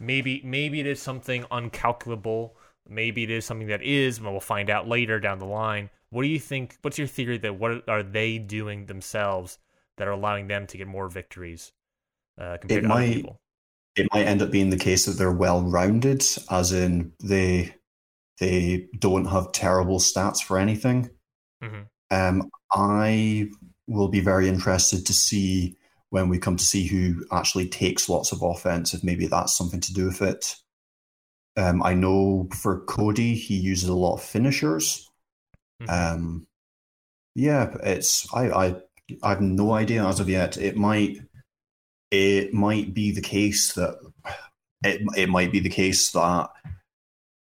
Maybe 0.00 0.40
maybe 0.44 0.80
it 0.80 0.86
is 0.86 1.00
something 1.00 1.44
uncalculable. 1.44 2.52
Maybe 2.88 3.22
it 3.22 3.30
is 3.30 3.44
something 3.44 3.68
that 3.68 3.82
is, 3.82 4.18
but 4.18 4.32
we'll 4.32 4.40
find 4.40 4.68
out 4.70 4.88
later 4.88 5.20
down 5.20 5.38
the 5.38 5.46
line. 5.46 5.90
What 6.10 6.22
do 6.22 6.28
you 6.28 6.38
think? 6.38 6.76
What's 6.82 6.98
your 6.98 7.06
theory 7.06 7.38
that 7.38 7.58
what 7.58 7.88
are 7.88 8.02
they 8.02 8.38
doing 8.38 8.86
themselves 8.86 9.58
that 9.96 10.08
are 10.08 10.12
allowing 10.12 10.48
them 10.48 10.66
to 10.66 10.76
get 10.76 10.86
more 10.86 11.08
victories 11.08 11.72
uh, 12.38 12.58
compared 12.60 12.80
it 12.80 12.82
to 12.82 12.88
might, 12.88 13.04
other 13.04 13.14
people? 13.14 13.40
It 13.96 14.08
might 14.12 14.26
end 14.26 14.42
up 14.42 14.50
being 14.50 14.70
the 14.70 14.78
case 14.78 15.06
that 15.06 15.12
they're 15.12 15.32
well 15.32 15.62
rounded, 15.62 16.24
as 16.50 16.72
in 16.72 17.12
they 17.22 17.74
they 18.40 18.88
don't 18.98 19.26
have 19.26 19.52
terrible 19.52 19.98
stats 19.98 20.42
for 20.42 20.58
anything. 20.58 21.10
Mm-hmm. 21.62 21.82
Um, 22.10 22.50
I 22.72 23.48
will 23.86 24.08
be 24.08 24.20
very 24.20 24.48
interested 24.48 25.06
to 25.06 25.12
see 25.12 25.76
when 26.10 26.28
we 26.28 26.38
come 26.38 26.56
to 26.56 26.64
see 26.64 26.86
who 26.86 27.24
actually 27.32 27.68
takes 27.68 28.08
lots 28.08 28.32
of 28.32 28.42
offense, 28.42 28.92
if 28.92 29.02
maybe 29.02 29.26
that's 29.26 29.56
something 29.56 29.80
to 29.80 29.94
do 29.94 30.06
with 30.06 30.20
it. 30.20 30.56
Um, 31.56 31.82
I 31.82 31.94
know 31.94 32.48
for 32.54 32.80
Cody, 32.80 33.34
he 33.34 33.56
uses 33.56 33.88
a 33.88 33.94
lot 33.94 34.14
of 34.14 34.22
finishers. 34.22 35.10
Mhm. 35.82 35.90
Um, 35.90 36.46
yeah, 37.34 37.74
it's 37.82 38.32
I, 38.34 38.50
I 38.50 38.76
I 39.22 39.28
have 39.30 39.40
no 39.40 39.72
idea 39.72 40.06
as 40.06 40.20
of 40.20 40.28
yet. 40.28 40.56
It 40.56 40.76
might 40.76 41.18
it 42.10 42.52
might 42.54 42.94
be 42.94 43.10
the 43.12 43.20
case 43.20 43.72
that 43.74 43.96
it 44.84 45.02
it 45.16 45.28
might 45.28 45.52
be 45.52 45.60
the 45.60 45.70
case 45.70 46.12
that 46.12 46.50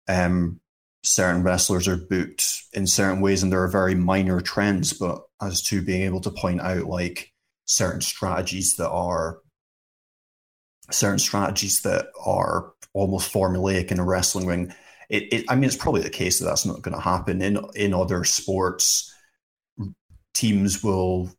um 0.08 0.60
certain 1.04 1.42
wrestlers 1.44 1.88
are 1.88 1.98
booked 1.98 2.64
in 2.74 2.86
certain 2.86 3.22
ways 3.22 3.42
and 3.42 3.52
there 3.52 3.64
are 3.64 3.68
very 3.68 3.96
minor 3.96 4.40
trends, 4.40 4.94
but 4.94 5.24
as 5.42 5.62
to 5.64 5.82
being 5.82 6.04
able 6.04 6.22
to 6.22 6.30
point 6.30 6.62
out 6.62 6.86
like 6.86 7.32
certain 7.66 8.02
strategies 8.02 8.76
that 8.76 8.90
are 8.90 9.40
certain 10.92 11.20
strategies 11.20 11.82
that 11.82 12.08
are 12.24 12.74
almost 12.94 13.32
formulaic 13.32 13.92
in 13.92 14.00
a 14.00 14.06
wrestling 14.06 14.46
ring. 14.46 14.74
It, 15.10 15.34
it 15.34 15.46
I 15.50 15.56
mean, 15.56 15.66
it's 15.66 15.76
probably 15.76 16.02
the 16.02 16.10
case 16.10 16.40
that 16.40 16.46
that's 16.46 16.66
not 16.66 16.82
going 16.82 16.96
to 16.96 17.02
happen 17.02 17.42
in 17.42 17.60
in 17.76 17.94
other 17.94 18.24
sports. 18.24 19.14
Teams 20.34 20.84
will 20.84 21.32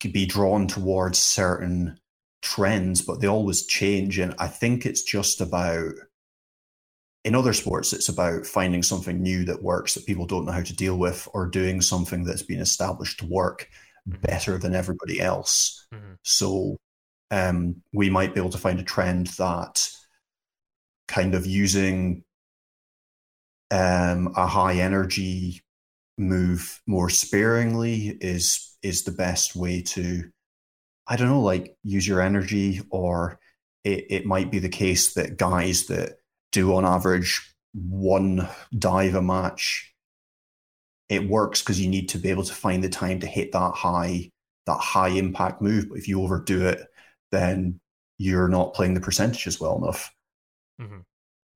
be 0.00 0.26
drawn 0.26 0.66
towards 0.66 1.18
certain 1.18 1.98
trends, 2.40 3.02
but 3.02 3.20
they 3.20 3.26
always 3.26 3.66
change, 3.66 4.18
and 4.18 4.34
I 4.38 4.48
think 4.48 4.86
it's 4.86 5.02
just 5.02 5.40
about. 5.40 5.92
In 7.24 7.34
other 7.34 7.52
sports, 7.52 7.92
it's 7.92 8.08
about 8.08 8.46
finding 8.46 8.82
something 8.82 9.20
new 9.20 9.44
that 9.44 9.62
works 9.62 9.94
that 9.94 10.06
people 10.06 10.24
don't 10.24 10.46
know 10.46 10.52
how 10.52 10.62
to 10.62 10.76
deal 10.76 10.96
with, 10.96 11.28
or 11.34 11.46
doing 11.46 11.82
something 11.82 12.24
that's 12.24 12.44
been 12.44 12.60
established 12.60 13.18
to 13.18 13.26
work 13.26 13.68
better 14.06 14.56
than 14.56 14.74
everybody 14.74 15.20
else. 15.20 15.86
Mhm. 15.92 16.16
So 16.22 16.78
um, 17.30 17.82
we 17.92 18.10
might 18.10 18.34
be 18.34 18.40
able 18.40 18.50
to 18.50 18.58
find 18.58 18.80
a 18.80 18.84
trend 18.84 19.28
that 19.38 19.90
kind 21.06 21.34
of 21.34 21.46
using 21.46 22.24
um, 23.70 24.32
a 24.36 24.46
high 24.46 24.76
energy 24.76 25.62
move 26.16 26.80
more 26.86 27.10
sparingly 27.10 28.16
is 28.20 28.76
is 28.82 29.04
the 29.04 29.12
best 29.12 29.54
way 29.54 29.82
to 29.82 30.30
I 31.08 31.16
don't 31.16 31.28
know, 31.28 31.40
like 31.40 31.76
use 31.82 32.06
your 32.06 32.20
energy, 32.20 32.82
or 32.90 33.40
it, 33.82 34.04
it 34.10 34.26
might 34.26 34.50
be 34.50 34.58
the 34.58 34.68
case 34.68 35.14
that 35.14 35.38
guys 35.38 35.86
that 35.86 36.18
do 36.52 36.74
on 36.74 36.84
average 36.84 37.54
one 37.72 38.46
dive 38.76 39.14
a 39.14 39.22
match, 39.22 39.94
it 41.08 41.28
works 41.28 41.62
because 41.62 41.80
you 41.80 41.88
need 41.88 42.10
to 42.10 42.18
be 42.18 42.28
able 42.28 42.42
to 42.44 42.54
find 42.54 42.84
the 42.84 42.90
time 42.90 43.20
to 43.20 43.26
hit 43.26 43.52
that 43.52 43.72
high 43.74 44.30
that 44.66 44.78
high 44.78 45.08
impact 45.08 45.62
move. 45.62 45.88
But 45.88 45.98
if 45.98 46.08
you 46.08 46.22
overdo 46.22 46.66
it, 46.66 46.80
then 47.32 47.80
you're 48.18 48.48
not 48.48 48.74
playing 48.74 48.94
the 48.94 49.00
percentages 49.00 49.60
well 49.60 49.76
enough. 49.78 50.14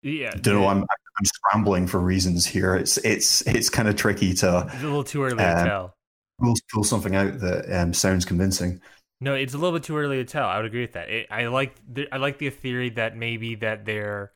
Yeah, 0.02 0.32
I 0.34 0.38
don't 0.38 0.54
know. 0.54 0.66
I'm 0.66 0.82
I'm 0.82 1.24
scrambling 1.24 1.86
for 1.86 2.00
reasons 2.00 2.46
here. 2.46 2.74
It's 2.74 2.98
it's 2.98 3.42
it's 3.46 3.68
kind 3.70 3.88
of 3.88 3.96
tricky 3.96 4.34
to 4.34 4.70
It's 4.72 4.82
a 4.82 4.86
little 4.86 5.04
too 5.04 5.22
early 5.22 5.46
to 5.46 5.56
Um, 5.60 5.64
tell. 5.64 5.94
pull, 6.40 6.54
pull 6.72 6.84
something 6.84 7.14
out 7.14 7.38
that 7.40 7.80
um, 7.80 7.92
sounds 7.94 8.24
convincing. 8.24 8.80
No, 9.20 9.34
it's 9.34 9.54
a 9.54 9.58
little 9.58 9.72
bit 9.78 9.84
too 9.84 9.96
early 9.96 10.16
to 10.16 10.24
tell. 10.24 10.46
I 10.48 10.56
would 10.56 10.66
agree 10.66 10.80
with 10.80 10.92
that. 10.94 11.08
It, 11.08 11.28
I 11.30 11.46
like 11.46 11.74
the, 11.88 12.08
I 12.12 12.16
like 12.16 12.38
the 12.38 12.50
theory 12.50 12.90
that 12.90 13.16
maybe 13.16 13.54
that 13.56 13.84
they're 13.84 14.32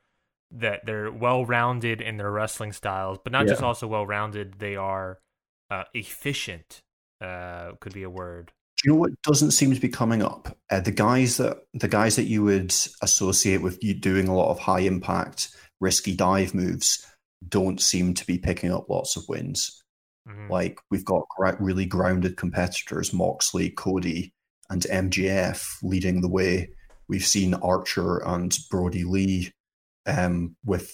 that 0.53 0.87
they're 0.87 1.11
well 1.11 1.45
rounded 1.45 2.01
in 2.01 2.17
their 2.19 2.31
wrestling 2.31 2.73
styles, 2.73 3.19
but 3.23 3.33
not 3.33 3.49
just 3.49 3.63
also 3.63 3.89
well 3.89 4.07
rounded. 4.07 4.61
They 4.61 4.77
are 4.77 5.19
uh, 5.71 5.85
efficient. 5.93 6.83
Uh, 7.21 7.73
could 7.81 7.95
be 7.95 8.05
a 8.05 8.11
word. 8.11 8.53
Do 8.77 8.89
you 8.89 8.93
know 8.93 9.01
what 9.01 9.23
doesn't 9.23 9.53
seem 9.53 9.73
to 9.75 9.81
be 9.81 9.89
coming 9.89 10.23
up? 10.23 10.57
Uh, 10.71 10.81
the 10.81 10.91
guys 10.93 11.39
that 11.39 11.59
the 11.75 11.89
guys 11.89 12.17
that 12.17 12.25
you 12.25 12.45
would 12.45 12.75
associate 13.03 13.63
with 13.63 13.83
you 13.83 13.95
doing 13.95 14.29
a 14.29 14.35
lot 14.35 14.51
of 14.51 14.59
high 14.59 14.81
impact, 14.81 15.49
risky 15.81 16.15
dive 16.15 16.55
moves 16.55 17.05
don't 17.49 17.81
seem 17.81 18.13
to 18.15 18.27
be 18.27 18.39
picking 18.39 18.73
up 18.73 18.89
lots 18.89 19.17
of 19.17 19.25
wins. 19.29 19.83
Mhm. 20.29 20.51
Like 20.51 20.79
we've 20.91 21.05
got 21.05 21.25
really 21.59 21.87
grounded 21.87 22.37
competitors, 22.37 23.13
Moxley, 23.13 23.71
Cody, 23.71 24.33
and 24.69 24.85
MJF 24.91 25.79
leading 25.83 26.21
the 26.21 26.29
way. 26.29 26.69
We've 27.09 27.25
seen 27.25 27.55
Archer 27.55 28.19
and 28.19 28.57
Brodie 28.71 29.05
Lee 29.05 29.53
um, 30.07 30.57
with 30.65 30.93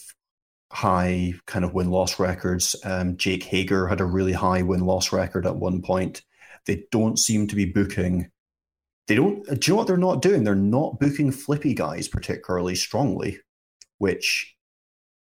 high 0.72 1.34
kind 1.46 1.64
of 1.64 1.74
win 1.74 1.90
loss 1.90 2.18
records. 2.18 2.76
Um, 2.84 3.16
Jake 3.16 3.42
Hager 3.44 3.86
had 3.86 4.00
a 4.00 4.04
really 4.04 4.32
high 4.32 4.62
win 4.62 4.84
loss 4.86 5.12
record 5.12 5.46
at 5.46 5.56
one 5.56 5.82
point. 5.82 6.22
They 6.66 6.84
don't 6.90 7.18
seem 7.18 7.46
to 7.48 7.56
be 7.56 7.64
booking. 7.64 8.30
They 9.08 9.16
don't. 9.16 9.44
Do 9.44 9.52
you 9.54 9.72
know 9.72 9.76
what 9.76 9.86
they're 9.86 9.96
not 9.96 10.22
doing? 10.22 10.44
They're 10.44 10.54
not 10.54 11.00
booking 11.00 11.32
flippy 11.32 11.74
guys 11.74 12.08
particularly 12.08 12.74
strongly, 12.76 13.40
which 13.98 14.54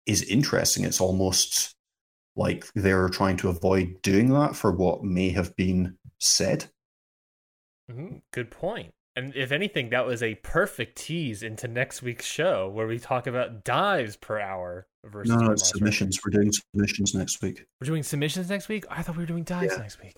is 0.06 0.24
interesting. 0.24 0.84
It's 0.86 1.00
almost 1.02 1.76
like 2.36 2.66
they're 2.74 3.10
trying 3.10 3.38
to 3.38 3.50
avoid 3.50 4.02
doing 4.02 4.30
that 4.30 4.56
for 4.56 4.72
what 4.72 5.04
may 5.04 5.30
have 5.30 5.56
been 5.56 5.98
said. 6.20 6.66
Mhm. 7.92 8.22
Good 8.32 8.50
point. 8.52 8.94
And 9.16 9.36
if 9.36 9.52
anything, 9.52 9.90
that 9.90 10.06
was 10.06 10.24
a 10.24 10.36
perfect 10.36 10.98
tease 10.98 11.44
into 11.44 11.68
next 11.68 12.02
week's 12.02 12.26
show 12.26 12.70
where 12.70 12.88
we 12.88 13.00
talk 13.00 13.28
about 13.28 13.64
dives 13.66 14.16
per 14.16 14.40
hour 14.40 14.88
versus 15.04 15.30
No, 15.32 15.36
no, 15.38 15.44
win 15.44 15.52
it's 15.54 15.64
loss 15.64 15.72
submissions. 15.72 16.20
We're 16.24 16.32
doing 16.32 16.52
submissions 16.52 17.14
next 17.14 17.42
week. 17.42 17.66
We're 17.82 17.88
doing 17.88 18.04
submissions 18.04 18.50
next 18.50 18.70
week. 18.70 18.86
I 18.90 19.02
thought 19.02 19.18
we 19.18 19.24
were 19.24 19.28
doing 19.28 19.44
dives 19.44 19.74
Yeah. 19.74 19.80
next 19.82 20.02
week. 20.02 20.16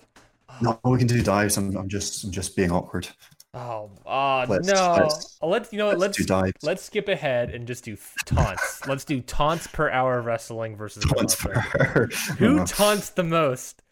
No, 0.60 0.78
we 0.84 0.98
can 0.98 1.06
do 1.06 1.22
dives. 1.22 1.56
I'm, 1.56 1.76
I'm 1.76 1.88
just, 1.88 2.24
I'm 2.24 2.30
just 2.30 2.54
being 2.56 2.70
awkward. 2.70 3.08
Oh, 3.54 3.90
uh, 4.06 4.46
Let's- 4.48 4.66
no. 4.66 4.96
let's- 5.00 5.38
Let's, 5.42 5.72
you 5.72 5.78
know? 5.78 5.90
Let's, 5.90 6.18
Let's 6.30 6.62
let's 6.62 6.82
skip 6.82 7.08
ahead 7.08 7.50
and 7.50 7.66
just 7.66 7.84
do 7.84 7.96
taunts. 8.24 8.86
let's 8.86 9.04
do 9.04 9.20
taunts 9.20 9.66
per 9.66 9.90
hour 9.90 10.20
wrestling 10.22 10.76
versus 10.76 11.04
Taunts 11.04 11.44
rate. 11.44 11.56
for- 11.62 12.06
who 12.38 12.60
Uh, 12.60 12.66
taunts 12.66 13.10
the 13.10 13.24
most. 13.24 13.82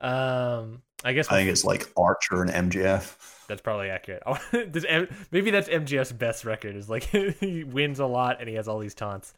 Um, 0.00 0.82
I 1.04 1.12
guess 1.12 1.28
I 1.30 1.36
think 1.36 1.50
it's 1.50 1.64
like 1.64 1.90
Archer 1.96 2.42
and 2.42 2.72
MJF. 2.72 3.16
that's 3.48 3.60
probably 3.60 3.90
accurate. 3.90 4.22
Maybe 5.30 5.50
that's 5.50 5.68
MJF's 5.68 6.12
best 6.12 6.44
record 6.44 6.74
is 6.76 6.88
like 6.88 7.04
he 7.04 7.64
wins 7.64 7.98
a 8.00 8.06
lot 8.06 8.38
and 8.40 8.48
he 8.48 8.54
has 8.54 8.66
all 8.68 8.78
these 8.78 8.94
taunts. 8.94 9.34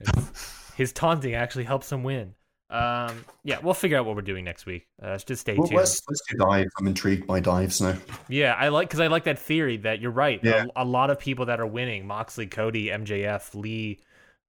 It's- 0.00 0.72
his 0.76 0.92
taunting 0.92 1.34
actually 1.34 1.64
helps 1.64 1.90
him 1.90 2.02
win. 2.04 2.34
Um, 2.70 3.24
yeah, 3.42 3.58
we'll 3.62 3.74
figure 3.74 3.98
out 3.98 4.06
what 4.06 4.14
we're 4.14 4.22
doing 4.22 4.44
next 4.44 4.64
week. 4.64 4.86
Uh, 5.02 5.18
just 5.18 5.40
stay 5.40 5.54
Well, 5.56 5.66
tuned. 5.66 5.76
let's 5.78 6.00
let's 6.08 6.20
do 6.30 6.36
dives. 6.36 6.70
I'm 6.78 6.86
intrigued 6.86 7.26
by 7.26 7.40
dives 7.40 7.80
now. 7.80 7.96
Yeah, 8.28 8.54
I 8.54 8.68
like 8.68 8.88
because 8.88 9.00
I 9.00 9.08
like 9.08 9.24
that 9.24 9.38
theory 9.40 9.76
that 9.78 10.00
you're 10.00 10.12
right. 10.12 10.38
Yeah. 10.42 10.66
A, 10.76 10.82
a 10.82 10.84
lot 10.84 11.10
of 11.10 11.18
people 11.18 11.46
that 11.46 11.58
are 11.60 11.66
winning, 11.66 12.06
Moxley, 12.06 12.46
Cody, 12.46 12.86
MJF, 12.86 13.54
Lee, 13.54 13.98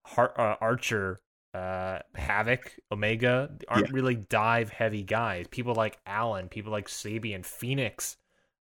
Har- 0.05 0.39
uh, 0.39 0.55
Archer, 0.61 1.19
uh, 1.55 1.99
Havoc, 2.15 2.74
Omega, 2.91 3.51
aren't 3.67 3.88
Yeah. 3.88 3.93
really 3.93 4.15
dive 4.15 4.69
heavy 4.69 5.03
guys. 5.03 5.47
People 5.49 5.74
like 5.74 5.97
Allin, 6.05 6.47
people 6.47 6.72
like 6.72 6.88
Sabian, 6.88 7.41
Fénix, 7.41 8.17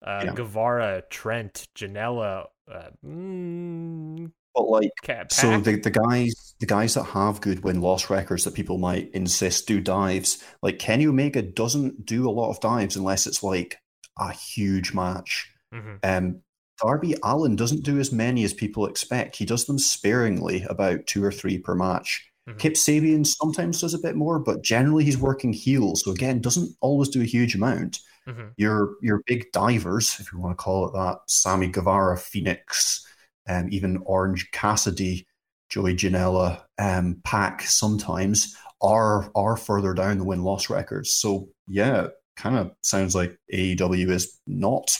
uh, 0.06 0.22
Yeah. 0.26 0.32
Guevara, 0.34 1.02
Trent, 1.08 1.66
Janela, 1.74 2.46
uh, 2.70 2.90
mm, 3.04 4.30
But 4.56 4.68
like, 4.68 4.90
so 5.30 5.60
the 5.60 5.76
the 5.76 5.90
guys 5.90 6.54
the 6.60 6.66
guys 6.66 6.94
that 6.94 7.04
have 7.04 7.42
good 7.42 7.62
win 7.62 7.82
loss 7.82 8.08
records 8.08 8.44
that 8.44 8.54
people 8.54 8.78
might 8.78 9.10
insist 9.10 9.66
do 9.68 9.80
dives, 9.80 10.42
like 10.62 10.78
Kenny 10.78 11.06
Omega 11.06 11.42
doesn't 11.42 12.06
do 12.06 12.26
a 12.28 12.32
lot 12.32 12.50
of 12.50 12.60
dives 12.60 12.96
unless 12.96 13.26
it's 13.26 13.42
like 13.42 13.76
a 14.18 14.32
huge 14.32 14.94
match. 14.94 15.52
Mhm. 15.74 15.98
Um, 16.02 16.40
Darby 16.82 17.14
Allin 17.22 17.54
doesn't 17.56 17.82
do 17.82 17.98
as 17.98 18.12
many 18.12 18.44
as 18.44 18.54
people 18.54 18.86
expect. 18.86 19.36
He 19.36 19.44
does 19.44 19.66
them 19.66 19.78
sparingly, 19.78 20.62
about 20.62 21.06
two 21.06 21.22
or 21.22 21.32
three 21.32 21.58
per 21.58 21.74
match. 21.74 22.26
Mhm. 22.48 22.58
Kip 22.58 22.74
Sabian 22.74 23.26
sometimes 23.26 23.80
does 23.82 23.92
a 23.92 23.98
bit 23.98 24.16
more, 24.16 24.38
but 24.38 24.62
generally 24.62 25.04
he's 25.04 25.18
working 25.18 25.52
heels. 25.52 26.02
So 26.02 26.12
again, 26.12 26.40
doesn't 26.40 26.74
always 26.80 27.10
do 27.10 27.20
a 27.20 27.26
huge 27.26 27.54
amount. 27.54 28.00
Mhm. 28.26 28.52
Your 28.56 28.94
your 29.02 29.22
big 29.26 29.52
divers, 29.52 30.16
if 30.18 30.32
you 30.32 30.38
want 30.38 30.56
to 30.56 30.62
call 30.62 30.86
it 30.88 30.92
that, 30.94 31.18
Sammy 31.28 31.68
Guevara, 31.68 32.16
Fénix, 32.16 33.00
um, 33.48 33.68
even 33.70 34.02
Orange 34.04 34.50
Cassidy, 34.50 35.26
Joey 35.68 35.94
Janela, 35.94 36.62
um, 36.78 37.20
Pac 37.24 37.62
sometimes 37.62 38.56
are 38.80 39.30
are 39.34 39.56
further 39.56 39.94
down 39.94 40.18
the 40.18 40.24
win 40.24 40.42
loss 40.42 40.70
records. 40.70 41.12
So 41.12 41.48
yeah, 41.68 42.08
kind 42.36 42.56
of 42.56 42.72
sounds 42.82 43.14
like 43.14 43.36
AEW 43.52 44.10
is 44.10 44.38
not 44.46 44.96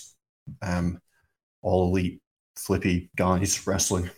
um, 0.63 0.99
all 1.63 1.89
elite 1.89 2.21
flippy 2.57 3.11
guys 3.17 3.67
wrestling. 3.67 4.11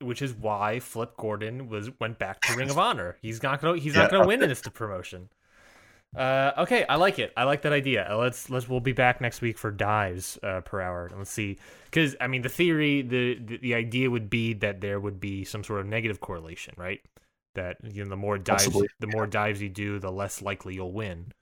Which 0.00 0.22
is 0.22 0.32
why 0.32 0.80
Flip 0.80 1.16
Gordon 1.16 1.68
was 1.68 1.90
went 1.98 2.18
back 2.18 2.40
to 2.42 2.54
Ring 2.54 2.70
of 2.70 2.78
Honor. 2.78 3.16
He's 3.20 3.42
not 3.42 3.60
gonna 3.60 3.78
he's 3.78 3.94
yeah. 3.94 4.02
not 4.02 4.10
gonna 4.10 4.26
win 4.26 4.42
in 4.42 4.48
this 4.48 4.62
promotion. 4.62 5.28
Uh, 6.16 6.52
okay, 6.58 6.84
I 6.88 6.96
like 6.96 7.18
it. 7.18 7.32
I 7.36 7.44
like 7.44 7.62
that 7.62 7.72
idea. 7.72 8.08
Uh, 8.10 8.16
let's 8.16 8.48
let's 8.48 8.68
we'll 8.68 8.80
be 8.80 8.92
back 8.92 9.20
next 9.20 9.40
week 9.40 9.58
for 9.58 9.70
dives 9.70 10.38
uh, 10.42 10.62
per 10.62 10.80
hour. 10.80 11.10
Let's 11.14 11.30
see, 11.30 11.58
because 11.84 12.16
I 12.20 12.28
mean 12.28 12.42
the 12.42 12.48
theory, 12.48 13.02
the, 13.02 13.34
the, 13.34 13.58
the 13.58 13.74
idea 13.74 14.10
would 14.10 14.30
be 14.30 14.54
that 14.54 14.80
there 14.80 14.98
would 14.98 15.20
be 15.20 15.44
some 15.44 15.62
sort 15.62 15.80
of 15.80 15.86
negative 15.86 16.20
correlation, 16.20 16.74
right? 16.78 17.00
That 17.56 17.76
you 17.82 18.04
know 18.04 18.08
the 18.08 18.16
more 18.16 18.38
dives, 18.38 18.70
the 19.00 19.06
more 19.06 19.26
dives 19.26 19.60
you 19.60 19.68
do, 19.68 19.98
the 19.98 20.10
less 20.10 20.40
likely 20.40 20.74
you'll 20.74 20.92
win. 20.92 21.32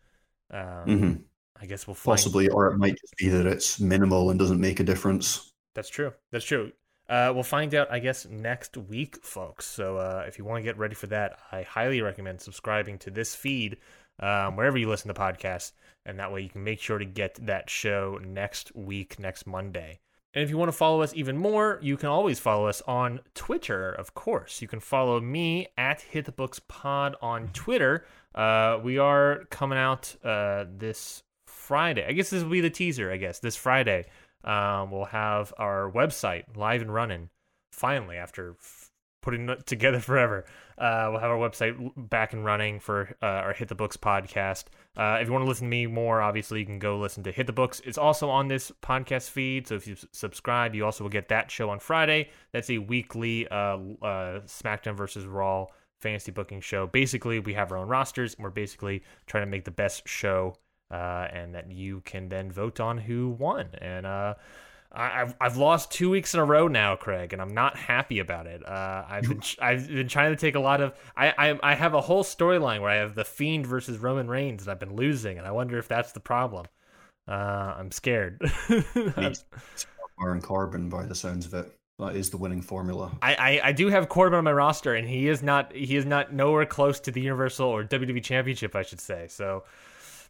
Um, 0.51 0.61
mm-hmm. 0.61 1.15
I 1.61 1.67
guess 1.67 1.87
we'll 1.87 1.95
find... 1.95 2.17
possibly, 2.17 2.49
or 2.49 2.67
it 2.73 2.77
might 2.77 2.99
just 3.01 3.17
be 3.17 3.29
that 3.29 3.47
it's 3.47 3.79
minimal 3.81 4.31
and 4.31 4.39
doesn't 4.39 4.61
make 4.61 4.81
a 4.81 4.85
difference. 4.85 5.53
That's 5.75 5.89
true. 5.89 6.13
That's 6.33 6.45
true. 6.45 6.73
Uh, 7.09 7.31
we'll 7.33 7.45
find 7.45 7.73
out, 7.75 7.91
I 7.91 8.01
guess, 8.01 8.27
next 8.27 8.77
week, 8.77 9.25
folks. 9.25 9.65
So 9.65 9.97
uh, 9.97 10.25
if 10.27 10.39
you 10.39 10.45
want 10.45 10.59
to 10.59 10.63
get 10.63 10.77
ready 10.77 10.95
for 10.95 11.07
that, 11.09 11.39
I 11.53 11.63
highly 11.63 12.01
recommend 12.01 12.41
subscribing 12.41 12.99
to 12.99 13.11
this 13.11 13.35
feed 13.35 13.77
um, 14.21 14.57
wherever 14.57 14.79
you 14.79 14.89
listen 14.89 15.09
to 15.09 15.15
podcasts, 15.15 15.73
and 16.05 16.19
that 16.19 16.33
way 16.33 16.43
you 16.43 16.49
can 16.49 16.65
make 16.65 16.81
sure 16.81 16.99
to 16.99 17.05
get 17.05 17.35
that 17.47 17.69
show 17.71 18.19
next 18.25 18.75
week, 18.75 19.19
next 19.19 19.47
Monday. 19.47 20.01
And 20.37 20.43
if 20.43 20.51
you 20.51 20.59
want 20.59 20.69
to 20.69 20.77
follow 20.77 21.01
us 21.01 21.15
even 21.15 21.39
more, 21.39 21.79
you 21.81 21.97
can 21.97 22.11
always 22.11 22.39
follow 22.39 22.67
us 22.67 22.83
on 22.83 23.21
Twitter, 23.35 23.91
of 23.91 24.13
course. 24.13 24.61
You 24.61 24.69
can 24.69 24.81
follow 24.81 25.19
me 25.19 25.69
at 25.79 26.03
Hit 26.03 26.27
the 26.27 26.33
Books 26.33 26.61
Pod 26.69 27.17
on 27.23 27.49
Twitter. 27.55 28.05
Uh, 28.35 28.79
we 28.85 28.99
are 28.99 29.45
coming 29.51 29.79
out 29.79 30.15
uh, 30.23 30.67
this 30.77 31.23
Friday. 31.47 32.05
I 32.07 32.13
guess 32.13 32.29
this 32.29 32.43
will 32.43 32.51
be 32.51 32.61
the 32.61 32.69
teaser, 32.69 33.11
I 33.11 33.17
guess. 33.17 33.39
This 33.39 33.57
Friday, 33.57 34.05
um, 34.45 34.91
we'll 34.91 35.07
have 35.07 35.55
our 35.57 35.91
website 35.91 36.45
live 36.55 36.83
and 36.83 36.93
running, 36.93 37.31
finally, 37.73 38.19
after 38.19 38.57
putting 39.23 39.49
it 39.49 39.67
together 39.67 40.01
forever. 40.01 40.45
Uh, 40.79 41.09
we'll 41.11 41.21
have 41.21 41.31
our 41.31 41.39
website 41.39 41.93
back 41.97 42.33
and 42.33 42.45
running 42.45 42.79
for 42.81 43.17
uh, 43.23 43.27
our 43.27 43.53
Hit 43.53 43.69
the 43.69 43.75
Books 43.75 43.97
podcast. 43.97 44.65
Uh, 44.97 45.19
if 45.21 45.27
you 45.27 45.33
want 45.33 45.45
to 45.45 45.49
listen 45.49 45.67
to 45.67 45.71
me 45.71 45.87
more, 45.87 46.21
obviously 46.21 46.61
you 46.61 46.67
can 46.67 46.79
go 46.79 46.99
listen 46.99 47.23
to 47.25 47.33
Hit 47.33 47.47
the 47.47 47.53
Books. 47.53 47.81
It's 47.85 47.99
also 47.99 48.29
on 48.29 48.49
this 48.49 48.71
podcast 48.83 49.31
feed, 49.31 49.67
so 49.67 49.75
if 49.75 49.87
you 49.87 49.97
subscribe, 50.13 50.75
you 50.75 50.85
also 50.85 51.05
will 51.05 51.11
get 51.11 51.29
that 51.29 51.51
show 51.51 51.71
on 51.71 51.79
Friday. 51.79 52.31
That's 52.53 52.71
a 52.71 52.79
weekly 52.79 53.49
uh, 53.49 53.79
uh, 54.03 54.41
SmackDown 54.47 54.97
versus 54.97 55.25
Raw 55.25 55.67
fantasy 55.99 56.31
booking 56.31 56.61
show. 56.61 56.87
Basically, 56.87 57.41
we 57.41 57.55
have 57.55 57.73
our 57.73 57.79
own 57.79 57.89
rosters, 57.89 58.35
and 58.35 58.45
we're 58.45 58.51
basically 58.51 59.03
trying 59.27 59.45
to 59.45 59.51
make 59.51 59.65
the 59.65 59.71
best 59.71 60.07
show, 60.07 60.57
uh, 60.91 61.27
and 61.33 61.55
that 61.55 61.71
you 61.71 62.01
can 62.05 62.29
then 62.29 62.53
vote 62.53 62.81
on 62.81 62.99
who 62.99 63.31
won. 63.31 63.69
And 63.81 64.07
I've 64.93 65.35
I've 65.41 65.57
lost 65.57 65.91
two 65.91 66.11
weeks 66.11 66.35
in 66.35 66.41
a 66.41 66.45
row 66.45 66.69
now, 66.69 66.97
Craig, 66.97 67.33
and 67.33 67.43
I'm 67.43 67.53
not 67.53 67.77
happy 67.77 68.19
about 68.19 68.47
it. 68.47 68.67
Uh, 68.67 69.05
I've 69.09 69.25
been 69.25 69.43
I've 69.61 69.89
been 69.89 70.09
trying 70.09 70.33
to 70.33 70.37
take 70.37 70.55
a 70.55 70.61
lot 70.61 70.81
of 70.81 70.95
I 71.17 71.35
I, 71.37 71.59
I 71.63 71.75
have 71.75 71.95
a 71.95 72.01
whole 72.01 72.25
storyline 72.25 72.81
where 72.81 72.91
I 72.91 72.97
have 72.97 73.15
the 73.15 73.25
Fiend 73.25 73.67
versus 73.67 73.99
Roman 73.99 74.29
Reigns, 74.29 74.63
and 74.63 74.71
I've 74.71 74.81
been 74.81 74.97
losing, 74.97 75.39
and 75.39 75.47
I 75.47 75.51
wonder 75.51 75.79
if 75.79 75.89
that's 75.89 76.13
the 76.13 76.21
problem. 76.21 76.67
Uh, 77.29 77.75
I'm 77.79 77.91
scared. 77.91 78.41
Baron 80.19 80.41
Corbin, 80.41 80.89
by 80.89 81.05
the 81.05 81.15
sounds 81.15 81.45
of 81.47 81.55
it, 81.55 81.73
that 81.99 82.15
is 82.15 82.31
the 82.31 82.37
winning 82.37 82.63
formula. 82.63 83.17
I, 83.21 83.35
I 83.35 83.69
I 83.69 83.73
do 83.73 83.89
have 83.89 84.09
Corbin 84.09 84.39
on 84.39 84.45
my 84.45 84.53
roster, 84.53 84.95
and 84.95 85.09
he 85.09 85.29
is 85.29 85.43
not 85.43 85.75
he 85.75 85.97
is 85.97 86.07
not 86.07 86.33
nowhere 86.33 86.67
close 86.67 87.01
to 87.01 87.11
the 87.11 87.21
Universal 87.21 87.67
or 87.67 87.85
WWE 87.85 88.23
Championship, 88.23 88.75
I 88.77 88.83
should 88.83 89.01
say. 89.01 89.27
So 89.29 89.65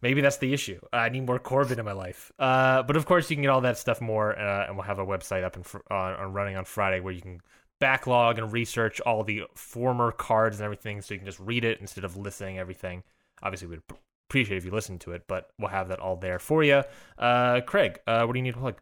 maybe 0.02 0.20
that's 0.20 0.38
the 0.38 0.52
issue. 0.52 0.80
I 0.92 1.08
need 1.08 1.26
more 1.26 1.38
Corbin 1.38 1.78
in 1.78 1.84
my 1.84 1.92
life. 1.92 2.32
Uh, 2.38 2.82
but 2.82 2.96
of 2.96 3.06
course, 3.06 3.30
you 3.30 3.36
can 3.36 3.42
get 3.42 3.50
all 3.50 3.60
that 3.62 3.78
stuff 3.78 4.00
more, 4.00 4.38
uh, 4.38 4.66
and 4.66 4.76
we'll 4.76 4.86
have 4.86 4.98
a 4.98 5.06
website 5.06 5.44
up 5.44 5.56
and 5.56 5.66
uh, 5.90 5.94
on 5.94 6.32
running 6.32 6.56
on 6.56 6.64
Friday 6.64 7.00
where 7.00 7.12
you 7.12 7.22
can 7.22 7.40
backlog 7.78 8.38
and 8.38 8.52
research 8.52 9.00
all 9.00 9.22
the 9.22 9.42
former 9.54 10.12
cards 10.12 10.58
and 10.58 10.64
everything, 10.64 11.02
so 11.02 11.14
you 11.14 11.20
can 11.20 11.26
just 11.26 11.40
read 11.40 11.64
it 11.64 11.80
instead 11.80 12.04
of 12.04 12.16
listening 12.16 12.58
everything. 12.58 13.02
Obviously, 13.42 13.68
we'd 13.68 13.82
appreciate 14.28 14.56
if 14.56 14.64
you 14.64 14.70
listen 14.70 14.98
to 15.00 15.12
it, 15.12 15.24
but 15.26 15.50
we'll 15.58 15.68
have 15.68 15.88
that 15.88 16.00
all 16.00 16.16
there 16.16 16.38
for 16.38 16.64
you. 16.64 16.82
Uh, 17.18 17.60
Craig, 17.60 18.00
uh, 18.06 18.24
what 18.24 18.32
do 18.32 18.38
you 18.38 18.42
need 18.42 18.54
to 18.54 18.60
plug? 18.60 18.80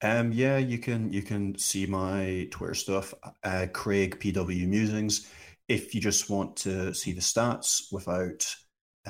Um, 0.00 0.32
yeah, 0.32 0.58
you 0.58 0.78
can 0.78 1.12
you 1.12 1.22
can 1.22 1.58
see 1.58 1.86
my 1.86 2.46
Twitter 2.50 2.74
stuff, 2.74 3.12
uh, 3.42 3.66
Craig 3.72 4.20
PW 4.20 4.68
Musings. 4.68 5.28
If 5.66 5.94
you 5.94 6.00
just 6.00 6.30
want 6.30 6.56
to 6.58 6.94
see 6.94 7.12
the 7.12 7.20
stats 7.20 7.92
without 7.92 8.46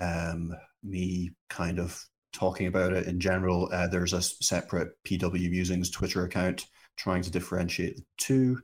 um, 0.00 0.54
me 0.82 1.32
kind 1.48 1.78
of 1.78 2.00
talking 2.32 2.66
about 2.66 2.92
it 2.92 3.06
in 3.06 3.20
general. 3.20 3.68
Uh, 3.72 3.88
there's 3.88 4.12
a 4.12 4.22
separate 4.22 4.90
PW 5.06 5.50
Musings 5.50 5.90
Twitter 5.90 6.24
account 6.24 6.66
trying 6.96 7.22
to 7.22 7.30
differentiate 7.30 7.96
the 7.96 8.02
two. 8.18 8.60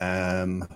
Um, 0.00 0.66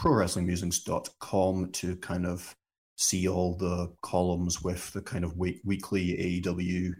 ProWrestlingMusings.com 0.00 1.72
to 1.72 1.96
kind 1.96 2.26
of 2.26 2.54
see 2.96 3.28
all 3.28 3.56
the 3.56 3.92
columns 4.02 4.62
with 4.62 4.92
the 4.92 5.02
kind 5.02 5.24
of 5.24 5.36
week- 5.36 5.60
weekly 5.64 6.42
AEW 6.44 6.92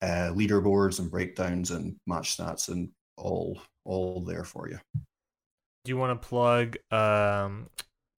uh, 0.00 0.32
leaderboards 0.34 0.98
and 1.00 1.10
breakdowns 1.10 1.70
and 1.70 1.96
match 2.06 2.36
stats 2.36 2.68
and 2.68 2.90
all 3.16 3.60
all 3.84 4.24
there 4.24 4.44
for 4.44 4.68
you. 4.68 4.78
Do 5.84 5.90
you 5.90 5.96
want 5.96 6.20
to 6.20 6.28
plug 6.28 6.76
um, 6.92 7.68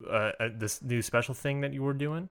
uh, 0.07 0.33
uh 0.39 0.49
this 0.55 0.83
new 0.83 1.01
special 1.01 1.35
thing 1.35 1.63
that 1.63 1.73
you 1.73 1.83
were 1.83 1.95
doing? 1.95 2.29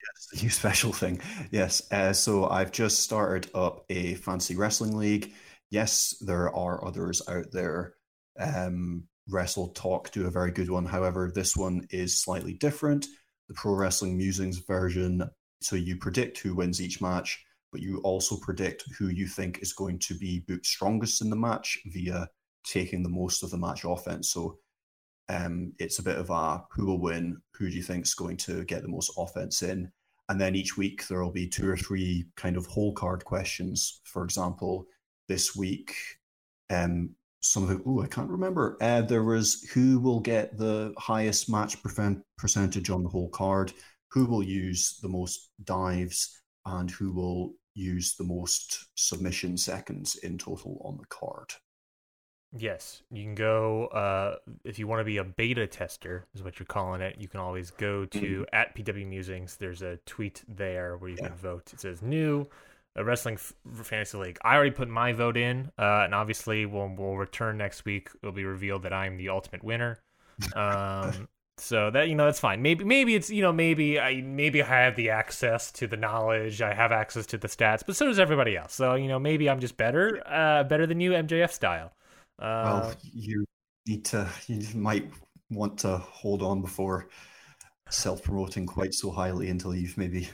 Yes, 0.00 0.28
the 0.32 0.42
new 0.42 0.50
special 0.50 0.92
thing. 0.92 1.20
Yes. 1.50 1.82
Uh, 1.90 2.12
so 2.12 2.48
I've 2.48 2.72
just 2.72 3.00
started 3.00 3.50
up 3.54 3.84
a 3.90 4.14
fancy 4.14 4.56
wrestling 4.56 4.96
league. 4.96 5.32
Yes, 5.70 6.14
there 6.20 6.54
are 6.54 6.84
others 6.84 7.22
out 7.28 7.52
there. 7.52 7.94
Um, 8.38 9.04
Wrestle 9.28 9.68
Talk 9.68 10.10
do 10.10 10.26
a 10.26 10.30
very 10.30 10.50
good 10.50 10.70
one. 10.70 10.84
However, 10.84 11.30
this 11.32 11.56
one 11.56 11.86
is 11.90 12.20
slightly 12.22 12.54
different. 12.54 13.06
The 13.48 13.54
Pro 13.54 13.74
Wrestling 13.74 14.16
Musings 14.16 14.58
version. 14.58 15.22
So 15.60 15.76
you 15.76 15.96
predict 15.96 16.38
who 16.38 16.54
wins 16.54 16.80
each 16.80 17.00
match, 17.00 17.44
but 17.70 17.80
you 17.80 17.98
also 17.98 18.36
predict 18.36 18.84
who 18.98 19.08
you 19.08 19.26
think 19.26 19.58
is 19.60 19.72
going 19.72 19.98
to 20.00 20.14
be 20.14 20.44
booked 20.48 20.66
strongest 20.66 21.20
in 21.20 21.30
the 21.30 21.36
match 21.36 21.78
via 21.86 22.28
taking 22.64 23.02
the 23.02 23.08
most 23.08 23.42
of 23.42 23.50
the 23.50 23.58
match 23.58 23.84
offense. 23.84 24.32
So 24.32 24.58
um, 25.30 25.72
it's 25.78 26.00
a 26.00 26.02
bit 26.02 26.18
of 26.18 26.28
a 26.30 26.64
who 26.72 26.86
will 26.86 27.00
win, 27.00 27.40
who 27.54 27.70
do 27.70 27.76
you 27.76 27.82
think 27.82 28.04
is 28.04 28.14
going 28.14 28.36
to 28.38 28.64
get 28.64 28.82
the 28.82 28.88
most 28.88 29.12
offense 29.16 29.62
in, 29.62 29.90
and 30.28 30.40
then 30.40 30.56
each 30.56 30.76
week 30.76 31.06
there 31.06 31.22
will 31.22 31.30
be 31.30 31.46
two 31.46 31.68
or 31.68 31.76
three 31.76 32.26
kind 32.36 32.56
of 32.56 32.66
whole 32.66 32.92
card 32.92 33.24
questions. 33.24 34.00
For 34.04 34.24
example, 34.24 34.86
this 35.28 35.54
week, 35.54 35.94
um, 36.68 37.10
some 37.42 37.62
of 37.62 37.68
the 37.68 37.82
oh 37.86 38.02
I 38.02 38.08
can't 38.08 38.28
remember. 38.28 38.76
Uh, 38.80 39.02
there 39.02 39.22
was 39.22 39.62
who 39.72 40.00
will 40.00 40.20
get 40.20 40.58
the 40.58 40.92
highest 40.98 41.48
match 41.48 41.76
percentage 42.36 42.90
on 42.90 43.04
the 43.04 43.08
whole 43.08 43.30
card, 43.30 43.72
who 44.10 44.26
will 44.26 44.42
use 44.42 44.98
the 45.00 45.08
most 45.08 45.50
dives, 45.62 46.40
and 46.66 46.90
who 46.90 47.12
will 47.12 47.54
use 47.74 48.16
the 48.16 48.24
most 48.24 48.88
submission 48.96 49.56
seconds 49.56 50.16
in 50.16 50.38
total 50.38 50.82
on 50.84 50.98
the 50.98 51.06
card. 51.06 51.52
Yes, 52.56 53.02
you 53.12 53.22
can 53.22 53.36
go 53.36 53.86
uh, 53.86 54.36
if 54.64 54.78
you 54.78 54.88
want 54.88 55.00
to 55.00 55.04
be 55.04 55.18
a 55.18 55.24
beta 55.24 55.66
tester, 55.66 56.26
is 56.34 56.42
what 56.42 56.58
you're 56.58 56.66
calling 56.66 57.00
it. 57.00 57.16
You 57.18 57.28
can 57.28 57.38
always 57.38 57.70
go 57.70 58.04
to 58.06 58.18
mm-hmm. 58.18 58.42
at 58.52 58.74
PW 58.74 59.06
Musings. 59.06 59.56
There's 59.56 59.82
a 59.82 59.98
tweet 60.04 60.42
there 60.48 60.96
where 60.96 61.10
you 61.10 61.16
yeah. 61.20 61.28
can 61.28 61.36
vote. 61.36 61.72
It 61.72 61.80
says 61.80 62.02
new 62.02 62.48
a 62.96 63.04
wrestling 63.04 63.34
f- 63.36 63.54
fantasy 63.84 64.18
league. 64.18 64.38
I 64.42 64.54
already 64.54 64.72
put 64.72 64.88
my 64.88 65.12
vote 65.12 65.36
in, 65.36 65.70
uh, 65.78 66.02
and 66.04 66.14
obviously 66.14 66.66
we'll 66.66 66.92
we'll 66.96 67.16
return 67.16 67.56
next 67.56 67.84
week. 67.84 68.10
It'll 68.22 68.32
be 68.32 68.44
revealed 68.44 68.82
that 68.82 68.92
I'm 68.92 69.16
the 69.16 69.28
ultimate 69.28 69.62
winner. 69.62 69.98
Um, 70.54 71.28
so 71.56 71.90
that 71.90 72.08
you 72.08 72.14
know 72.14 72.24
that's 72.24 72.40
fine. 72.40 72.62
Maybe 72.62 72.84
maybe 72.84 73.14
it's 73.14 73.30
you 73.30 73.42
know 73.42 73.52
maybe 73.52 74.00
I 74.00 74.20
maybe 74.22 74.62
I 74.62 74.66
have 74.66 74.96
the 74.96 75.10
access 75.10 75.70
to 75.72 75.86
the 75.86 75.96
knowledge. 75.96 76.62
I 76.62 76.74
have 76.74 76.92
access 76.92 77.26
to 77.26 77.38
the 77.38 77.48
stats, 77.48 77.82
but 77.86 77.96
so 77.96 78.06
does 78.06 78.18
everybody 78.18 78.56
else. 78.56 78.74
So 78.74 78.94
you 78.94 79.08
know 79.08 79.18
maybe 79.18 79.48
I'm 79.48 79.60
just 79.60 79.76
better, 79.76 80.22
uh, 80.26 80.64
better 80.64 80.86
than 80.86 81.00
you, 81.00 81.12
MJF 81.12 81.52
style. 81.52 81.92
Uh, 82.40 82.62
well, 82.64 82.94
you 83.02 83.44
need 83.86 84.04
to, 84.06 84.28
you 84.46 84.66
might 84.74 85.10
want 85.50 85.78
to 85.78 85.98
hold 85.98 86.42
on 86.42 86.62
before 86.62 87.08
self 87.90 88.22
promoting 88.22 88.66
quite 88.66 88.94
so 88.94 89.10
highly 89.10 89.50
until 89.50 89.74
you've 89.74 89.98
maybe 89.98 90.28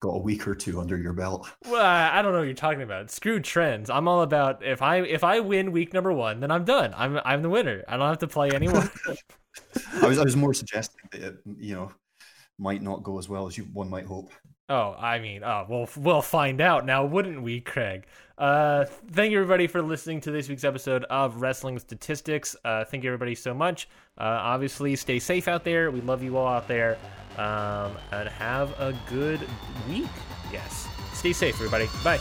got 0.00 0.10
a 0.10 0.18
week 0.18 0.48
or 0.48 0.54
two 0.54 0.80
under 0.80 0.96
your 0.96 1.12
belt. 1.12 1.48
Well, 1.68 1.84
I 1.84 2.20
don't 2.22 2.32
know 2.32 2.38
what 2.38 2.44
you're 2.44 2.54
talking 2.54 2.82
about. 2.82 3.10
Screw 3.10 3.40
trends. 3.40 3.90
I'm 3.90 4.08
all 4.08 4.22
about 4.22 4.64
if 4.64 4.82
I 4.82 5.02
if 5.02 5.22
I 5.24 5.40
win 5.40 5.72
week 5.72 5.92
number 5.92 6.12
one, 6.12 6.40
then 6.40 6.50
I'm 6.50 6.64
done. 6.64 6.92
I'm 6.96 7.20
I'm 7.24 7.42
the 7.42 7.50
winner. 7.50 7.84
I 7.86 7.96
don't 7.96 8.08
have 8.08 8.18
to 8.18 8.28
play 8.28 8.50
anyone. 8.50 8.90
I 10.02 10.06
was 10.06 10.18
I 10.18 10.24
was 10.24 10.36
more 10.36 10.54
suggesting 10.54 11.00
that 11.12 11.22
it, 11.22 11.36
you 11.58 11.74
know 11.74 11.92
might 12.58 12.82
not 12.82 13.02
go 13.02 13.18
as 13.18 13.28
well 13.28 13.46
as 13.46 13.56
you 13.56 13.64
one 13.64 13.88
might 13.88 14.06
hope. 14.06 14.30
Oh, 14.68 14.94
I 14.96 15.18
mean, 15.18 15.42
oh, 15.42 15.66
we'll 15.68 15.88
we'll 15.96 16.22
find 16.22 16.60
out 16.60 16.86
now, 16.86 17.04
wouldn't 17.04 17.42
we, 17.42 17.60
Craig? 17.60 18.06
Uh, 18.40 18.86
thank 19.12 19.30
you 19.30 19.38
everybody 19.38 19.66
for 19.66 19.82
listening 19.82 20.18
to 20.22 20.30
this 20.30 20.48
week's 20.48 20.64
episode 20.64 21.04
of 21.04 21.42
Wrestling 21.42 21.78
Statistics. 21.78 22.56
Uh, 22.64 22.84
thank 22.86 23.04
you 23.04 23.10
everybody 23.10 23.34
so 23.34 23.52
much. 23.52 23.86
Uh, 24.16 24.22
obviously, 24.24 24.96
stay 24.96 25.18
safe 25.18 25.46
out 25.46 25.62
there. 25.62 25.90
We 25.90 26.00
love 26.00 26.22
you 26.22 26.38
all 26.38 26.48
out 26.48 26.66
there. 26.66 26.96
Um, 27.36 27.92
and 28.12 28.28
have 28.30 28.70
a 28.80 28.96
good 29.10 29.40
week. 29.88 30.08
Yes. 30.50 30.88
Stay 31.12 31.34
safe, 31.34 31.54
everybody. 31.56 31.88
Bye. 32.02 32.18